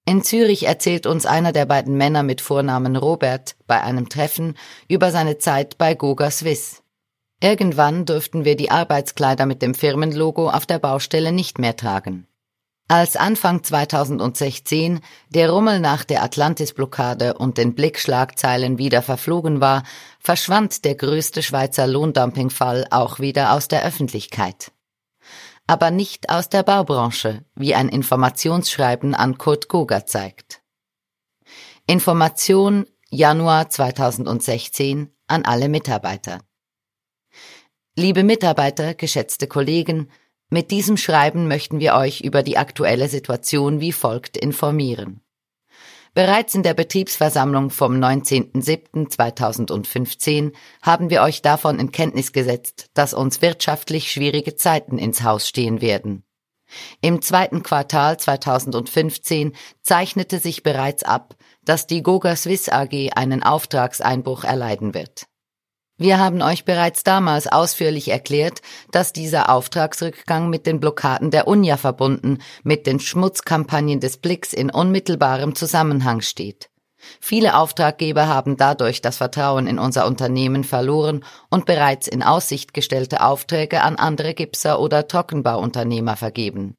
In 0.04 0.22
Zürich 0.22 0.64
erzählt 0.66 1.06
uns 1.06 1.26
einer 1.26 1.52
der 1.52 1.64
beiden 1.64 1.96
Männer 1.96 2.22
mit 2.22 2.40
Vornamen 2.40 2.96
Robert 2.96 3.56
bei 3.66 3.80
einem 3.80 4.08
Treffen 4.08 4.58
über 4.88 5.10
seine 5.10 5.38
Zeit 5.38 5.78
bei 5.78 5.94
Goga 5.94 6.30
Swiss. 6.30 6.81
Irgendwann 7.42 8.04
dürften 8.04 8.44
wir 8.44 8.54
die 8.54 8.70
Arbeitskleider 8.70 9.46
mit 9.46 9.62
dem 9.62 9.74
Firmenlogo 9.74 10.48
auf 10.48 10.64
der 10.64 10.78
Baustelle 10.78 11.32
nicht 11.32 11.58
mehr 11.58 11.76
tragen. 11.76 12.28
Als 12.86 13.16
Anfang 13.16 13.64
2016 13.64 15.00
der 15.28 15.50
Rummel 15.50 15.80
nach 15.80 16.04
der 16.04 16.22
Atlantis-Blockade 16.22 17.34
und 17.34 17.58
den 17.58 17.74
Blickschlagzeilen 17.74 18.78
wieder 18.78 19.02
verflogen 19.02 19.60
war, 19.60 19.82
verschwand 20.20 20.84
der 20.84 20.94
größte 20.94 21.42
Schweizer 21.42 21.88
Lohndumpingfall 21.88 22.86
auch 22.90 23.18
wieder 23.18 23.54
aus 23.54 23.66
der 23.66 23.84
Öffentlichkeit. 23.84 24.70
Aber 25.66 25.90
nicht 25.90 26.30
aus 26.30 26.48
der 26.48 26.62
Baubranche, 26.62 27.44
wie 27.56 27.74
ein 27.74 27.88
Informationsschreiben 27.88 29.16
an 29.16 29.36
Kurt 29.36 29.68
Goger 29.68 30.06
zeigt. 30.06 30.60
Information 31.88 32.86
Januar 33.10 33.68
2016 33.68 35.12
an 35.26 35.44
alle 35.44 35.68
Mitarbeiter. 35.68 36.38
Liebe 37.94 38.22
Mitarbeiter, 38.22 38.94
geschätzte 38.94 39.46
Kollegen, 39.46 40.08
mit 40.48 40.70
diesem 40.70 40.96
Schreiben 40.96 41.46
möchten 41.46 41.78
wir 41.78 41.94
euch 41.94 42.22
über 42.22 42.42
die 42.42 42.56
aktuelle 42.56 43.10
Situation 43.10 43.80
wie 43.80 43.92
folgt 43.92 44.38
informieren. 44.38 45.20
Bereits 46.14 46.54
in 46.54 46.62
der 46.62 46.72
Betriebsversammlung 46.72 47.68
vom 47.68 47.92
19.07.2015 47.92 50.54
haben 50.80 51.10
wir 51.10 51.20
euch 51.20 51.42
davon 51.42 51.78
in 51.78 51.92
Kenntnis 51.92 52.32
gesetzt, 52.32 52.86
dass 52.94 53.12
uns 53.12 53.42
wirtschaftlich 53.42 54.10
schwierige 54.10 54.56
Zeiten 54.56 54.96
ins 54.96 55.22
Haus 55.22 55.46
stehen 55.46 55.82
werden. 55.82 56.24
Im 57.02 57.20
zweiten 57.20 57.62
Quartal 57.62 58.18
2015 58.18 59.52
zeichnete 59.82 60.38
sich 60.38 60.62
bereits 60.62 61.02
ab, 61.02 61.36
dass 61.62 61.86
die 61.86 62.02
Goga 62.02 62.36
Swiss 62.36 62.70
AG 62.70 63.10
einen 63.14 63.42
Auftragseinbruch 63.42 64.44
erleiden 64.44 64.94
wird. 64.94 65.26
Wir 65.98 66.18
haben 66.18 66.42
euch 66.42 66.64
bereits 66.64 67.04
damals 67.04 67.46
ausführlich 67.46 68.08
erklärt, 68.08 68.60
dass 68.90 69.12
dieser 69.12 69.50
Auftragsrückgang 69.50 70.48
mit 70.48 70.66
den 70.66 70.80
Blockaden 70.80 71.30
der 71.30 71.46
UNJA 71.46 71.76
verbunden, 71.76 72.38
mit 72.62 72.86
den 72.86 72.98
Schmutzkampagnen 72.98 74.00
des 74.00 74.16
Blicks 74.16 74.52
in 74.52 74.70
unmittelbarem 74.70 75.54
Zusammenhang 75.54 76.20
steht. 76.20 76.70
Viele 77.20 77.56
Auftraggeber 77.56 78.28
haben 78.28 78.56
dadurch 78.56 79.02
das 79.02 79.16
Vertrauen 79.16 79.66
in 79.66 79.78
unser 79.78 80.06
Unternehmen 80.06 80.64
verloren 80.64 81.24
und 81.50 81.66
bereits 81.66 82.06
in 82.08 82.22
Aussicht 82.22 82.74
gestellte 82.74 83.22
Aufträge 83.22 83.82
an 83.82 83.96
andere 83.96 84.34
Gipser 84.34 84.80
oder 84.80 85.08
Trockenbauunternehmer 85.08 86.16
vergeben. 86.16 86.74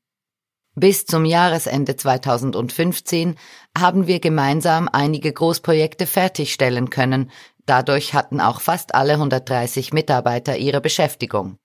Bis 0.76 1.06
zum 1.06 1.24
Jahresende 1.24 1.96
2015 1.96 3.36
haben 3.78 4.08
wir 4.08 4.20
gemeinsam 4.20 4.90
einige 4.92 5.32
Großprojekte 5.32 6.08
fertigstellen 6.08 6.90
können, 6.90 7.30
Dadurch 7.66 8.14
hatten 8.14 8.42
auch 8.42 8.62
fast 8.62 8.94
alle 8.96 9.14
130 9.14 9.94
Mitarbeiter 9.94 10.58
ihre 10.58 10.82
Beschäftigung. 10.82 11.58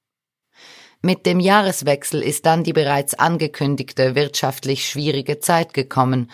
Mit 1.01 1.27
dem 1.27 1.39
Jahreswechsel 1.39 2.23
ist 2.23 2.45
dann 2.47 2.65
die 2.65 2.73
bereits 2.73 3.15
angekündigte 3.15 4.15
wirtschaftlich 4.15 4.89
schwierige 4.89 5.39
Zeit 5.39 5.75
gekommen, 5.75 6.31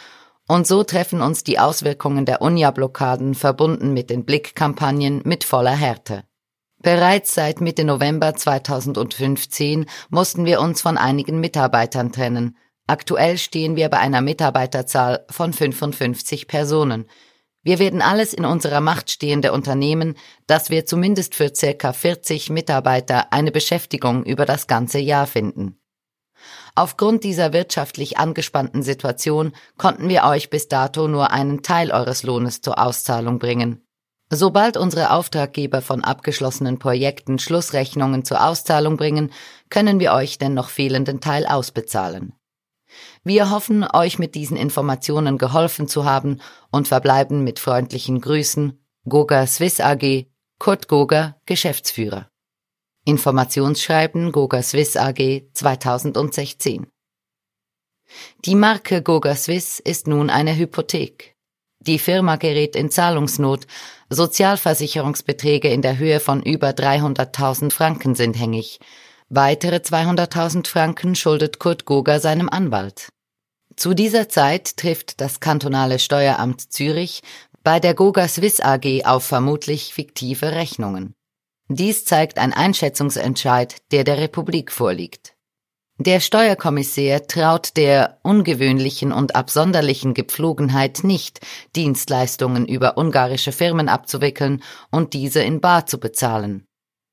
und 0.47 0.67
so 0.67 0.83
treffen 0.85 1.23
uns 1.23 1.43
die 1.43 1.59
Auswirkungen 1.59 2.27
der 2.27 2.43
UNIA-Blockaden 2.43 3.35
verbunden 3.35 3.95
mit 3.95 4.11
den 4.11 4.27
Blickkampagnen 4.27 5.23
mit 5.25 5.43
voller 5.45 5.75
Härte. 5.75 6.25
Bereits 6.83 7.35
seit 7.35 7.63
Mitte 7.63 7.85
November 7.85 8.35
2015 8.35 9.87
mussten 10.11 10.45
wir 10.45 10.61
uns 10.61 10.83
von 10.83 10.99
einigen 10.99 11.41
Mitarbeitern 11.41 12.13
trennen. 12.13 12.59
Aktuell 12.87 13.39
stehen 13.39 13.77
wir 13.77 13.89
bei 13.89 13.99
einer 13.99 14.21
Mitarbeiterzahl 14.21 15.25
von 15.31 15.55
55 15.55 16.47
Personen, 16.47 17.07
wir 17.65 17.79
werden 17.79 18.03
alles 18.03 18.35
in 18.35 18.45
unserer 18.45 18.81
Macht 18.81 19.11
Stehende 19.11 19.53
unternehmen, 19.53 20.17
dass 20.47 20.71
wir 20.71 20.87
zumindest 20.87 21.35
für 21.35 21.53
circa 21.55 21.93
40 21.93 22.51
Mitarbeiter 22.51 23.33
eine 23.33 23.51
Beschäftigung 23.51 24.25
über 24.25 24.45
das 24.45 24.67
ganze 24.67 24.99
Jahr 24.99 25.27
finden. 25.27 25.81
Aufgrund 26.75 27.25
dieser 27.25 27.53
wirtschaftlich 27.53 28.19
angespannten 28.19 28.83
Situation 28.83 29.53
konnten 29.79 30.09
wir 30.09 30.25
euch 30.25 30.51
bis 30.51 30.69
dato 30.69 31.09
nur 31.09 31.31
einen 31.31 31.63
Teil 31.63 31.91
eures 31.91 32.23
Lohnes 32.23 32.61
zur 32.61 32.79
Auszahlung 32.79 33.39
bringen. 33.39 33.81
Sobald 34.31 34.77
unsere 34.77 35.11
Auftraggeber 35.11 35.81
von 35.81 36.03
abgeschlossenen 36.03 36.79
Projekten 36.79 37.39
Schlussrechnungen 37.39 38.25
zur 38.25 38.45
Auszahlung 38.45 38.97
bringen, 38.97 39.33
können 39.71 40.01
wir 40.01 40.13
euch 40.13 40.39
den 40.39 40.55
noch 40.55 40.69
fehlenden 40.69 41.21
Teil 41.21 41.47
ausbezahlen. 41.47 42.35
Wir 43.27 43.51
hoffen, 43.51 43.87
euch 43.91 44.19
mit 44.19 44.35
diesen 44.35 44.59
Informationen 44.59 45.39
geholfen 45.39 45.89
zu 45.89 46.05
haben 46.05 46.43
und 46.71 46.89
verbleiben 46.89 47.43
mit 47.43 47.59
freundlichen 47.59 48.21
Grüßen 48.21 48.79
Goga 49.09 49.47
Swiss 49.47 49.81
AG, 49.81 50.27
Kurt 50.59 50.89
Goga, 50.89 51.41
Geschäftsführer. 51.47 52.29
Informationsschreiben 53.07 54.31
Goga 54.31 54.63
Swiss 54.63 54.99
AG 54.99 55.45
2016 55.55 56.87
Die 58.45 58.55
Marke 58.55 59.01
Goga 59.01 59.35
Swiss 59.35 59.79
ist 59.79 60.07
nun 60.07 60.29
eine 60.29 60.55
Hypothek. 60.55 61.35
Die 61.81 61.99
Firma 61.99 62.37
gerät 62.37 62.77
in 62.77 62.91
Zahlungsnot, 62.91 63.67
Sozialversicherungsbeträge 64.11 65.69
in 65.69 65.81
der 65.81 65.97
Höhe 65.97 66.21
von 66.21 66.43
über 66.43 66.71
300.000 66.71 67.73
Franken 67.73 68.15
sind 68.15 68.39
hängig, 68.39 68.81
Weitere 69.31 69.77
200.000 69.77 70.67
Franken 70.67 71.15
schuldet 71.15 71.59
Kurt 71.59 71.87
Goger 71.87 72.21
seinem 72.21 72.49
Anwalt. 72.49 73.09
Zu 73.77 73.95
dieser 73.95 74.29
Zeit 74.29 74.77
trifft 74.77 75.21
das 75.21 75.41
kantonale 75.41 75.99
Steueramt 75.99 76.73
Zürich 76.73 77.23
bei 77.63 77.81
der 77.81 77.95
Goga 77.95 78.29
Swiss 78.29 78.61
AG 78.61 79.05
auf 79.05 79.25
vermutlich 79.25 79.95
fiktive 79.95 80.53
Rechnungen. 80.53 81.15
Dies 81.69 82.05
zeigt 82.05 82.39
ein 82.39 82.53
Einschätzungsentscheid, 82.53 83.77
der 83.91 84.05
der 84.05 84.19
Republik 84.19 84.71
vorliegt. 84.71 85.35
Der 85.99 86.21
Steuerkommissär 86.21 87.27
traut 87.27 87.77
der 87.77 88.19
ungewöhnlichen 88.23 89.13
und 89.13 89.37
absonderlichen 89.37 90.13
Gepflogenheit 90.13 91.05
nicht, 91.05 91.41
Dienstleistungen 91.77 92.67
über 92.67 92.99
ungarische 92.99 93.53
Firmen 93.53 93.89
abzuwickeln 93.89 94.63
und 94.91 95.15
diese 95.15 95.41
in 95.41 95.61
Bar 95.61 95.87
zu 95.87 95.99
bezahlen. 95.99 96.67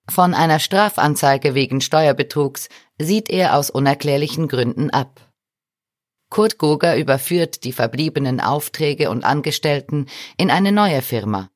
Von 0.09 0.33
einer 0.33 0.59
Strafanzeige 0.59 1.53
wegen 1.53 1.79
Steuerbetrugs 1.79 2.69
sieht 2.99 3.29
er 3.29 3.55
aus 3.55 3.69
unerklärlichen 3.69 4.47
Gründen 4.47 4.89
ab. 4.89 5.30
Kurt 6.31 6.57
Goger 6.57 6.95
überführt 6.95 7.65
die 7.65 7.73
verbliebenen 7.73 8.39
Aufträge 8.39 9.09
und 9.09 9.25
Angestellten 9.25 10.05
in 10.37 10.49
eine 10.49 10.71
neue 10.71 11.01
Firma, 11.01 11.49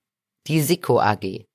die 0.47 0.61
Sico 0.61 0.99
AG. 0.99 1.45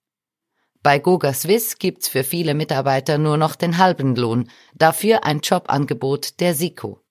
Bei 0.82 0.98
Goga 0.98 1.34
Swiss 1.34 1.78
gibt's 1.78 2.08
für 2.08 2.24
viele 2.24 2.54
Mitarbeiter 2.54 3.18
nur 3.18 3.36
noch 3.36 3.56
den 3.56 3.76
halben 3.76 4.16
Lohn, 4.16 4.48
dafür 4.74 5.24
ein 5.24 5.40
Jobangebot 5.40 6.40
der 6.40 6.54
Sico. 6.54 7.02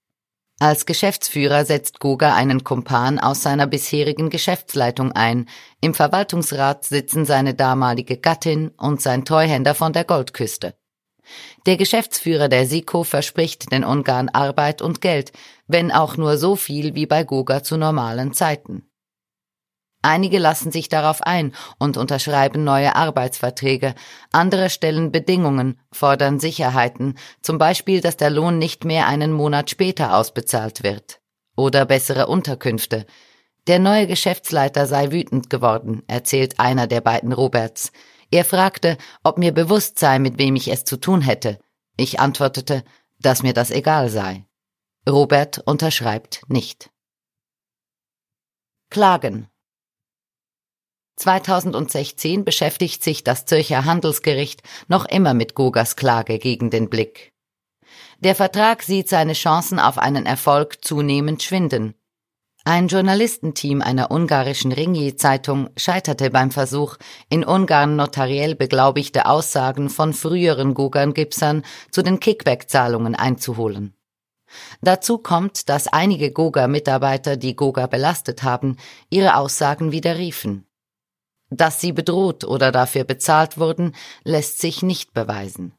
Als 0.60 0.88
Geschäftsführer 0.88 1.64
setzt 1.64 2.00
Goga 2.00 2.34
einen 2.34 2.64
Kumpan 2.64 3.20
aus 3.20 3.44
seiner 3.44 3.68
bisherigen 3.68 4.32
Geschäftsleitung 4.32 5.12
ein. 5.12 5.48
Im 5.80 5.94
Verwaltungsrat 5.94 6.86
sitzen 6.86 7.24
seine 7.26 7.54
damalige 7.54 8.18
Gattin 8.18 8.70
und 8.70 9.00
sein 9.00 9.26
Treuhänder 9.26 9.76
von 9.76 9.94
der 9.94 10.06
Goldküste. 10.06 10.74
Der 11.68 11.78
Geschäftsführer 11.78 12.50
der 12.50 12.66
SIKO 12.66 13.04
verspricht 13.04 13.72
den 13.72 13.84
Ungarn 13.84 14.30
Arbeit 14.30 14.82
und 14.82 15.02
Geld, 15.02 15.32
wenn 15.70 15.92
auch 15.92 16.18
nur 16.18 16.38
so 16.38 16.58
viel 16.58 16.96
wie 16.96 17.06
bei 17.06 17.24
Goga 17.24 17.64
zu 17.64 17.78
normalen 17.78 18.34
Zeiten. 18.34 18.90
Einige 20.02 20.40
lassen 20.40 20.72
sich 20.72 20.90
darauf 20.90 21.22
ein 21.22 21.54
und 21.78 21.96
unterschreiben 21.98 22.64
neue 22.64 22.96
Arbeitsverträge, 22.96 23.96
andere 24.32 24.70
stellen 24.70 25.12
Bedingungen, 25.12 25.80
fordern 25.92 26.40
Sicherheiten, 26.40 27.18
zum 27.42 27.58
Beispiel, 27.58 28.02
dass 28.02 28.18
der 28.18 28.30
Lohn 28.30 28.58
nicht 28.58 28.84
mehr 28.84 29.08
einen 29.08 29.32
Monat 29.32 29.70
später 29.70 30.16
ausbezahlt 30.16 30.84
wird. 30.84 31.20
Oder 31.56 31.86
bessere 31.86 32.28
Unterkünfte. 32.28 33.06
Der 33.68 33.78
neue 33.78 34.08
Geschäftsleiter 34.08 34.88
sei 34.88 35.12
wütend 35.12 35.50
geworden, 35.50 36.02
erzählt 36.08 36.60
einer 36.60 36.88
der 36.88 37.02
beiden 37.02 37.34
Roberts. 37.34 37.92
Er 38.32 38.46
fragte, 38.46 38.98
ob 39.24 39.38
mir 39.38 39.54
bewusst 39.54 40.00
sei, 40.00 40.18
mit 40.18 40.40
wem 40.40 40.56
ich 40.56 40.70
es 40.70 40.86
zu 40.86 40.98
tun 40.98 41.22
hätte. 41.22 41.60
Ich 41.98 42.20
antwortete, 42.22 42.84
dass 43.20 43.44
mir 43.44 43.54
das 43.54 43.70
egal 43.70 44.10
sei. 44.10 44.46
Robert 45.10 45.60
unterschreibt 45.66 46.44
nicht. 46.48 46.92
Klagen 48.90 49.50
2016 51.18 52.46
beschäftigt 52.46 53.04
sich 53.04 53.24
das 53.24 53.46
Zürcher 53.46 53.84
Handelsgericht 53.84 54.64
noch 54.88 55.06
immer 55.06 55.34
mit 55.34 55.54
Gogas 55.54 55.98
Klage 55.98 56.40
gegen 56.40 56.70
den 56.70 56.90
Blick. 56.90 57.34
Der 58.20 58.36
Vertrag 58.36 58.84
sieht 58.84 59.10
seine 59.10 59.34
Chancen 59.34 59.80
auf 59.80 59.98
einen 59.98 60.26
Erfolg 60.26 60.84
zunehmend 60.86 61.44
schwinden. 61.44 61.96
Ein 62.64 62.88
Journalistenteam 62.88 63.82
einer 63.82 64.12
ungarischen 64.12 64.72
Ringier-Zeitung 64.72 65.70
scheiterte 65.76 66.30
beim 66.30 66.52
Versuch, 66.52 66.98
in 67.30 67.44
Ungarn 67.44 67.96
notariell 67.96 68.56
beglaubigte 68.56 69.26
Aussagen 69.26 69.90
von 69.90 70.14
früheren 70.14 70.74
Gogern-Gipsern 70.74 71.64
zu 71.92 72.02
den 72.02 72.20
Kickback-Zahlungen 72.20 73.16
einzuholen. 73.16 73.99
Dazu 74.82 75.18
kommt, 75.18 75.70
dass 75.70 75.88
einige 75.88 76.32
Goga-Mitarbeiter, 76.32 77.38
die 77.38 77.56
Goga 77.56 77.88
belastet 77.88 78.44
haben, 78.44 78.78
ihre 79.10 79.36
Aussagen 79.36 79.92
widerriefen. 79.92 80.66
Dass 81.50 81.82
sie 81.82 81.92
bedroht 81.92 82.44
oder 82.44 82.72
dafür 82.72 83.04
bezahlt 83.04 83.58
wurden, 83.58 83.96
lässt 84.24 84.60
sich 84.60 84.84
nicht 84.84 85.14
beweisen. 85.14 85.74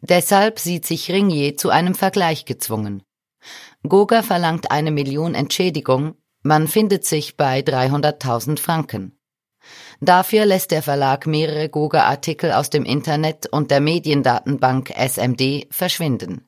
Deshalb 0.00 0.58
sieht 0.58 0.86
sich 0.86 1.10
Ringier 1.10 1.56
zu 1.56 1.70
einem 1.70 1.94
Vergleich 1.94 2.44
gezwungen. 2.44 3.02
Goga 3.86 4.22
verlangt 4.22 4.70
eine 4.70 4.90
Million 4.90 5.34
Entschädigung, 5.34 6.16
man 6.42 6.68
findet 6.68 7.04
sich 7.06 7.36
bei 7.36 7.60
300.000 7.60 8.58
Franken. 8.58 9.18
Dafür 10.00 10.44
lässt 10.44 10.72
der 10.72 10.82
Verlag 10.82 11.26
mehrere 11.26 11.70
Goga-Artikel 11.70 12.52
aus 12.52 12.68
dem 12.68 12.84
Internet 12.84 13.46
und 13.46 13.70
der 13.70 13.80
Mediendatenbank 13.80 14.90
SMD 14.90 15.66
verschwinden. 15.70 16.46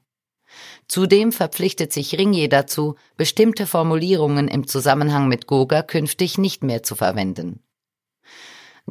Zudem 0.89 1.33
verpflichtet 1.33 1.93
sich 1.93 2.17
Ringier 2.17 2.49
dazu, 2.49 2.95
bestimmte 3.17 3.67
Formulierungen 3.67 4.49
im 4.49 4.67
Zusammenhang 4.67 5.29
mit 5.29 5.47
Goga 5.47 5.83
künftig 5.83 6.39
nicht 6.39 6.63
mehr 6.63 6.83
zu 6.83 6.95
verwenden. 6.95 7.61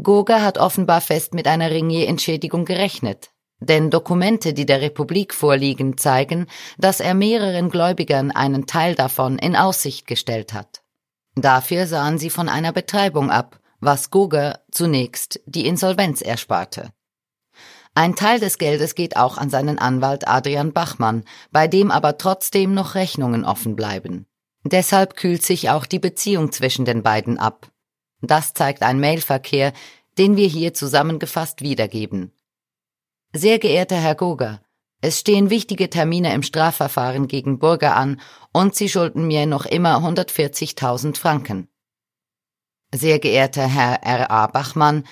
Goga 0.02 0.42
hat 0.42 0.58
offenbar 0.58 1.00
fest 1.00 1.34
mit 1.34 1.48
einer 1.48 1.72
Ringier-Entschädigung 1.72 2.66
gerechnet. 2.66 3.32
Denn 3.60 3.90
Dokumente, 3.90 4.54
die 4.54 4.66
der 4.66 4.82
Republik 4.82 5.34
vorliegen, 5.34 5.98
zeigen, 5.98 6.48
dass 6.78 7.00
er 7.00 7.14
mehreren 7.14 7.70
Gläubigern 7.70 8.32
einen 8.32 8.68
Teil 8.68 8.96
davon 8.96 9.40
in 9.40 9.56
Aussicht 9.56 10.06
gestellt 10.08 10.54
hat. 10.54 10.82
Dafür 11.36 11.88
sahen 11.88 12.18
sie 12.18 12.30
von 12.30 12.50
einer 12.50 12.74
Betreibung 12.74 13.32
ab, 13.32 13.60
was 13.80 14.12
Goga 14.12 14.60
zunächst 14.72 15.40
die 15.46 15.66
Insolvenz 15.68 16.22
ersparte. 16.22 16.90
Ein 17.98 18.16
Teil 18.16 18.42
des 18.42 18.58
Geldes 18.58 18.94
geht 18.94 19.16
auch 19.16 19.38
an 19.38 19.50
seinen 19.50 19.80
Anwalt 19.80 20.28
Adrian 20.28 20.74
Bachmann, 20.74 21.24
bei 21.52 21.70
dem 21.70 21.92
aber 21.92 22.18
trotzdem 22.18 22.74
noch 22.74 22.94
Rechnungen 22.94 23.46
offen 23.46 23.78
bleiben. 23.78 24.28
Deshalb 24.66 25.16
kühlt 25.16 25.44
sich 25.44 25.70
auch 25.70 25.86
die 25.86 26.00
Beziehung 26.00 26.52
zwischen 26.52 26.84
den 26.84 27.04
beiden 27.04 27.40
ab. 27.40 27.72
Das 28.22 28.54
zeigt 28.54 28.84
ein 28.84 29.00
Mailverkehr, 29.00 29.72
den 30.18 30.36
wir 30.36 30.48
hier 30.48 30.74
zusammengefasst 30.74 31.62
wiedergeben. 31.62 32.34
Sehr 33.32 33.60
geehrter 33.60 33.98
Herr 33.98 34.16
Goger, 34.16 34.62
es 35.02 35.20
stehen 35.20 35.50
wichtige 35.50 35.90
Termine 35.90 36.34
im 36.34 36.44
Strafverfahren 36.44 37.28
gegen 37.28 37.60
Burger 37.60 37.96
an 37.96 38.20
und 38.52 38.76
Sie 38.76 38.90
schulden 38.90 39.28
mir 39.28 39.46
noch 39.46 39.66
immer 39.66 39.98
140.000 40.00 41.18
Franken. 41.18 41.70
Sehr 42.94 43.20
geehrter 43.20 43.68
Herr 43.68 44.04
R. 44.04 44.32
A. 44.32 44.48
Bachmann, 44.48 45.06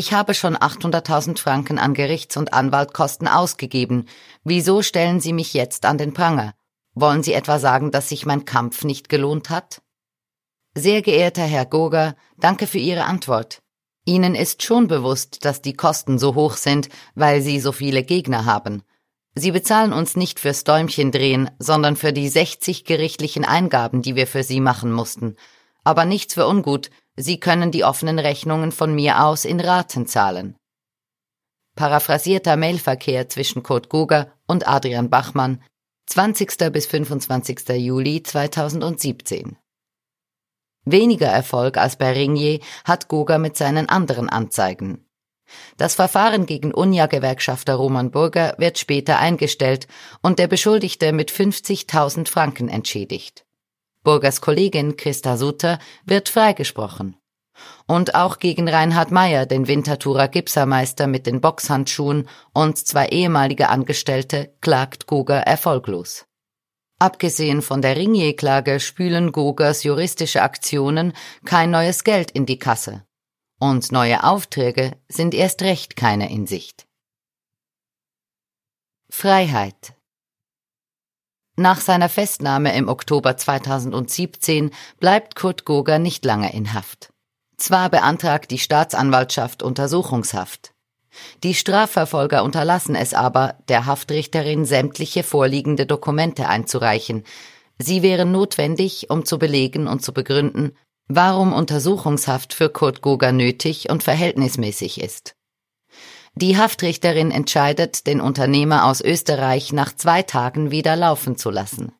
ich 0.00 0.14
habe 0.14 0.32
schon 0.32 0.56
800.000 0.56 1.38
Franken 1.38 1.78
an 1.78 1.92
Gerichts- 1.92 2.38
und 2.38 2.54
Anwaltkosten 2.54 3.28
ausgegeben. 3.28 4.06
Wieso 4.44 4.80
stellen 4.80 5.20
Sie 5.20 5.34
mich 5.34 5.52
jetzt 5.52 5.84
an 5.84 5.98
den 5.98 6.14
Pranger? 6.14 6.54
Wollen 6.94 7.22
Sie 7.22 7.34
etwa 7.34 7.58
sagen, 7.58 7.90
dass 7.90 8.08
sich 8.08 8.24
mein 8.24 8.46
Kampf 8.46 8.82
nicht 8.82 9.10
gelohnt 9.10 9.50
hat? 9.50 9.82
Sehr 10.74 11.02
geehrter 11.02 11.42
Herr 11.42 11.66
Goger, 11.66 12.16
danke 12.38 12.66
für 12.66 12.78
Ihre 12.78 13.04
Antwort. 13.04 13.60
Ihnen 14.06 14.34
ist 14.34 14.62
schon 14.62 14.88
bewusst, 14.88 15.44
dass 15.44 15.60
die 15.60 15.74
Kosten 15.74 16.18
so 16.18 16.34
hoch 16.34 16.54
sind, 16.54 16.88
weil 17.14 17.42
Sie 17.42 17.60
so 17.60 17.70
viele 17.70 18.02
Gegner 18.02 18.46
haben. 18.46 18.82
Sie 19.34 19.50
bezahlen 19.50 19.92
uns 19.92 20.16
nicht 20.16 20.40
fürs 20.40 20.64
Däumchen 20.64 21.12
drehen, 21.12 21.50
sondern 21.58 21.96
für 21.96 22.14
die 22.14 22.30
60 22.30 22.86
gerichtlichen 22.86 23.44
Eingaben, 23.44 24.00
die 24.00 24.16
wir 24.16 24.26
für 24.26 24.44
Sie 24.44 24.60
machen 24.60 24.92
mussten. 24.92 25.36
Aber 25.84 26.06
nichts 26.06 26.32
für 26.32 26.46
ungut, 26.46 26.88
Sie 27.22 27.38
können 27.38 27.70
die 27.70 27.84
offenen 27.84 28.18
Rechnungen 28.18 28.72
von 28.72 28.94
mir 28.94 29.24
aus 29.24 29.44
in 29.44 29.60
Raten 29.60 30.06
zahlen. 30.06 30.56
Paraphrasierter 31.76 32.56
Mailverkehr 32.56 33.28
zwischen 33.28 33.62
Kurt 33.62 33.90
Goger 33.90 34.32
und 34.46 34.66
Adrian 34.66 35.10
Bachmann, 35.10 35.62
20. 36.06 36.72
bis 36.72 36.86
25. 36.86 37.68
Juli 37.76 38.22
2017 38.22 39.58
Weniger 40.86 41.28
Erfolg 41.28 41.76
als 41.76 41.96
bei 41.96 42.12
Ringier 42.12 42.60
hat 42.84 43.08
Goga 43.08 43.36
mit 43.36 43.56
seinen 43.56 43.88
anderen 43.90 44.30
Anzeigen. 44.30 45.06
Das 45.76 45.96
Verfahren 45.96 46.46
gegen 46.46 46.72
Unja-Gewerkschafter 46.72 47.74
Roman 47.74 48.10
Burger 48.10 48.54
wird 48.56 48.78
später 48.78 49.18
eingestellt 49.18 49.88
und 50.22 50.38
der 50.38 50.46
Beschuldigte 50.46 51.12
mit 51.12 51.30
50.000 51.30 52.28
Franken 52.28 52.68
entschädigt. 52.68 53.44
Burgers 54.02 54.40
Kollegin 54.40 54.96
Christa 54.96 55.36
Sutter 55.36 55.78
wird 56.04 56.28
freigesprochen. 56.28 57.16
Und 57.86 58.14
auch 58.14 58.38
gegen 58.38 58.68
Reinhard 58.68 59.10
Meyer, 59.10 59.44
den 59.44 59.68
Winterthurer 59.68 60.28
Gipsermeister 60.28 61.06
mit 61.06 61.26
den 61.26 61.40
Boxhandschuhen 61.40 62.28
und 62.54 62.78
zwei 62.78 63.06
ehemalige 63.08 63.68
Angestellte, 63.68 64.54
klagt 64.60 65.06
Goga 65.06 65.40
erfolglos. 65.40 66.24
Abgesehen 66.98 67.62
von 67.62 67.82
der 67.82 67.96
Ringier-Klage 67.96 68.78
spülen 68.78 69.32
Gogers 69.32 69.84
juristische 69.84 70.42
Aktionen 70.42 71.14
kein 71.44 71.70
neues 71.70 72.04
Geld 72.04 72.30
in 72.30 72.46
die 72.46 72.58
Kasse. 72.58 73.04
Und 73.58 73.92
neue 73.92 74.24
Aufträge 74.24 74.96
sind 75.08 75.34
erst 75.34 75.62
recht 75.62 75.96
keine 75.96 76.30
in 76.30 76.46
Sicht. 76.46 76.86
Freiheit 79.10 79.94
Nach 81.60 81.78
seiner 81.78 82.08
Festnahme 82.08 82.74
im 82.74 82.88
Oktober 82.88 83.36
2017 83.36 84.70
bleibt 84.98 85.36
Kurt 85.36 85.66
Goger 85.66 85.98
nicht 85.98 86.24
lange 86.24 86.54
in 86.54 86.72
Haft. 86.72 87.10
Zwar 87.58 87.90
beantragt 87.90 88.50
die 88.50 88.58
Staatsanwaltschaft 88.58 89.62
Untersuchungshaft. 89.62 90.72
Die 91.42 91.52
Strafverfolger 91.52 92.44
unterlassen 92.44 92.94
es 92.94 93.12
aber, 93.12 93.56
der 93.68 93.84
Haftrichterin 93.84 94.64
sämtliche 94.64 95.22
vorliegende 95.22 95.84
Dokumente 95.84 96.48
einzureichen. 96.48 97.24
Sie 97.78 98.00
wären 98.00 98.32
notwendig, 98.32 99.10
um 99.10 99.26
zu 99.26 99.38
belegen 99.38 99.86
und 99.86 100.02
zu 100.02 100.14
begründen, 100.14 100.72
warum 101.08 101.52
Untersuchungshaft 101.52 102.54
für 102.54 102.70
Kurt 102.70 103.02
Goger 103.02 103.32
nötig 103.32 103.90
und 103.90 104.02
verhältnismäßig 104.02 104.98
ist. 105.02 105.34
Die 106.34 106.56
Haftrichterin 106.56 107.30
entscheidet, 107.30 108.06
den 108.06 108.20
Unternehmer 108.20 108.84
aus 108.86 109.00
Österreich 109.00 109.72
nach 109.72 109.94
zwei 109.94 110.22
Tagen 110.22 110.70
wieder 110.70 110.96
laufen 110.96 111.36
zu 111.36 111.50
lassen. 111.50 111.92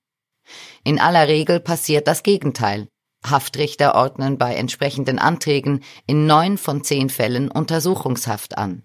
In 0.85 1.01
aller 1.01 1.29
Regel 1.29 1.61
passiert 1.61 2.07
das 2.07 2.23
Gegenteil. 2.23 2.89
Haftrichter 3.25 3.95
ordnen 3.95 4.39
bei 4.39 4.55
entsprechenden 4.55 5.19
Anträgen 5.19 5.83
in 6.07 6.27
neun 6.27 6.57
von 6.57 6.83
zehn 6.85 7.11
Fällen 7.11 7.51
Untersuchungshaft 7.51 8.57
an. 8.57 8.83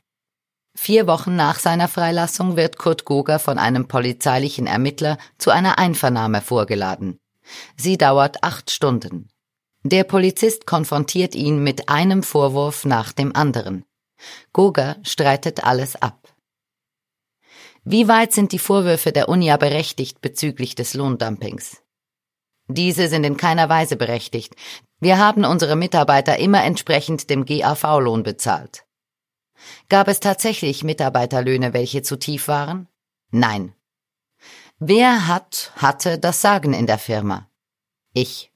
Vier 0.78 1.08
Wochen 1.08 1.38
nach 1.38 1.60
seiner 1.60 1.88
Freilassung 1.88 2.58
wird 2.58 2.78
Kurt 2.78 3.06
Goger 3.06 3.39
von 3.39 3.58
einem 3.58 3.88
polizeilichen 3.88 4.68
Ermittler 4.68 5.18
zu 5.38 5.52
einer 5.52 5.80
Einvernahme 5.80 6.41
vorgeladen. 6.41 7.18
Sie 7.78 7.98
dauert 7.98 8.43
acht 8.43 8.72
Stunden. 8.72 9.30
Der 9.84 10.04
Polizist 10.04 10.66
konfrontiert 10.66 11.34
ihn 11.34 11.64
mit 11.64 11.88
einem 11.88 12.24
Vorwurf 12.24 12.84
nach 12.84 13.14
dem 13.14 13.34
anderen. 13.34 13.86
Goger 14.53 14.97
streitet 15.03 15.63
alles 15.63 15.95
ab. 15.95 16.34
Wie 17.84 18.07
weit 18.07 18.34
sind 18.34 18.51
die 18.51 18.59
Vorwürfe 18.59 19.11
der 19.11 19.30
UNIA 19.30 19.57
berechtigt 19.57 20.22
bezüglich 20.22 20.76
des 20.76 20.93
Lohndumpings? 20.95 21.84
Diese 22.68 23.07
sind 23.09 23.24
in 23.24 23.38
keiner 23.38 23.70
Weise 23.70 23.95
berechtigt. 23.95 24.55
Wir 24.99 25.20
haben 25.20 25.45
unsere 25.45 25.76
Mitarbeiter 25.76 26.38
immer 26.38 26.63
entsprechend 26.63 27.30
dem 27.30 27.45
GAV-Lohn 27.45 28.24
bezahlt. 28.24 28.86
Gab 29.88 30.07
es 30.07 30.20
tatsächlich 30.20 30.84
Mitarbeiterlöhne, 30.84 31.74
welche 31.74 32.01
zu 32.01 32.18
tief 32.18 32.47
waren? 32.47 32.88
Nein. 33.30 33.76
Wer 34.80 35.28
hat, 35.28 35.72
hatte 35.76 36.18
das 36.18 36.41
Sagen 36.41 36.74
in 36.74 36.88
der 36.88 36.97
Firma? 36.97 37.49
Ich. 38.13 38.51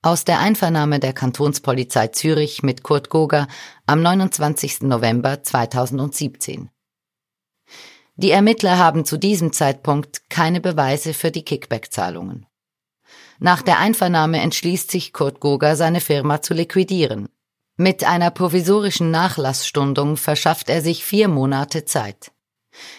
Aus 0.00 0.24
der 0.24 0.38
Einvernahme 0.38 1.00
der 1.00 1.12
Kantonspolizei 1.12 2.06
Zürich 2.08 2.62
mit 2.62 2.84
Kurt 2.84 3.10
Goger 3.10 3.48
am 3.84 4.00
29. 4.00 4.82
November 4.82 5.42
2017. 5.42 6.70
Die 8.14 8.30
Ermittler 8.30 8.78
haben 8.78 9.04
zu 9.04 9.16
diesem 9.16 9.52
Zeitpunkt 9.52 10.30
keine 10.30 10.60
Beweise 10.60 11.14
für 11.14 11.32
die 11.32 11.44
Kickback-Zahlungen. 11.44 12.46
Nach 13.40 13.60
der 13.60 13.80
Einvernahme 13.80 14.40
entschließt 14.40 14.88
sich 14.88 15.12
Kurt 15.12 15.40
Goger, 15.40 15.74
seine 15.74 16.00
Firma 16.00 16.42
zu 16.42 16.54
liquidieren. 16.54 17.28
Mit 17.76 18.04
einer 18.04 18.30
provisorischen 18.30 19.10
Nachlassstundung 19.10 20.16
verschafft 20.16 20.68
er 20.68 20.80
sich 20.80 21.04
vier 21.04 21.26
Monate 21.26 21.86
Zeit. 21.86 22.30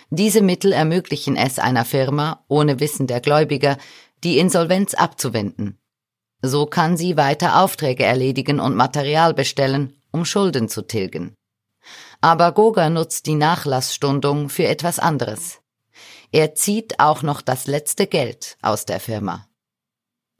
Diese 0.09 0.41
Mittel 0.41 0.73
ermöglichen 0.73 1.37
es 1.37 1.59
einer 1.59 1.85
Firma, 1.85 2.43
ohne 2.49 2.81
Wissen 2.81 3.07
der 3.07 3.21
Gläubiger, 3.21 3.77
die 4.25 4.37
Insolvenz 4.37 4.95
abzuwenden. 4.95 5.79
So 6.41 6.65
kann 6.65 6.97
sie 6.97 7.17
weiter 7.17 7.61
Aufträge 7.61 8.05
erledigen 8.05 8.59
und 8.59 8.75
Material 8.75 9.33
bestellen, 9.33 9.93
um 10.11 10.25
Schulden 10.25 10.69
zu 10.69 10.81
tilgen. 10.83 11.35
Aber 12.21 12.51
Goga 12.51 12.89
nutzt 12.89 13.25
die 13.25 13.35
Nachlassstundung 13.35 14.49
für 14.49 14.67
etwas 14.67 14.99
anderes. 14.99 15.59
Er 16.31 16.55
zieht 16.55 16.99
auch 16.99 17.23
noch 17.23 17.41
das 17.41 17.67
letzte 17.67 18.07
Geld 18.07 18.57
aus 18.61 18.85
der 18.85 18.99
Firma. 18.99 19.47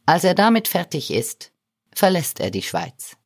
Als 0.05 0.23
er 0.23 0.35
damit 0.35 0.67
fertig 0.67 1.11
ist, 1.11 1.51
verlässt 1.93 2.39
er 2.39 2.51
die 2.51 2.61
Schweiz. 2.61 3.17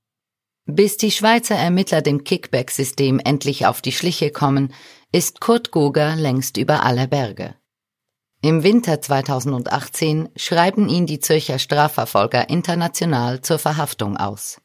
Bis 0.66 0.98
die 0.98 1.12
Schweizer 1.12 1.56
Ermittler 1.56 2.02
dem 2.02 2.24
Kickback-System 2.24 3.20
endlich 3.20 3.66
auf 3.66 3.82
die 3.82 3.92
Schliche 3.92 4.32
kommen, 4.32 4.74
ist 5.12 5.42
Kurt 5.42 5.72
Goger 5.72 6.16
längst 6.16 6.58
über 6.58 6.84
alle 6.84 7.08
Berge. 7.08 7.56
Im 8.46 8.62
Winter 8.62 9.00
2018 9.00 10.28
schreiben 10.36 10.90
ihn 10.90 11.06
die 11.06 11.22
Zürcher 11.22 11.60
Strafverfolger 11.60 12.50
international 12.50 13.40
zur 13.40 13.58
Verhaftung 13.58 14.18
aus. 14.18 14.60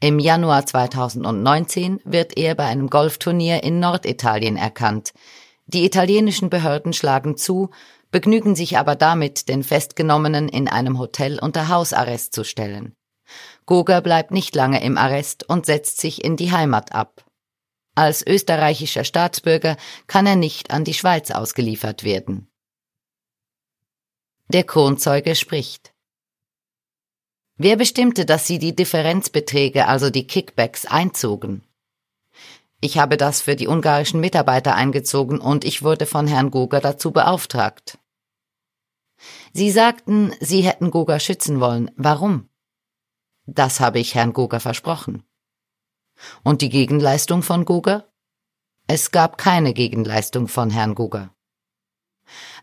Im 0.00 0.18
Januar 0.18 0.66
2019 0.66 2.00
wird 2.04 2.36
er 2.36 2.56
bei 2.56 2.64
einem 2.64 2.90
Golfturnier 2.90 3.62
in 3.62 3.78
Norditalien 3.78 4.56
erkannt. 4.56 5.12
Die 5.66 5.84
italienischen 5.84 6.50
Behörden 6.50 6.92
schlagen 6.92 7.36
zu, 7.36 7.70
begnügen 8.10 8.56
sich 8.56 8.76
aber 8.76 8.96
damit, 8.96 9.48
den 9.48 9.62
Festgenommenen 9.62 10.48
in 10.48 10.66
einem 10.66 10.98
Hotel 10.98 11.38
unter 11.38 11.68
Hausarrest 11.68 12.32
zu 12.32 12.42
stellen. 12.42 12.96
Goger 13.66 14.00
bleibt 14.00 14.32
nicht 14.32 14.56
lange 14.56 14.82
im 14.82 14.98
Arrest 14.98 15.48
und 15.48 15.64
setzt 15.64 16.00
sich 16.00 16.24
in 16.24 16.36
die 16.36 16.50
Heimat 16.50 16.90
ab. 16.90 17.24
Als 17.94 18.26
österreichischer 18.26 19.04
Staatsbürger 19.04 19.76
kann 20.08 20.26
er 20.26 20.34
nicht 20.34 20.72
an 20.72 20.82
die 20.82 20.94
Schweiz 20.94 21.30
ausgeliefert 21.30 22.02
werden. 22.02 22.49
Der 24.50 24.64
Kronzeuge 24.64 25.36
spricht. 25.36 25.94
Wer 27.56 27.76
bestimmte, 27.76 28.26
dass 28.26 28.48
Sie 28.48 28.58
die 28.58 28.74
Differenzbeträge, 28.74 29.86
also 29.86 30.10
die 30.10 30.26
Kickbacks, 30.26 30.86
einzogen? 30.86 31.62
Ich 32.80 32.98
habe 32.98 33.16
das 33.16 33.42
für 33.42 33.54
die 33.54 33.68
ungarischen 33.68 34.18
Mitarbeiter 34.18 34.74
eingezogen 34.74 35.40
und 35.40 35.64
ich 35.64 35.84
wurde 35.84 36.04
von 36.04 36.26
Herrn 36.26 36.50
Goger 36.50 36.80
dazu 36.80 37.12
beauftragt. 37.12 37.98
Sie 39.52 39.70
sagten, 39.70 40.32
Sie 40.40 40.62
hätten 40.62 40.90
Goger 40.90 41.20
schützen 41.20 41.60
wollen. 41.60 41.92
Warum? 41.94 42.48
Das 43.46 43.78
habe 43.78 44.00
ich 44.00 44.16
Herrn 44.16 44.32
Goger 44.32 44.58
versprochen. 44.58 45.22
Und 46.42 46.60
die 46.60 46.70
Gegenleistung 46.70 47.44
von 47.44 47.64
Goger? 47.64 48.12
Es 48.88 49.12
gab 49.12 49.38
keine 49.38 49.74
Gegenleistung 49.74 50.48
von 50.48 50.70
Herrn 50.70 50.96
Goger. 50.96 51.32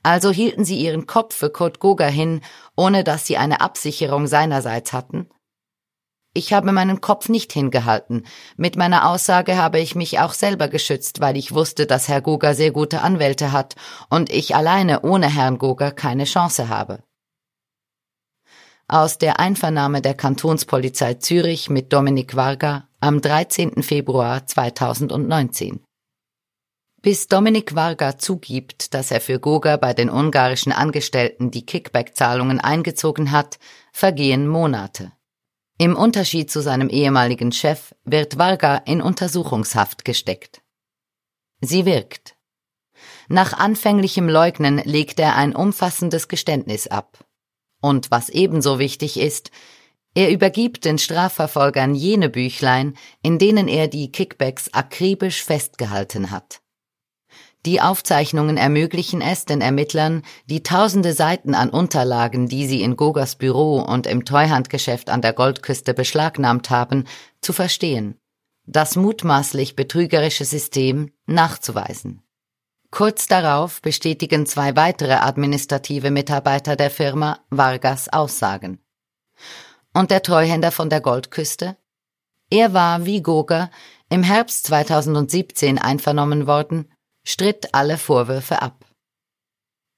Also 0.07 0.31
hielten 0.31 0.63
sie 0.63 0.77
ihren 0.77 1.05
Kopf 1.05 1.35
für 1.35 1.49
Kurt 1.49 1.81
Goger 1.81 2.07
hin, 2.07 2.39
ohne 2.77 3.03
dass 3.03 3.27
sie 3.27 3.35
eine 3.35 3.59
Absicherung 3.59 4.25
seinerseits 4.25 4.93
hatten? 4.93 5.29
Ich 6.33 6.53
habe 6.53 6.71
meinen 6.71 7.01
Kopf 7.01 7.27
nicht 7.27 7.51
hingehalten. 7.51 8.25
Mit 8.55 8.77
meiner 8.77 9.09
Aussage 9.09 9.57
habe 9.57 9.79
ich 9.79 9.95
mich 9.95 10.19
auch 10.19 10.31
selber 10.31 10.69
geschützt, 10.69 11.19
weil 11.19 11.35
ich 11.35 11.53
wusste, 11.53 11.87
dass 11.87 12.07
Herr 12.07 12.21
Goger 12.21 12.55
sehr 12.55 12.71
gute 12.71 13.01
Anwälte 13.01 13.51
hat 13.51 13.75
und 14.09 14.29
ich 14.29 14.55
alleine 14.55 15.01
ohne 15.01 15.27
Herrn 15.27 15.57
Goger 15.57 15.91
keine 15.91 16.23
Chance 16.23 16.69
habe. 16.69 17.03
Aus 18.87 19.17
der 19.17 19.41
Einvernahme 19.41 20.01
der 20.01 20.13
Kantonspolizei 20.13 21.15
Zürich 21.15 21.69
mit 21.69 21.91
Dominik 21.91 22.37
Varga 22.37 22.87
am 23.01 23.19
13. 23.19 23.83
Februar 23.83 24.47
2019. 24.47 25.81
Bis 27.07 27.29
Dominik 27.29 27.73
Varga 27.73 28.17
zugibt, 28.17 28.93
dass 28.93 29.11
er 29.11 29.21
für 29.21 29.39
Goga 29.39 29.77
bei 29.77 29.93
den 29.93 30.09
ungarischen 30.09 30.73
Angestellten 30.73 31.51
die 31.51 31.65
Kickback-Zahlungen 31.65 32.59
eingezogen 32.59 33.31
hat, 33.31 33.59
vergehen 33.93 34.45
Monate. 34.45 35.13
Im 35.77 35.95
Unterschied 35.95 36.51
zu 36.51 36.61
seinem 36.61 36.89
ehemaligen 36.89 37.53
Chef 37.53 37.95
wird 38.03 38.37
Varga 38.37 38.75
in 38.75 39.01
Untersuchungshaft 39.01 40.03
gesteckt. 40.03 40.61
Sie 41.61 41.85
wirkt. 41.85 42.35
Nach 43.29 43.53
anfänglichem 43.53 44.27
Leugnen 44.27 44.79
legt 44.79 45.17
er 45.21 45.37
ein 45.37 45.55
umfassendes 45.55 46.27
Geständnis 46.27 46.87
ab. 46.87 47.23
Und 47.79 48.11
was 48.11 48.27
ebenso 48.27 48.79
wichtig 48.79 49.17
ist, 49.17 49.51
er 50.13 50.29
übergibt 50.29 50.83
den 50.83 50.97
Strafverfolgern 50.97 51.95
jene 51.95 52.27
Büchlein, 52.27 52.97
in 53.23 53.39
denen 53.39 53.69
er 53.69 53.87
die 53.87 54.11
Kickbacks 54.11 54.73
akribisch 54.73 55.41
festgehalten 55.41 56.31
hat. 56.31 56.59
Die 57.67 57.81
Aufzeichnungen 57.81 58.55
ermöglichen 58.55 59.19
es 59.19 59.43
den 59.43 59.59
Ermittlern, 59.59 60.23
die 60.45 60.63
tausende 60.63 61.11
Seiten 61.11 61.53
an 61.53 61.69
Unterlagen, 61.69 62.47
die 62.47 62.65
sie 62.65 62.81
in 62.81 62.95
Gogas 62.95 63.35
Büro 63.35 63.79
und 63.79 64.07
im 64.07 64.23
Treuhandgeschäft 64.23 65.09
an 65.09 65.21
der 65.21 65.33
Goldküste 65.33 65.93
beschlagnahmt 65.93 66.69
haben, 66.69 67.03
zu 67.41 67.51
verstehen, 67.51 68.17
das 68.65 68.95
mutmaßlich 68.95 69.75
betrügerische 69.75 70.45
System 70.45 71.11
nachzuweisen. 71.25 72.21
Kurz 72.89 73.27
darauf 73.27 73.81
bestätigen 73.81 74.45
zwei 74.45 74.77
weitere 74.77 75.15
administrative 75.15 76.09
Mitarbeiter 76.09 76.77
der 76.77 76.89
Firma 76.89 77.39
Vargas 77.49 78.07
Aussagen. 78.07 78.79
Und 79.93 80.09
der 80.09 80.23
Treuhänder 80.23 80.71
von 80.71 80.89
der 80.89 81.01
Goldküste? 81.01 81.75
Er 82.49 82.73
war, 82.73 83.05
wie 83.05 83.21
Goga, 83.21 83.69
im 84.09 84.23
Herbst 84.23 84.67
2017 84.67 85.79
einvernommen 85.79 86.47
worden 86.47 86.87
stritt 87.27 87.73
alle 87.73 87.97
Vorwürfe 87.97 88.61
ab. 88.61 88.85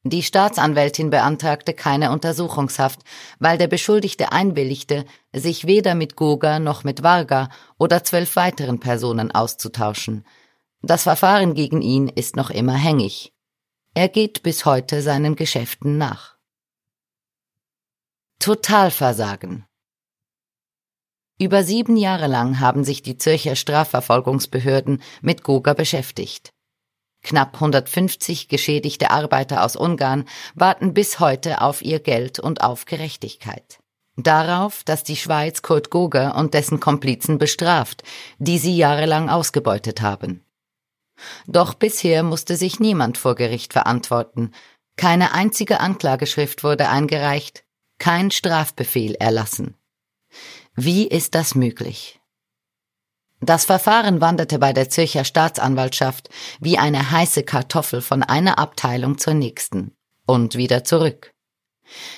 Die 0.03 0.23
Staatsanwältin 0.23 1.11
beantragte 1.11 1.73
keine 1.73 2.11
Untersuchungshaft, 2.11 3.01
weil 3.37 3.57
der 3.57 3.67
Beschuldigte 3.67 4.31
einwilligte, 4.31 5.05
sich 5.33 5.67
weder 5.67 5.93
mit 5.93 6.15
Goga 6.15 6.57
noch 6.57 6.83
mit 6.83 7.03
Varga 7.03 7.49
oder 7.77 8.03
zwölf 8.03 8.35
weiteren 8.35 8.79
Personen 8.79 9.29
auszutauschen. 9.31 10.25
Das 10.81 11.03
Verfahren 11.03 11.53
gegen 11.53 11.81
ihn 11.81 12.07
ist 12.07 12.35
noch 12.35 12.49
immer 12.49 12.73
hängig. 12.73 13.33
Er 13.93 14.07
geht 14.07 14.41
bis 14.41 14.65
heute 14.65 15.01
seinen 15.01 15.35
Geschäften 15.35 15.97
nach. 15.97 16.37
Totalversagen 18.39 19.65
Über 21.37 21.63
sieben 21.63 21.97
Jahre 21.97 22.27
lang 22.27 22.61
haben 22.61 22.85
sich 22.85 23.03
die 23.03 23.17
Zürcher 23.17 23.57
Strafverfolgungsbehörden 23.57 25.03
mit 25.21 25.43
Goga 25.43 25.73
beschäftigt. 25.73 26.53
Knapp 27.21 27.55
150 27.55 28.47
geschädigte 28.47 29.11
Arbeiter 29.11 29.63
aus 29.63 29.75
Ungarn 29.75 30.25
warten 30.55 30.93
bis 30.93 31.19
heute 31.19 31.61
auf 31.61 31.81
ihr 31.81 31.99
Geld 31.99 32.39
und 32.39 32.61
auf 32.61 32.85
Gerechtigkeit. 32.85 33.79
Darauf, 34.15 34.83
dass 34.83 35.03
die 35.03 35.15
Schweiz 35.15 35.61
Kurt 35.61 35.89
Goger 35.89 36.35
und 36.35 36.53
dessen 36.53 36.79
Komplizen 36.79 37.37
bestraft, 37.37 38.03
die 38.37 38.57
sie 38.57 38.75
jahrelang 38.75 39.29
ausgebeutet 39.29 40.01
haben. 40.01 40.43
Doch 41.47 41.73
bisher 41.73 42.23
musste 42.23 42.55
sich 42.55 42.79
niemand 42.79 43.17
vor 43.17 43.35
Gericht 43.35 43.73
verantworten. 43.73 44.51
Keine 44.97 45.33
einzige 45.33 45.79
Anklageschrift 45.79 46.63
wurde 46.63 46.89
eingereicht, 46.89 47.63
kein 47.97 48.31
Strafbefehl 48.31 49.15
erlassen. 49.15 49.75
Wie 50.75 51.07
ist 51.07 51.35
das 51.35 51.55
möglich? 51.55 52.18
Das 53.41 53.65
Verfahren 53.65 54.19
wanderte 54.19 54.59
bei 54.59 54.73
der 54.73 54.89
Zürcher 54.89 55.23
Staatsanwaltschaft 55.23 56.29
wie 56.59 56.77
eine 56.77 57.11
heiße 57.11 57.43
Kartoffel 57.43 58.01
von 58.01 58.21
einer 58.21 58.59
Abteilung 58.59 59.17
zur 59.17 59.33
nächsten 59.33 59.95
und 60.25 60.55
wieder 60.55 60.83
zurück. 60.83 61.31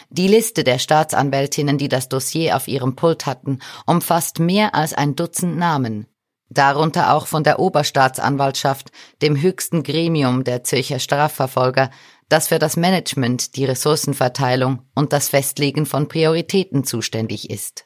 Die 0.09 0.27
Liste 0.27 0.63
der 0.63 0.79
Staatsanwältinnen, 0.79 1.77
die 1.77 1.87
das 1.87 2.09
Dossier 2.09 2.57
auf 2.57 2.67
ihrem 2.67 2.95
Pult 2.95 3.25
hatten, 3.25 3.59
umfasst 3.85 4.39
mehr 4.39 4.75
als 4.75 4.93
ein 4.93 5.15
Dutzend 5.15 5.57
Namen, 5.57 6.07
darunter 6.49 7.13
auch 7.13 7.27
von 7.27 7.43
der 7.43 7.59
Oberstaatsanwaltschaft, 7.59 8.91
dem 9.21 9.39
höchsten 9.39 9.83
Gremium 9.83 10.43
der 10.43 10.63
Zürcher 10.63 10.99
Strafverfolger, 10.99 11.89
das 12.27 12.47
für 12.47 12.59
das 12.59 12.77
Management, 12.77 13.55
die 13.55 13.65
Ressourcenverteilung 13.65 14.81
und 14.95 15.13
das 15.13 15.29
Festlegen 15.29 15.85
von 15.85 16.07
Prioritäten 16.07 16.83
zuständig 16.83 17.49
ist. 17.49 17.85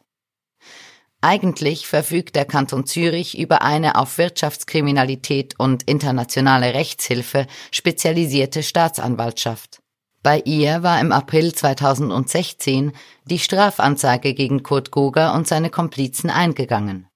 Eigentlich 1.28 1.88
verfügt 1.88 2.36
der 2.36 2.45
Kanton 2.45 2.86
Zürich 2.86 3.36
über 3.36 3.63
eine 3.63 3.95
auf 3.95 4.19
Wirtschaftskriminalität 4.19 5.55
und 5.57 5.82
internationale 5.82 6.76
Rechtshilfe 6.76 7.47
spezialisierte 7.71 8.61
Staatsanwaltschaft. 8.61 9.80
Bei 10.21 10.39
ihr 10.45 10.84
war 10.84 11.01
im 11.01 11.11
April 11.11 11.51
2016 11.51 12.91
die 13.23 13.39
Strafanzeige 13.39 14.36
gegen 14.36 14.61
Kurt 14.61 14.91
Goger 14.91 15.34
und 15.34 15.47
seine 15.47 15.71
Komplizen 15.71 16.30
eingegangen. 16.30 17.07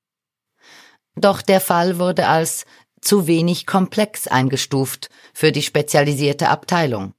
Doch 1.16 1.44
der 1.44 1.62
Fall 1.62 2.00
wurde 2.00 2.30
als 2.30 2.66
zu 3.02 3.28
wenig 3.28 3.68
komplex 3.68 4.28
eingestuft 4.28 5.12
für 5.36 5.52
die 5.52 5.62
spezialisierte 5.62 6.50
Abteilung. 6.50 7.14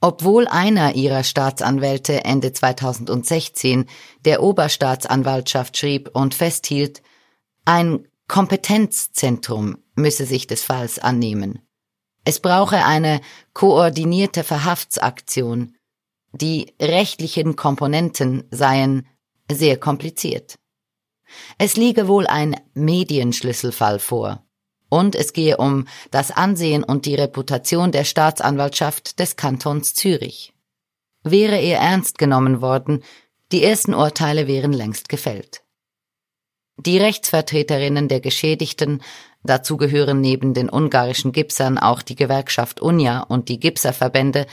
Obwohl 0.00 0.46
einer 0.46 0.94
ihrer 0.94 1.24
Staatsanwälte 1.24 2.24
Ende 2.24 2.52
2016 2.52 3.86
der 4.24 4.42
Oberstaatsanwaltschaft 4.42 5.76
schrieb 5.76 6.10
und 6.12 6.34
festhielt, 6.34 7.02
Ein 7.64 8.06
Kompetenzzentrum 8.28 9.78
müsse 9.94 10.26
sich 10.26 10.46
des 10.46 10.62
Falls 10.62 10.98
annehmen. 10.98 11.60
Es 12.24 12.40
brauche 12.40 12.84
eine 12.84 13.20
koordinierte 13.54 14.44
Verhaftsaktion. 14.44 15.76
Die 16.32 16.74
rechtlichen 16.80 17.56
Komponenten 17.56 18.44
seien 18.50 19.06
sehr 19.50 19.78
kompliziert. 19.78 20.56
Es 21.58 21.76
liege 21.76 22.08
wohl 22.08 22.26
ein 22.26 22.56
Medienschlüsselfall 22.74 23.98
vor. 23.98 24.45
Und 24.88 25.14
es 25.14 25.32
gehe 25.32 25.56
um 25.56 25.86
das 26.10 26.30
Ansehen 26.30 26.84
und 26.84 27.06
die 27.06 27.14
Reputation 27.14 27.92
der 27.92 28.04
Staatsanwaltschaft 28.04 29.18
des 29.18 29.36
Kantons 29.36 29.94
Zürich. 29.94 30.52
Wäre 31.24 31.58
er 31.58 31.80
ernst 31.80 32.18
genommen 32.18 32.60
worden, 32.60 33.02
die 33.52 33.64
ersten 33.64 33.94
Urteile 33.94 34.46
wären 34.46 34.72
längst 34.72 35.08
gefällt. 35.08 35.62
Die 36.78 36.98
Rechtsvertreterinnen 36.98 38.08
der 38.08 38.20
Geschädigten, 38.20 39.02
dazu 39.42 39.76
gehören 39.76 40.20
neben 40.20 40.52
den 40.52 40.68
ungarischen 40.68 41.32
Gipsern 41.32 41.78
auch 41.78 42.02
die 42.02 42.16
Gewerkschaft 42.16 42.80
Unja 42.80 43.20
und 43.20 43.48
die 43.48 43.58
Gipserverbände, 43.58 44.46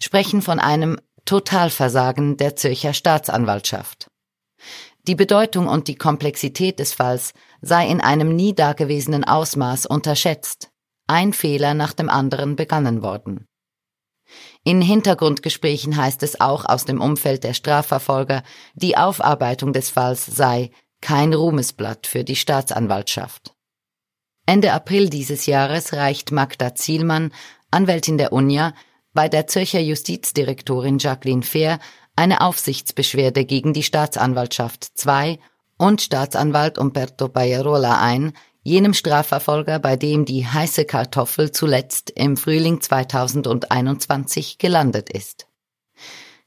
sprechen 0.00 0.42
von 0.42 0.58
einem 0.58 0.98
Totalversagen 1.24 2.36
der 2.36 2.56
Zürcher 2.56 2.94
Staatsanwaltschaft. 2.94 4.07
Die 5.06 5.14
Bedeutung 5.14 5.68
und 5.68 5.88
die 5.88 5.96
Komplexität 5.96 6.78
des 6.78 6.92
Falls 6.92 7.32
sei 7.62 7.88
in 7.88 8.00
einem 8.00 8.34
nie 8.34 8.54
dagewesenen 8.54 9.24
Ausmaß 9.24 9.86
unterschätzt, 9.86 10.70
ein 11.06 11.32
Fehler 11.32 11.74
nach 11.74 11.92
dem 11.92 12.10
anderen 12.10 12.56
begangen 12.56 13.02
worden. 13.02 13.46
In 14.64 14.82
Hintergrundgesprächen 14.82 15.96
heißt 15.96 16.22
es 16.22 16.40
auch 16.40 16.66
aus 16.66 16.84
dem 16.84 17.00
Umfeld 17.00 17.44
der 17.44 17.54
Strafverfolger, 17.54 18.42
die 18.74 18.96
Aufarbeitung 18.96 19.72
des 19.72 19.88
Falls 19.88 20.26
sei 20.26 20.70
kein 21.00 21.32
Ruhmesblatt 21.32 22.06
für 22.06 22.24
die 22.24 22.36
Staatsanwaltschaft. 22.36 23.54
Ende 24.46 24.72
April 24.72 25.08
dieses 25.08 25.46
Jahres 25.46 25.92
reicht 25.92 26.32
Magda 26.32 26.74
Zielmann, 26.74 27.32
Anwältin 27.70 28.18
der 28.18 28.32
UNIA, 28.32 28.74
bei 29.12 29.28
der 29.28 29.46
Zürcher 29.46 29.80
Justizdirektorin 29.80 30.98
Jacqueline 30.98 31.42
Fehr 31.42 31.78
eine 32.18 32.40
Aufsichtsbeschwerde 32.40 33.44
gegen 33.44 33.72
die 33.72 33.84
Staatsanwaltschaft 33.84 34.90
II 35.06 35.38
und 35.78 36.02
Staatsanwalt 36.02 36.76
Umberto 36.76 37.28
Bayerola 37.28 38.00
ein, 38.00 38.32
jenem 38.64 38.92
Strafverfolger, 38.92 39.78
bei 39.78 39.94
dem 39.94 40.24
die 40.24 40.44
heiße 40.44 40.84
Kartoffel 40.84 41.52
zuletzt 41.52 42.10
im 42.10 42.36
Frühling 42.36 42.80
2021 42.80 44.58
gelandet 44.58 45.10
ist. 45.10 45.46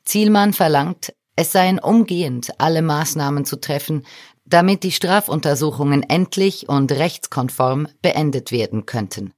Zielmann 0.03 0.51
verlangt, 0.51 1.13
es 1.37 1.53
seien 1.53 1.79
umgehend 1.79 2.51
alle 2.59 2.81
Maßnahmen 2.81 3.45
zu 3.45 3.55
treffen, 3.55 4.05
damit 4.43 4.83
die 4.83 4.91
Strafuntersuchungen 4.91 6.03
endlich 6.03 6.67
und 6.67 6.91
rechtskonform 6.91 7.87
beendet 8.01 8.51
werden 8.51 8.85
könnten. 8.85 9.31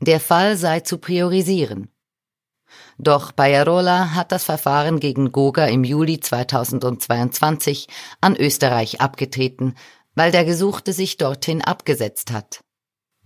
Der 0.00 0.18
Fall 0.18 0.56
sei 0.56 0.80
zu 0.80 0.98
priorisieren. 0.98 1.92
Doch 2.98 3.32
Bayerola 3.32 4.14
hat 4.14 4.32
das 4.32 4.44
Verfahren 4.44 5.00
gegen 5.00 5.32
Goga 5.32 5.66
im 5.66 5.84
Juli 5.84 6.20
2022 6.20 7.88
an 8.20 8.36
Österreich 8.36 9.00
abgetreten, 9.00 9.74
weil 10.14 10.32
der 10.32 10.44
Gesuchte 10.44 10.92
sich 10.92 11.16
dorthin 11.16 11.62
abgesetzt 11.62 12.32
hat. 12.32 12.60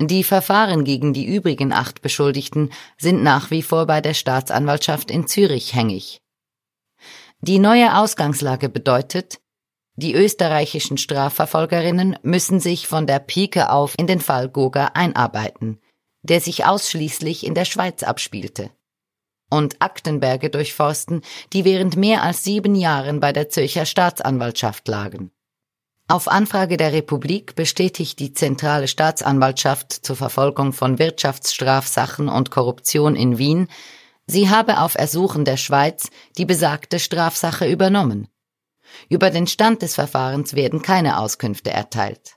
Die 0.00 0.24
Verfahren 0.24 0.84
gegen 0.84 1.12
die 1.12 1.26
übrigen 1.26 1.72
acht 1.72 2.00
Beschuldigten 2.00 2.72
sind 2.98 3.22
nach 3.22 3.50
wie 3.50 3.62
vor 3.62 3.86
bei 3.86 4.00
der 4.00 4.14
Staatsanwaltschaft 4.14 5.10
in 5.10 5.26
Zürich 5.26 5.74
hängig. 5.74 6.20
Die 7.42 7.58
neue 7.58 7.96
Ausgangslage 7.96 8.68
bedeutet, 8.68 9.40
die 9.96 10.14
österreichischen 10.14 10.96
Strafverfolgerinnen 10.96 12.18
müssen 12.22 12.60
sich 12.60 12.86
von 12.86 13.06
der 13.06 13.18
Pike 13.18 13.70
auf 13.70 13.94
in 13.98 14.06
den 14.06 14.20
Fall 14.20 14.48
Goga 14.48 14.92
einarbeiten, 14.94 15.80
der 16.22 16.40
sich 16.40 16.64
ausschließlich 16.64 17.44
in 17.44 17.54
der 17.54 17.66
Schweiz 17.66 18.02
abspielte. 18.02 18.70
Und 19.50 19.82
Aktenberge 19.82 20.48
durchforsten, 20.48 21.22
die 21.52 21.64
während 21.64 21.96
mehr 21.96 22.22
als 22.22 22.44
sieben 22.44 22.74
Jahren 22.74 23.20
bei 23.20 23.32
der 23.32 23.48
Zürcher 23.48 23.84
Staatsanwaltschaft 23.84 24.86
lagen. 24.88 25.32
Auf 26.10 26.26
Anfrage 26.26 26.76
der 26.76 26.92
Republik 26.92 27.54
bestätigt 27.54 28.18
die 28.18 28.32
Zentrale 28.32 28.88
Staatsanwaltschaft 28.88 29.92
zur 29.92 30.16
Verfolgung 30.16 30.72
von 30.72 30.98
Wirtschaftsstrafsachen 30.98 32.28
und 32.28 32.50
Korruption 32.50 33.14
in 33.14 33.38
Wien, 33.38 33.68
sie 34.26 34.50
habe 34.50 34.80
auf 34.80 34.96
Ersuchen 34.96 35.44
der 35.44 35.56
Schweiz 35.56 36.10
die 36.36 36.46
besagte 36.46 36.98
Strafsache 36.98 37.68
übernommen. 37.68 38.26
Über 39.08 39.30
den 39.30 39.46
Stand 39.46 39.82
des 39.82 39.94
Verfahrens 39.94 40.54
werden 40.54 40.82
keine 40.82 41.20
Auskünfte 41.20 41.70
erteilt. 41.70 42.34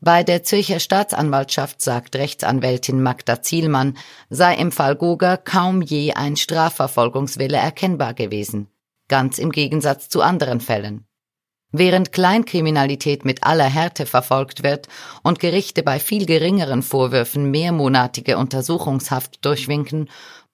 Bei 0.00 0.22
der 0.22 0.42
Zürcher 0.42 0.80
Staatsanwaltschaft 0.80 1.80
sagt 1.80 2.16
Rechtsanwältin 2.16 3.02
Magda 3.02 3.42
Zielmann, 3.42 3.96
sei 4.30 4.54
im 4.56 4.72
Fall 4.72 4.96
Goga 4.96 5.36
kaum 5.36 5.82
je 5.82 6.12
ein 6.12 6.36
Strafverfolgungswille 6.36 7.56
erkennbar 7.56 8.14
gewesen, 8.14 8.68
ganz 9.08 9.38
im 9.38 9.50
Gegensatz 9.50 10.08
zu 10.08 10.22
anderen 10.22 10.60
Fällen. 10.60 11.06
Während 11.76 12.12
Kleinkriminalität 12.12 13.24
mit 13.24 13.42
aller 13.42 13.64
Härte 13.64 14.06
verfolgt 14.06 14.62
wird 14.62 14.86
und 15.24 15.40
Gerichte 15.40 15.82
bei 15.82 15.98
viel 15.98 16.24
geringeren 16.24 16.82
Vorwürfen 16.82 17.50
mehrmonatige 17.50 18.38
Untersuchungshaft 18.38 19.44
durchwinken, 19.44 20.08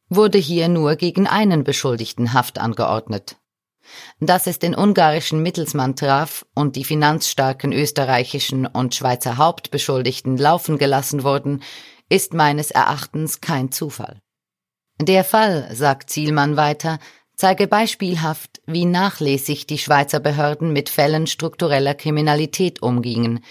wurde 0.09 0.39
hier 0.39 0.69
nur 0.69 0.97
gegen 0.97 1.27
einen 1.27 1.63
Beschuldigten 1.63 2.33
Haft 2.33 2.59
angeordnet. 2.59 3.37
Dass 4.21 4.47
es 4.47 4.59
den 4.59 4.75
ungarischen 4.75 5.43
Mittelsmann 5.43 5.97
traf 5.97 6.45
und 6.55 6.77
die 6.77 6.85
finanzstarken 6.85 7.73
österreichischen 7.73 8.67
und 8.67 8.95
Schweizer 8.95 9.39
Hauptbeschuldigten 9.39 10.37
laufen 10.37 10.79
gelassen 10.79 11.23
wurden, 11.23 11.63
ist 12.09 12.35
meines 12.35 12.71
Erachtens 12.71 13.41
kein 13.41 13.73
Zufall. 13.73 14.21
Der 15.01 15.25
Fall, 15.25 15.75
sagt 15.75 16.11
Zielmann 16.11 16.57
weiter, 16.57 16.99
zeige 17.35 17.67
beispielhaft, 17.67 18.61
wie 18.67 18.85
nachlässig 18.85 19.67
die 19.67 19.79
Schweizer 19.79 20.21
Behörden 20.21 20.75
mit 20.75 20.91
Fällen 20.91 21.27
struktureller 21.27 21.95
Kriminalität 21.95 22.83
umgingen. 22.83 23.43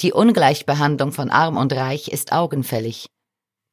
Die 0.00 0.12
Ungleichbehandlung 0.12 1.12
von 1.12 1.30
Arm 1.30 1.56
und 1.56 1.72
Reich 1.72 2.08
ist 2.08 2.32
augenfällig. 2.32 3.06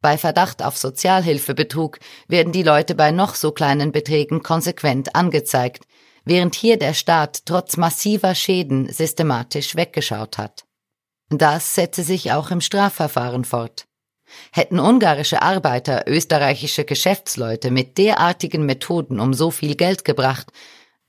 Bei 0.01 0.17
Verdacht 0.17 0.61
auf 0.63 0.77
Sozialhilfebetrug 0.77 1.99
werden 2.27 2.53
die 2.53 2.61
Leute 2.61 2.93
bei 2.93 3.11
noch 3.11 3.33
so 3.33 3.51
kleinen 3.51 3.91
Beträgen 3.91 4.43
konsequent 4.43 5.15
angezeigt, 5.15 5.85
während 6.27 6.55
hier 6.55 6.77
der 6.77 6.93
Staat 6.93 7.45
trotz 7.45 7.77
massiver 7.77 8.35
Schäden 8.35 8.91
systematisch 8.91 9.75
weggeschaut 9.75 10.37
hat. 10.37 10.65
Das 11.29 11.75
setze 11.75 12.03
sich 12.03 12.31
auch 12.31 12.51
im 12.51 12.61
Strafverfahren 12.61 13.45
fort. 13.45 13.85
Hätten 14.51 14.79
ungarische 14.79 15.41
Arbeiter 15.41 16.03
österreichische 16.05 16.83
Geschäftsleute 16.83 17.71
mit 17.71 17.97
derartigen 17.97 18.65
Methoden 18.65 19.19
um 19.19 19.33
so 19.33 19.51
viel 19.51 19.75
Geld 19.75 20.03
gebracht, 20.03 20.51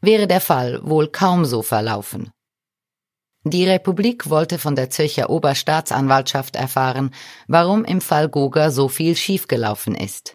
wäre 0.00 0.28
der 0.28 0.40
Fall 0.40 0.80
wohl 0.82 1.08
kaum 1.08 1.44
so 1.44 1.62
verlaufen. 1.62 2.30
Die 3.44 3.68
Republik 3.68 4.30
wollte 4.30 4.58
von 4.58 4.76
der 4.76 4.90
Zürcher 4.90 5.30
Oberstaatsanwaltschaft 5.30 6.54
erfahren, 6.54 7.14
warum 7.48 7.84
im 7.84 8.00
Fall 8.00 8.28
Goga 8.28 8.70
so 8.70 8.88
viel 8.88 9.16
schiefgelaufen 9.16 9.94
ist. 9.94 10.34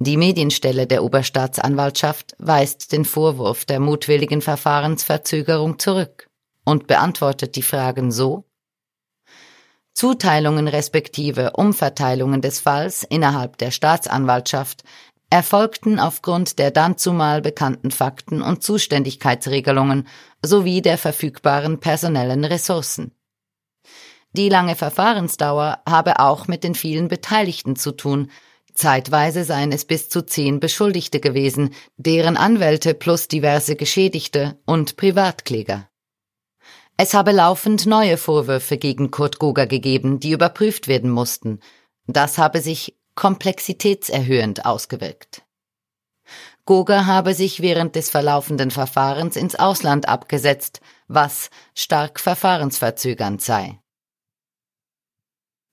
Die 0.00 0.16
Medienstelle 0.16 0.86
der 0.86 1.02
Oberstaatsanwaltschaft 1.02 2.36
weist 2.38 2.92
den 2.92 3.04
Vorwurf 3.04 3.64
der 3.64 3.80
mutwilligen 3.80 4.40
Verfahrensverzögerung 4.42 5.78
zurück 5.80 6.30
und 6.64 6.86
beantwortet 6.86 7.56
die 7.56 7.62
Fragen 7.62 8.12
so 8.12 8.44
Zuteilungen 9.94 10.68
respektive 10.68 11.54
Umverteilungen 11.54 12.40
des 12.40 12.60
Falls 12.60 13.02
innerhalb 13.02 13.58
der 13.58 13.72
Staatsanwaltschaft 13.72 14.84
erfolgten 15.28 15.98
aufgrund 15.98 16.60
der 16.60 16.70
dann 16.70 16.96
zumal 16.96 17.42
bekannten 17.42 17.90
Fakten 17.90 18.40
und 18.40 18.62
Zuständigkeitsregelungen 18.62 20.06
sowie 20.40 20.82
der 20.82 20.98
verfügbaren 20.98 21.80
personellen 21.80 22.44
Ressourcen. 22.44 23.10
Die 24.32 24.48
lange 24.48 24.76
Verfahrensdauer 24.76 25.82
habe 25.84 26.20
auch 26.20 26.46
mit 26.46 26.62
den 26.62 26.76
vielen 26.76 27.08
Beteiligten 27.08 27.74
zu 27.74 27.90
tun, 27.90 28.30
zeitweise 28.78 29.44
seien 29.44 29.72
es 29.72 29.84
bis 29.84 30.08
zu 30.08 30.22
zehn 30.22 30.60
Beschuldigte 30.60 31.20
gewesen, 31.20 31.74
deren 31.96 32.36
Anwälte 32.36 32.94
plus 32.94 33.28
diverse 33.28 33.76
Geschädigte 33.76 34.58
und 34.64 34.96
Privatkläger. 34.96 35.88
Es 36.96 37.14
habe 37.14 37.32
laufend 37.32 37.86
neue 37.86 38.16
Vorwürfe 38.16 38.78
gegen 38.78 39.10
Kurt 39.10 39.38
Goger 39.38 39.66
gegeben, 39.66 40.20
die 40.20 40.32
überprüft 40.32 40.88
werden 40.88 41.10
mussten. 41.10 41.60
Das 42.06 42.38
habe 42.38 42.60
sich 42.60 42.96
komplexitätserhöhend 43.14 44.64
ausgewirkt. 44.64 45.42
Goger 46.64 47.06
habe 47.06 47.34
sich 47.34 47.60
während 47.60 47.96
des 47.96 48.10
verlaufenden 48.10 48.70
Verfahrens 48.70 49.36
ins 49.36 49.54
Ausland 49.54 50.08
abgesetzt, 50.08 50.80
was 51.06 51.50
stark 51.74 52.20
verfahrensverzögernd 52.20 53.42
sei. 53.42 53.80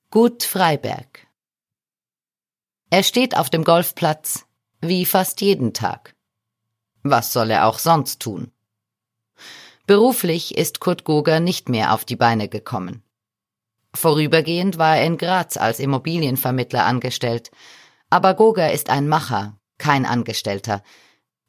Gut 0.09 0.43
Freiberg 0.43 1.24
Er 2.89 3.03
steht 3.03 3.35
auf 3.35 3.49
dem 3.49 3.63
Golfplatz 3.63 4.45
wie 4.81 5.05
fast 5.05 5.41
jeden 5.41 5.73
Tag. 5.73 6.15
Was 7.03 7.33
soll 7.33 7.51
er 7.51 7.67
auch 7.67 7.79
sonst 7.79 8.21
tun? 8.21 8.51
Beruflich 9.87 10.57
ist 10.57 10.79
Kurt 10.79 11.03
Goger 11.03 11.39
nicht 11.39 11.69
mehr 11.69 11.93
auf 11.93 12.05
die 12.05 12.15
Beine 12.15 12.47
gekommen. 12.47 13.03
Vorübergehend 13.93 14.77
war 14.77 14.97
er 14.97 15.05
in 15.05 15.17
Graz 15.17 15.57
als 15.57 15.79
Immobilienvermittler 15.79 16.85
angestellt. 16.85 17.51
Aber 18.09 18.33
Goger 18.33 18.71
ist 18.71 18.89
ein 18.89 19.07
Macher, 19.07 19.57
kein 19.77 20.05
Angestellter. 20.05 20.83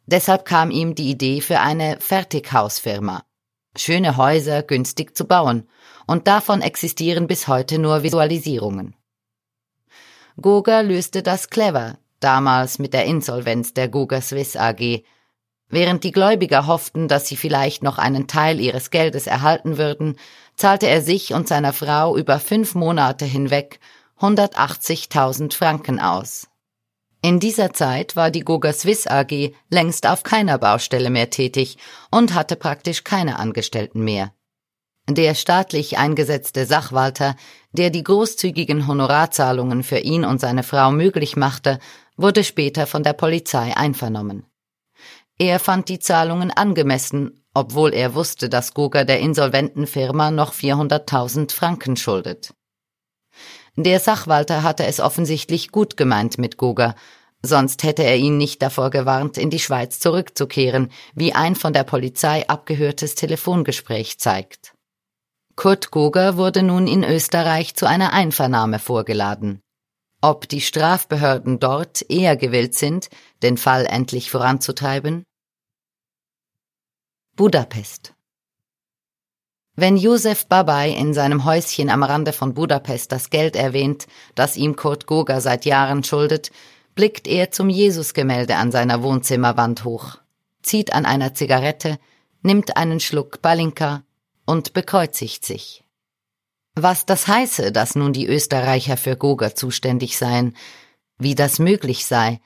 Deshalb 0.07 0.45
kam 0.45 0.71
ihm 0.71 0.95
die 0.95 1.11
Idee 1.11 1.41
für 1.41 1.61
eine 1.61 1.99
Fertighausfirma. 2.01 3.25
Schöne 3.77 4.17
Häuser 4.17 4.63
günstig 4.63 5.17
zu 5.17 5.27
bauen. 5.27 5.69
Und 6.07 6.29
davon 6.29 6.63
existieren 6.63 7.27
bis 7.27 7.49
heute 7.49 7.79
nur 7.79 8.03
Visualisierungen. 8.03 8.95
Goger 10.41 10.83
löste 10.83 11.23
das 11.23 11.49
clever, 11.49 11.99
damals 12.21 12.79
mit 12.79 12.93
der 12.93 13.07
Insolvenz 13.07 13.73
der 13.73 13.89
Goger 13.89 14.21
Swiss 14.21 14.55
AG. 14.55 15.03
Während 15.69 16.05
die 16.05 16.13
Gläubiger 16.13 16.67
hofften, 16.67 17.09
dass 17.09 17.27
sie 17.27 17.37
vielleicht 17.37 17.83
noch 17.83 17.99
einen 17.99 18.27
Teil 18.27 18.61
ihres 18.61 18.91
Geldes 18.91 19.27
erhalten 19.27 19.79
würden, 19.79 20.19
zahlte 20.55 20.89
er 20.89 21.01
sich 21.01 21.33
und 21.33 21.49
seiner 21.49 21.73
Frau 21.73 22.17
über 22.17 22.39
fünf 22.39 22.75
Monate 22.75 23.25
hinweg 23.25 23.81
180.000 24.21 25.55
Franken 25.55 26.01
aus. 26.01 26.49
In 27.23 27.41
dieser 27.41 27.73
Zeit 27.73 28.15
war 28.15 28.31
die 28.31 28.45
Goga 28.45 28.73
Swiss 28.73 29.07
AG 29.07 29.53
längst 29.71 30.07
auf 30.07 30.23
keiner 30.23 30.59
Baustelle 30.59 31.11
mehr 31.11 31.31
tätig 31.31 31.79
und 32.11 32.35
hatte 32.35 32.57
praktisch 32.57 33.05
keine 33.05 33.39
Angestellten 33.39 34.05
mehr. 34.05 34.33
Der 35.09 35.35
staatlich 35.35 35.99
eingesetzte 35.99 36.67
Sachwalter, 36.67 37.37
der 37.77 37.91
die 37.91 38.03
großzügigen 38.03 38.89
Honorarzahlungen 38.89 39.85
für 39.85 39.99
ihn 39.99 40.25
und 40.25 40.41
seine 40.41 40.65
Frau 40.65 40.91
möglich 40.91 41.37
machte, 41.37 41.79
wurde 42.17 42.43
später 42.43 42.87
von 42.87 43.03
der 43.03 43.13
Polizei 43.13 43.77
einvernommen. 43.77 44.47
Er 45.39 45.61
fand 45.61 45.89
die 45.89 45.99
Zahlungen 45.99 46.51
angemessen, 46.51 47.45
obwohl 47.53 47.93
er 47.93 48.15
wusste, 48.15 48.49
dass 48.49 48.75
Goga 48.75 49.05
der 49.05 49.21
insolventen 49.21 49.87
Firma 49.87 50.31
noch 50.31 50.53
400.000 50.53 51.53
Franken 51.53 51.97
schuldet. 51.97 52.55
Der 53.77 54.01
Sachwalter 54.01 54.63
hatte 54.63 54.87
es 54.87 55.01
offensichtlich 55.01 55.71
gut 55.71 55.99
gemeint 55.99 56.39
mit 56.39 56.57
Goga, 56.57 56.95
sonst 57.43 57.83
hätte 57.83 58.03
er 58.03 58.17
ihn 58.17 58.39
nicht 58.39 58.63
davor 58.63 58.89
gewarnt, 58.89 59.37
in 59.37 59.51
die 59.51 59.59
Schweiz 59.59 60.01
zurückzukehren, 60.01 60.91
wie 61.15 61.35
ein 61.35 61.55
von 61.55 61.75
der 61.75 61.85
Polizei 61.85 62.49
abgehörtes 62.49 63.15
Telefongespräch 63.15 64.19
zeigt. 64.19 64.76
Kurt 65.57 65.91
Goger 65.91 66.37
wurde 66.37 66.63
nun 66.63 66.87
in 66.87 67.03
Österreich 67.03 67.75
zu 67.75 67.87
einer 67.87 68.13
Einvernahme 68.13 68.79
vorgeladen. 68.79 69.63
Ob 70.21 70.49
die 70.49 70.61
Strafbehörden 70.61 71.59
dort 71.59 72.05
eher 72.11 72.37
gewillt 72.37 72.75
sind, 72.75 73.09
den 73.43 73.57
Fall 73.57 73.87
endlich 73.87 74.31
voranzutreiben? 74.31 75.25
Budapest 77.37 78.17
wenn 79.79 79.99
Josef 79.99 80.47
Babay 80.47 80.95
in 80.95 81.13
seinem 81.13 81.45
Häuschen 81.45 81.91
am 81.91 82.03
Rande 82.03 82.33
von 82.33 82.55
Budapest 82.55 83.13
das 83.13 83.29
Geld 83.29 83.57
erwähnt, 83.57 84.07
das 84.35 84.57
ihm 84.57 84.75
Kurt 84.75 85.07
Goga 85.07 85.43
seit 85.43 85.67
Jahren 85.67 86.03
schuldet, 86.03 86.51
blickt 86.95 87.29
er 87.29 87.51
zum 87.51 87.69
Jesusgemälde 87.69 88.57
an 88.57 88.73
seiner 88.73 89.03
Wohnzimmerwand 89.03 89.85
hoch, 89.85 90.17
zieht 90.63 90.95
an 90.95 91.05
einer 91.05 91.35
Zigarette, 91.35 91.99
nimmt 92.41 92.79
einen 92.79 93.01
Schluck 93.01 93.43
Balinka 93.43 94.03
und 94.47 94.73
bekreuzigt 94.73 95.45
sich. 95.45 95.85
Was 96.75 97.07
das 97.07 97.27
heiße, 97.27 97.73
dass 97.73 97.95
nun 97.95 98.13
die 98.13 98.27
Österreicher 98.27 98.97
für 98.97 99.17
Goga 99.17 99.55
zuständig 99.55 100.19
seien, 100.19 100.57
wie 101.19 101.35
das 101.35 101.59
möglich 101.59 102.07
sei, 102.07 102.41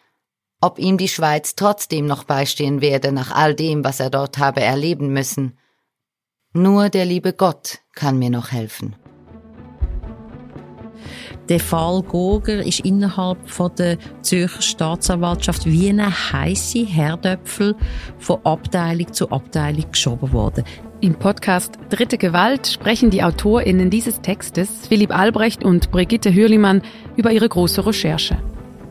ob 0.60 0.78
ihm 0.78 0.98
die 0.98 1.08
Schweiz 1.08 1.54
trotzdem 1.56 2.06
noch 2.06 2.24
beistehen 2.24 2.80
werde 2.80 3.12
nach 3.12 3.30
all 3.30 3.54
dem, 3.54 3.84
was 3.84 4.00
er 4.00 4.10
dort 4.10 4.38
habe 4.38 4.60
erleben 4.60 5.12
müssen, 5.12 5.58
nur 6.52 6.88
der 6.88 7.04
liebe 7.04 7.32
Gott 7.32 7.78
kann 7.94 8.18
mir 8.18 8.30
noch 8.30 8.52
helfen. 8.52 8.96
Der 11.50 11.58
Fall 11.58 12.02
Goger 12.02 12.64
ist 12.64 12.80
innerhalb 12.80 13.38
der 13.76 13.98
Zürcher 14.22 14.62
Staatsanwaltschaft 14.62 15.66
wie 15.66 15.88
eine 15.88 16.08
heiße 16.08 16.86
Herdöpfel 16.86 17.74
von 18.18 18.38
Abteilung 18.44 19.12
zu 19.12 19.28
Abteilung 19.32 19.90
geschoben 19.90 20.32
worden. 20.32 20.62
Im 21.00 21.16
Podcast 21.16 21.72
Dritte 21.88 22.18
Gewalt 22.18 22.68
sprechen 22.68 23.10
die 23.10 23.24
AutorInnen 23.24 23.90
dieses 23.90 24.20
Textes, 24.20 24.86
Philipp 24.86 25.12
Albrecht 25.12 25.64
und 25.64 25.90
Brigitte 25.90 26.32
Hürlimann, 26.32 26.82
über 27.16 27.32
ihre 27.32 27.48
große 27.48 27.84
Recherche. 27.84 28.36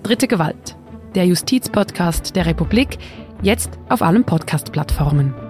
Dritte 0.03 0.27
Gewalt, 0.27 0.75
der 1.15 1.27
Justizpodcast 1.27 2.35
der 2.35 2.45
Republik, 2.45 2.97
jetzt 3.41 3.79
auf 3.87 4.01
allen 4.01 4.25
Podcast-Plattformen. 4.25 5.48